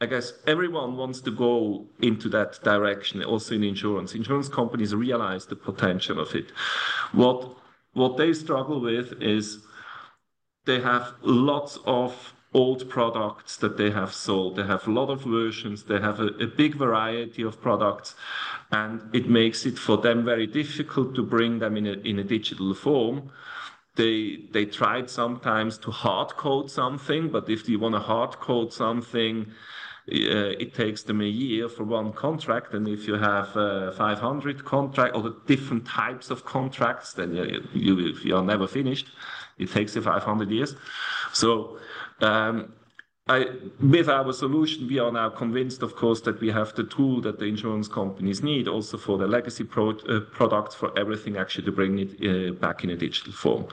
I 0.00 0.06
guess 0.06 0.34
everyone 0.46 0.96
wants 0.96 1.20
to 1.22 1.30
go 1.30 1.86
into 2.00 2.28
that 2.28 2.62
direction, 2.62 3.24
also 3.24 3.54
in 3.54 3.64
insurance. 3.64 4.14
Insurance 4.14 4.48
companies 4.48 4.94
realize 4.94 5.46
the 5.46 5.56
potential 5.56 6.20
of 6.20 6.34
it. 6.34 6.50
What 7.12 7.56
what 7.94 8.18
they 8.18 8.34
struggle 8.34 8.78
with 8.78 9.14
is 9.22 9.60
they 10.66 10.80
have 10.80 11.14
lots 11.22 11.78
of 11.86 12.34
old 12.56 12.88
products 12.88 13.58
that 13.58 13.76
they 13.76 13.90
have 13.90 14.12
sold. 14.14 14.56
They 14.56 14.66
have 14.74 14.86
a 14.88 14.90
lot 15.00 15.10
of 15.10 15.20
versions, 15.40 15.84
they 15.84 16.00
have 16.00 16.18
a, 16.20 16.28
a, 16.46 16.46
big 16.46 16.74
variety 16.86 17.42
of 17.42 17.60
products, 17.60 18.14
and 18.72 18.94
it 19.14 19.28
makes 19.28 19.66
it 19.66 19.78
for 19.78 19.96
them 19.98 20.24
very 20.24 20.46
difficult 20.46 21.14
to 21.16 21.22
bring 21.22 21.58
them 21.58 21.76
in 21.76 21.86
a, 21.86 21.96
in 22.10 22.18
a 22.18 22.24
digital 22.24 22.72
form. 22.74 23.30
They, 23.96 24.48
they 24.54 24.64
tried 24.64 25.10
sometimes 25.10 25.76
to 25.84 25.90
hard 25.90 26.30
code 26.36 26.70
something, 26.70 27.28
but 27.28 27.50
if 27.50 27.68
you 27.68 27.78
want 27.78 27.94
to 27.94 28.00
hard 28.00 28.32
code 28.48 28.72
something, 28.72 29.46
uh, 30.08 30.62
it 30.64 30.72
takes 30.72 31.02
them 31.02 31.20
a 31.20 31.32
year 31.44 31.68
for 31.68 31.84
one 31.84 32.12
contract. 32.12 32.74
And 32.74 32.88
if 32.88 33.06
you 33.08 33.14
have 33.14 33.56
uh, 33.56 33.92
500 33.92 34.64
contract 34.64 35.16
or 35.16 35.22
the 35.22 35.36
different 35.46 35.84
types 35.86 36.30
of 36.30 36.44
contracts, 36.44 37.12
then 37.14 37.34
you, 37.34 37.68
you, 37.74 37.94
you 38.22 38.36
are 38.36 38.42
never 38.42 38.66
finished. 38.68 39.08
It 39.58 39.70
takes 39.70 39.96
you 39.96 40.02
500 40.02 40.50
years. 40.50 40.76
So 41.32 41.78
with 43.80 44.08
our 44.08 44.32
solution, 44.32 44.86
we 44.86 44.98
are 44.98 45.12
now 45.12 45.28
convinced, 45.30 45.82
of 45.82 45.96
course, 45.96 46.20
that 46.22 46.40
we 46.40 46.50
have 46.50 46.74
the 46.74 46.84
tool 46.84 47.20
that 47.22 47.38
the 47.38 47.46
insurance 47.46 47.88
companies 47.88 48.42
need 48.42 48.68
also 48.68 48.96
for 48.96 49.18
the 49.18 49.26
legacy 49.26 49.64
uh, 49.64 50.20
products, 50.30 50.74
for 50.74 50.96
everything 50.98 51.36
actually 51.36 51.64
to 51.64 51.72
bring 51.72 51.98
it 51.98 52.10
uh, 52.22 52.52
back 52.52 52.84
in 52.84 52.90
a 52.90 52.96
digital 52.96 53.32
form. 53.32 53.66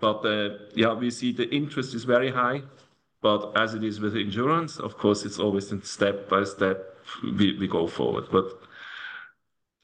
But 0.00 0.24
uh, 0.24 0.58
yeah, 0.74 0.94
we 0.94 1.10
see 1.10 1.32
the 1.32 1.48
interest 1.50 1.94
is 1.94 2.04
very 2.04 2.30
high. 2.30 2.62
But 3.20 3.52
as 3.56 3.74
it 3.74 3.84
is 3.84 4.00
with 4.00 4.16
insurance, 4.16 4.78
of 4.80 4.98
course, 4.98 5.24
it's 5.24 5.38
always 5.38 5.72
step 5.84 6.28
by 6.28 6.42
step 6.42 6.98
we 7.22 7.68
go 7.68 7.86
forward. 7.86 8.24
But 8.32 8.60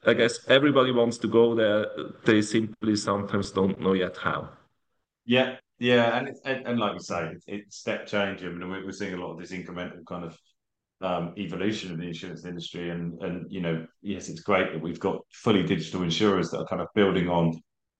I 0.05 0.13
guess 0.13 0.39
everybody 0.47 0.91
wants 0.91 1.17
to 1.19 1.27
go 1.27 1.55
there. 1.55 1.85
They 2.25 2.41
simply 2.41 2.95
sometimes 2.97 3.51
don't 3.51 3.79
know 3.79 3.93
yet 3.93 4.17
how. 4.17 4.49
Yeah, 5.25 5.57
yeah, 5.79 6.17
and 6.17 6.35
and, 6.45 6.67
and 6.67 6.79
like 6.79 6.93
you 6.93 6.99
say, 6.99 7.31
it's, 7.33 7.45
it's 7.47 7.77
step 7.77 8.05
change. 8.05 8.43
I 8.43 8.49
mean, 8.49 8.69
we're 8.69 8.91
seeing 8.91 9.13
a 9.13 9.17
lot 9.17 9.31
of 9.31 9.39
this 9.39 9.51
incremental 9.51 10.05
kind 10.05 10.25
of 10.25 10.37
um, 11.01 11.33
evolution 11.37 11.91
of 11.91 11.97
the 11.97 12.07
insurance 12.07 12.45
industry, 12.45 12.89
and 12.89 13.21
and 13.21 13.45
you 13.49 13.61
know, 13.61 13.85
yes, 14.01 14.29
it's 14.29 14.41
great 14.41 14.73
that 14.73 14.81
we've 14.81 14.99
got 14.99 15.21
fully 15.31 15.63
digital 15.63 16.03
insurers 16.03 16.51
that 16.51 16.59
are 16.59 16.67
kind 16.67 16.81
of 16.81 16.89
building 16.95 17.29
on 17.29 17.53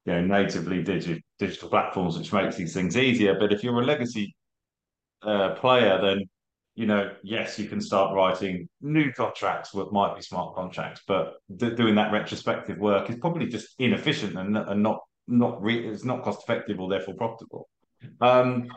you 0.06 0.14
know 0.14 0.22
natively 0.22 0.84
digital 0.84 1.20
digital 1.39 1.70
platforms, 1.70 2.18
which 2.18 2.34
makes 2.34 2.58
these 2.58 2.74
things 2.74 2.97
easier. 2.97 3.38
But 3.39 3.53
if 3.53 3.64
you're 3.64 3.82
a 3.82 3.86
legacy 3.86 4.36
uh, 5.22 5.56
player, 5.56 5.99
then 6.01 6.24
you 6.76 6.86
know, 6.86 7.12
yes, 7.24 7.60
you 7.60 7.68
can 7.68 7.82
start 7.82 8.16
writing 8.16 8.70
new 8.82 9.12
contracts 9.12 9.74
what 9.74 9.91
might 9.91 10.16
be 10.16 10.22
smart 10.22 10.56
contracts, 10.56 11.01
but 11.08 11.34
doing 11.58 11.95
that 11.95 12.12
retrospective 12.12 12.78
work 12.78 13.10
is 13.10 13.18
probably 13.18 13.47
just 13.47 13.76
inefficient 13.80 14.38
and, 14.38 14.58
and 14.58 14.84
not 14.84 14.99
not 15.28 15.62
re- 15.62 15.88
it's 15.88 16.06
not 16.06 16.24
cost 16.24 16.41
effective 16.43 16.80
or 16.80 16.89
therefore 16.89 17.16
profitable. 17.16 17.70
Um, 18.22 18.70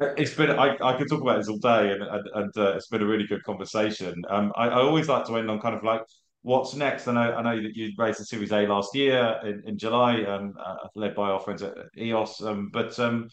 it's 0.00 0.34
been 0.34 0.50
I, 0.50 0.76
I 0.82 0.96
could 0.96 1.08
talk 1.08 1.22
about 1.22 1.38
this 1.38 1.48
all 1.48 1.58
day, 1.58 1.92
and 1.92 2.02
and, 2.02 2.56
uh, 2.56 2.76
it's 2.76 2.88
been 2.88 3.02
a 3.02 3.06
really 3.06 3.26
good 3.26 3.42
conversation. 3.44 4.22
Um, 4.28 4.52
I, 4.56 4.68
I 4.68 4.80
always 4.82 5.08
like 5.08 5.26
to 5.26 5.36
end 5.36 5.50
on 5.50 5.60
kind 5.60 5.74
of 5.74 5.82
like 5.82 6.02
what's 6.42 6.74
next. 6.74 7.08
I 7.08 7.14
know 7.14 7.34
I 7.34 7.42
know 7.42 7.62
that 7.62 7.74
you 7.74 7.92
raised 7.96 8.20
the 8.20 8.24
Series 8.24 8.52
A 8.52 8.66
last 8.66 8.94
year 8.94 9.40
in, 9.44 9.62
in 9.66 9.78
July, 9.78 10.22
um, 10.24 10.54
uh, 10.62 10.88
led 10.94 11.14
by 11.14 11.30
our 11.30 11.40
friends 11.40 11.62
at 11.62 11.74
EOS. 11.96 12.42
Um, 12.42 12.70
but 12.72 12.98
um, 12.98 13.28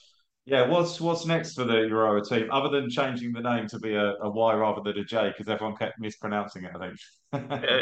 yeah, 0.45 0.67
what's 0.67 1.01
what's 1.01 1.25
next 1.25 1.55
for 1.55 1.65
the 1.65 1.73
Yarowa 1.73 2.27
team 2.27 2.49
other 2.51 2.69
than 2.69 2.89
changing 2.89 3.33
the 3.33 3.41
name 3.41 3.67
to 3.67 3.79
be 3.79 3.95
a, 3.95 4.13
a 4.21 4.29
Y 4.29 4.55
rather 4.55 4.81
than 4.81 4.97
a 5.01 5.05
J 5.05 5.29
because 5.29 5.51
everyone 5.51 5.75
kept 5.75 5.99
mispronouncing 5.99 6.63
it. 6.63 6.71
I 6.75 6.79
think. 6.79 6.99
Uh, 7.33 7.39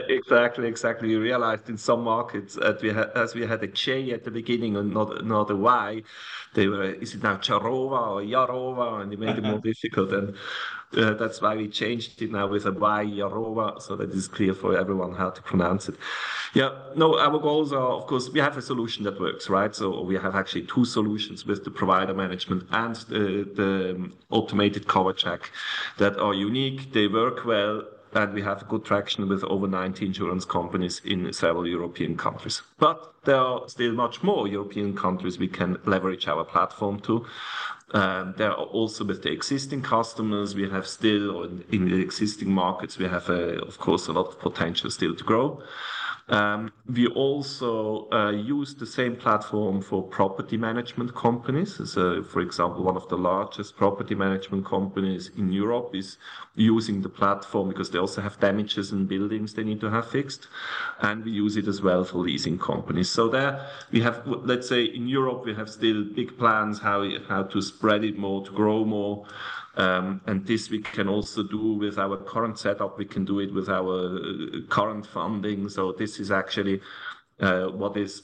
exactly, 0.08 0.68
exactly. 0.68 1.10
We 1.10 1.16
realized 1.18 1.68
in 1.70 1.78
some 1.78 2.04
markets 2.04 2.56
that 2.56 2.82
we 2.82 2.90
had, 2.94 3.10
as 3.16 3.36
we 3.36 3.46
had 3.46 3.62
a 3.64 3.68
J 3.68 4.12
at 4.12 4.24
the 4.24 4.32
beginning 4.32 4.78
and 4.78 4.94
not 4.94 5.26
not 5.26 5.50
a 5.52 5.56
Y, 5.56 6.04
they 6.54 6.68
were 6.68 6.86
is 6.86 7.16
it 7.16 7.24
now 7.24 7.36
Jarowa 7.36 8.02
or 8.12 8.22
Yarowa, 8.22 9.02
and 9.02 9.12
they 9.12 9.18
made 9.18 9.38
it 9.38 9.44
more 9.44 9.60
difficult. 9.72 10.14
And 10.14 10.36
uh, 10.96 11.14
that's 11.16 11.42
why 11.42 11.56
we 11.56 11.68
changed 11.68 12.22
it 12.22 12.32
now 12.32 12.48
with 12.48 12.66
a 12.66 12.72
Y 12.72 13.06
Yarowa, 13.06 13.82
so 13.82 13.98
that 13.98 14.14
it's 14.14 14.28
clear 14.30 14.54
for 14.54 14.78
everyone 14.78 15.14
how 15.14 15.30
to 15.32 15.42
pronounce 15.42 15.90
it. 15.90 15.96
Yeah, 16.54 16.70
no, 16.96 17.20
our 17.20 17.38
goals 17.40 17.74
are 17.74 17.92
of 18.00 18.08
course 18.08 18.30
we 18.30 18.40
have 18.40 18.56
a 18.58 18.62
solution 18.62 19.04
that 19.04 19.20
works, 19.20 19.50
right? 19.50 19.76
So 19.76 20.02
we 20.02 20.16
have 20.16 20.36
actually 20.36 20.66
two 20.66 20.86
solutions 20.86 21.46
with 21.46 21.64
the 21.66 21.72
provider 21.72 22.14
management 22.14 22.64
and 22.72 22.96
uh, 22.96 23.02
the, 23.10 23.50
the 23.56 24.12
automated 24.30 24.88
cover 24.88 25.14
check 25.14 25.52
that 25.98 26.18
are 26.18 26.34
unique. 26.34 26.94
They 26.94 27.08
work 27.08 27.46
well 27.46 27.84
and 28.14 28.34
we 28.34 28.42
have 28.42 28.68
good 28.68 28.84
traction 28.86 29.28
with 29.28 29.44
over 29.44 29.68
90 29.68 30.06
insurance 30.06 30.46
companies 30.46 31.02
in 31.06 31.32
several 31.34 31.68
European 31.68 32.18
countries. 32.18 32.62
But 32.78 33.14
there 33.24 33.38
are 33.38 33.68
still 33.70 33.94
much 33.94 34.24
more 34.24 34.48
European 34.48 34.96
countries 34.96 35.38
we 35.38 35.48
can 35.48 35.78
leverage 35.86 36.28
our 36.28 36.44
platform 36.44 37.00
to. 37.02 37.26
Um, 37.94 38.34
there 38.38 38.52
are 38.52 38.66
also 38.66 39.04
with 39.04 39.22
the 39.24 39.32
existing 39.32 39.82
customers, 39.82 40.56
we 40.56 40.70
have 40.70 40.88
still, 40.88 41.44
in 41.44 41.90
the 41.90 42.02
existing 42.02 42.52
markets, 42.52 42.98
we 42.98 43.08
have, 43.08 43.30
uh, 43.30 43.60
of 43.68 43.78
course, 43.80 44.08
a 44.08 44.14
lot 44.14 44.28
of 44.28 44.40
potential 44.40 44.90
still 44.90 45.16
to 45.16 45.24
grow. 45.24 45.62
Um, 46.32 46.72
we 46.88 47.08
also 47.08 48.10
uh, 48.12 48.32
use 48.32 48.74
the 48.74 48.86
same 48.86 49.18
platform 49.18 49.82
for 49.82 50.02
property 50.02 50.56
management 50.56 51.14
companies. 51.14 51.80
So, 51.92 52.24
for 52.24 52.40
example, 52.40 52.84
one 52.84 52.96
of 52.96 53.10
the 53.10 53.18
largest 53.18 53.76
property 53.76 54.16
management 54.16 54.66
companies 54.66 55.30
in 55.38 55.52
Europe 55.52 55.94
is 55.94 56.18
using 56.56 57.02
the 57.02 57.10
platform 57.10 57.68
because 57.68 57.92
they 57.92 58.00
also 58.00 58.22
have 58.22 58.40
damages 58.40 58.94
in 58.94 59.08
buildings 59.08 59.54
they 59.54 59.64
need 59.66 59.82
to 59.82 59.90
have 59.90 60.10
fixed. 60.10 60.48
And 61.02 61.26
we 61.26 61.32
use 61.32 61.58
it 61.58 61.68
as 61.68 61.82
well 61.82 62.06
for 62.06 62.20
leasing 62.20 62.58
companies. 62.58 63.10
So 63.10 63.28
there 63.28 63.68
we 63.92 64.00
have, 64.00 64.26
let's 64.26 64.70
say 64.70 64.86
in 64.86 65.10
Europe, 65.10 65.44
we 65.44 65.54
have 65.56 65.70
still 65.70 66.06
big 66.06 66.38
plans 66.38 66.80
how, 66.80 67.06
how 67.28 67.44
to 67.44 67.62
spread 67.62 68.06
it 68.06 68.18
more, 68.18 68.46
to 68.46 68.52
grow 68.52 68.86
more. 68.86 69.26
Um, 69.78 70.22
and 70.26 70.46
this 70.46 70.70
we 70.70 70.80
can 70.80 71.08
also 71.08 71.44
do 71.44 71.74
with 71.74 71.98
our 71.98 72.18
current 72.18 72.60
setup. 72.60 72.98
We 72.98 73.06
can 73.06 73.26
do 73.26 73.40
it 73.40 73.54
with 73.54 73.70
our 73.70 74.18
uh, 74.18 74.68
current 74.70 75.06
funding. 75.06 75.70
So 75.70 75.94
this 75.94 76.20
is 76.20 76.32
actually 76.32 76.82
uh, 77.40 77.68
what 77.68 77.96
is 77.98 78.24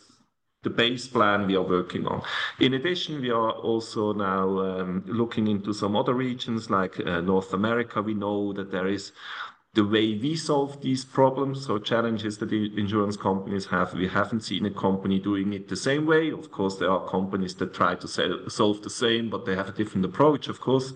the 0.64 0.70
base 0.70 1.08
plan 1.08 1.48
we 1.48 1.56
are 1.56 1.62
working 1.62 2.06
on. 2.08 2.22
In 2.60 2.74
addition, 2.74 3.22
we 3.22 3.30
are 3.30 3.52
also 3.52 4.12
now 4.12 4.60
um, 4.60 5.04
looking 5.06 5.48
into 5.48 5.74
some 5.74 5.96
other 5.96 6.14
regions 6.14 6.70
like 6.70 7.00
uh, 7.00 7.22
North 7.22 7.54
America. 7.54 8.02
We 8.02 8.14
know 8.14 8.52
that 8.54 8.72
there 8.72 8.88
is 8.88 9.14
the 9.74 9.86
way 9.86 10.18
we 10.18 10.36
solve 10.36 10.82
these 10.82 11.06
problems, 11.06 11.66
so 11.66 11.78
challenges 11.78 12.40
that 12.40 12.50
the 12.50 12.72
insurance 12.78 13.16
companies 13.16 13.68
have, 13.68 13.94
we 13.94 14.08
haven't 14.08 14.42
seen 14.42 14.66
a 14.66 14.72
company 14.72 15.20
doing 15.20 15.54
it 15.54 15.68
the 15.68 15.76
same 15.76 16.08
way. 16.08 16.32
Of 16.32 16.50
course, 16.52 16.78
there 16.78 16.90
are 16.90 17.08
companies 17.08 17.54
that 17.56 17.76
try 17.76 17.94
to 17.96 18.50
solve 18.50 18.82
the 18.82 18.90
same, 18.90 19.30
but 19.30 19.46
they 19.46 19.56
have 19.56 19.70
a 19.70 19.74
different 19.74 20.06
approach, 20.06 20.48
of 20.48 20.60
course. 20.60 20.94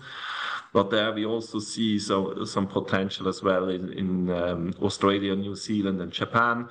But 0.72 0.90
there 0.90 1.12
we 1.12 1.26
also 1.26 1.58
see 1.58 1.98
some 1.98 2.46
some 2.46 2.66
potential 2.66 3.28
as 3.28 3.42
well 3.42 3.68
in, 3.68 3.92
in 3.92 4.30
um, 4.30 4.74
Australia, 4.80 5.36
New 5.36 5.54
Zealand, 5.54 6.00
and 6.00 6.10
Japan. 6.10 6.68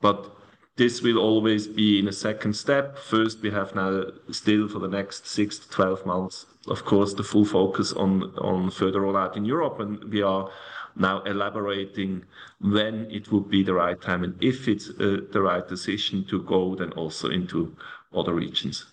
But 0.00 0.30
this 0.76 1.02
will 1.02 1.18
always 1.18 1.66
be 1.66 1.98
in 1.98 2.08
a 2.08 2.12
second 2.12 2.54
step. 2.54 2.98
First, 2.98 3.42
we 3.42 3.50
have 3.50 3.74
now 3.74 4.04
still 4.30 4.68
for 4.68 4.80
the 4.80 4.88
next 4.88 5.26
six 5.26 5.58
to 5.58 5.68
12 5.70 6.04
months, 6.04 6.46
of 6.66 6.84
course, 6.84 7.14
the 7.14 7.22
full 7.22 7.44
focus 7.44 7.92
on, 7.92 8.34
on 8.38 8.70
further 8.70 9.00
rollout 9.00 9.36
in 9.36 9.44
Europe. 9.44 9.78
And 9.78 10.02
we 10.04 10.22
are 10.22 10.50
now 10.96 11.22
elaborating 11.22 12.24
when 12.60 13.08
it 13.10 13.30
would 13.30 13.48
be 13.48 13.62
the 13.62 13.74
right 13.74 14.00
time 14.00 14.24
and 14.24 14.42
if 14.42 14.68
it's 14.68 14.90
uh, 14.90 15.18
the 15.32 15.42
right 15.42 15.66
decision 15.68 16.24
to 16.24 16.42
go 16.42 16.74
then 16.76 16.92
also 16.92 17.30
into 17.30 17.76
other 18.12 18.32
regions. 18.32 18.86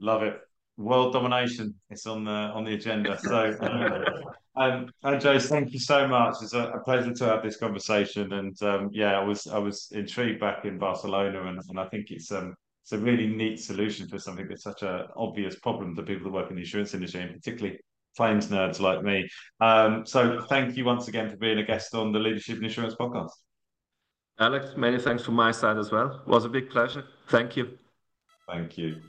Love 0.00 0.22
it 0.22 0.47
world 0.78 1.12
domination 1.12 1.74
is 1.90 2.06
on 2.06 2.24
the 2.24 2.30
on 2.30 2.64
the 2.64 2.74
agenda. 2.74 3.18
So, 3.18 3.56
um, 4.56 4.88
Andreas, 5.04 5.48
thank 5.48 5.72
you 5.72 5.78
so 5.78 6.06
much. 6.06 6.36
It's 6.40 6.54
a, 6.54 6.68
a 6.70 6.80
pleasure 6.80 7.12
to 7.12 7.24
have 7.26 7.42
this 7.42 7.56
conversation. 7.56 8.32
And 8.32 8.62
um, 8.62 8.88
yeah, 8.92 9.18
I 9.18 9.24
was 9.24 9.46
I 9.46 9.58
was 9.58 9.88
intrigued 9.92 10.40
back 10.40 10.64
in 10.64 10.78
Barcelona, 10.78 11.42
and, 11.44 11.60
and 11.68 11.80
I 11.80 11.86
think 11.88 12.10
it's 12.10 12.32
um 12.32 12.54
it's 12.82 12.92
a 12.92 12.98
really 12.98 13.26
neat 13.26 13.60
solution 13.60 14.08
for 14.08 14.18
something 14.18 14.48
that's 14.48 14.62
such 14.62 14.82
an 14.82 15.06
obvious 15.16 15.56
problem 15.56 15.94
to 15.96 16.02
people 16.02 16.24
that 16.24 16.32
work 16.32 16.50
in 16.50 16.56
the 16.56 16.62
insurance 16.62 16.94
industry, 16.94 17.22
and 17.22 17.34
particularly 17.34 17.78
claims 18.16 18.48
nerds 18.48 18.80
like 18.80 19.02
me. 19.02 19.28
Um, 19.60 20.06
so, 20.06 20.44
thank 20.48 20.76
you 20.76 20.84
once 20.84 21.08
again 21.08 21.28
for 21.28 21.36
being 21.36 21.58
a 21.58 21.64
guest 21.64 21.94
on 21.94 22.12
the 22.12 22.18
Leadership 22.18 22.58
in 22.58 22.64
Insurance 22.64 22.94
podcast. 22.94 23.30
Alex, 24.40 24.74
many 24.76 24.98
thanks 25.00 25.24
from 25.24 25.34
my 25.34 25.50
side 25.50 25.76
as 25.76 25.90
well. 25.90 26.22
It 26.24 26.28
was 26.28 26.44
a 26.44 26.48
big 26.48 26.70
pleasure. 26.70 27.04
Thank 27.28 27.56
you. 27.56 27.76
Thank 28.46 28.78
you. 28.78 29.02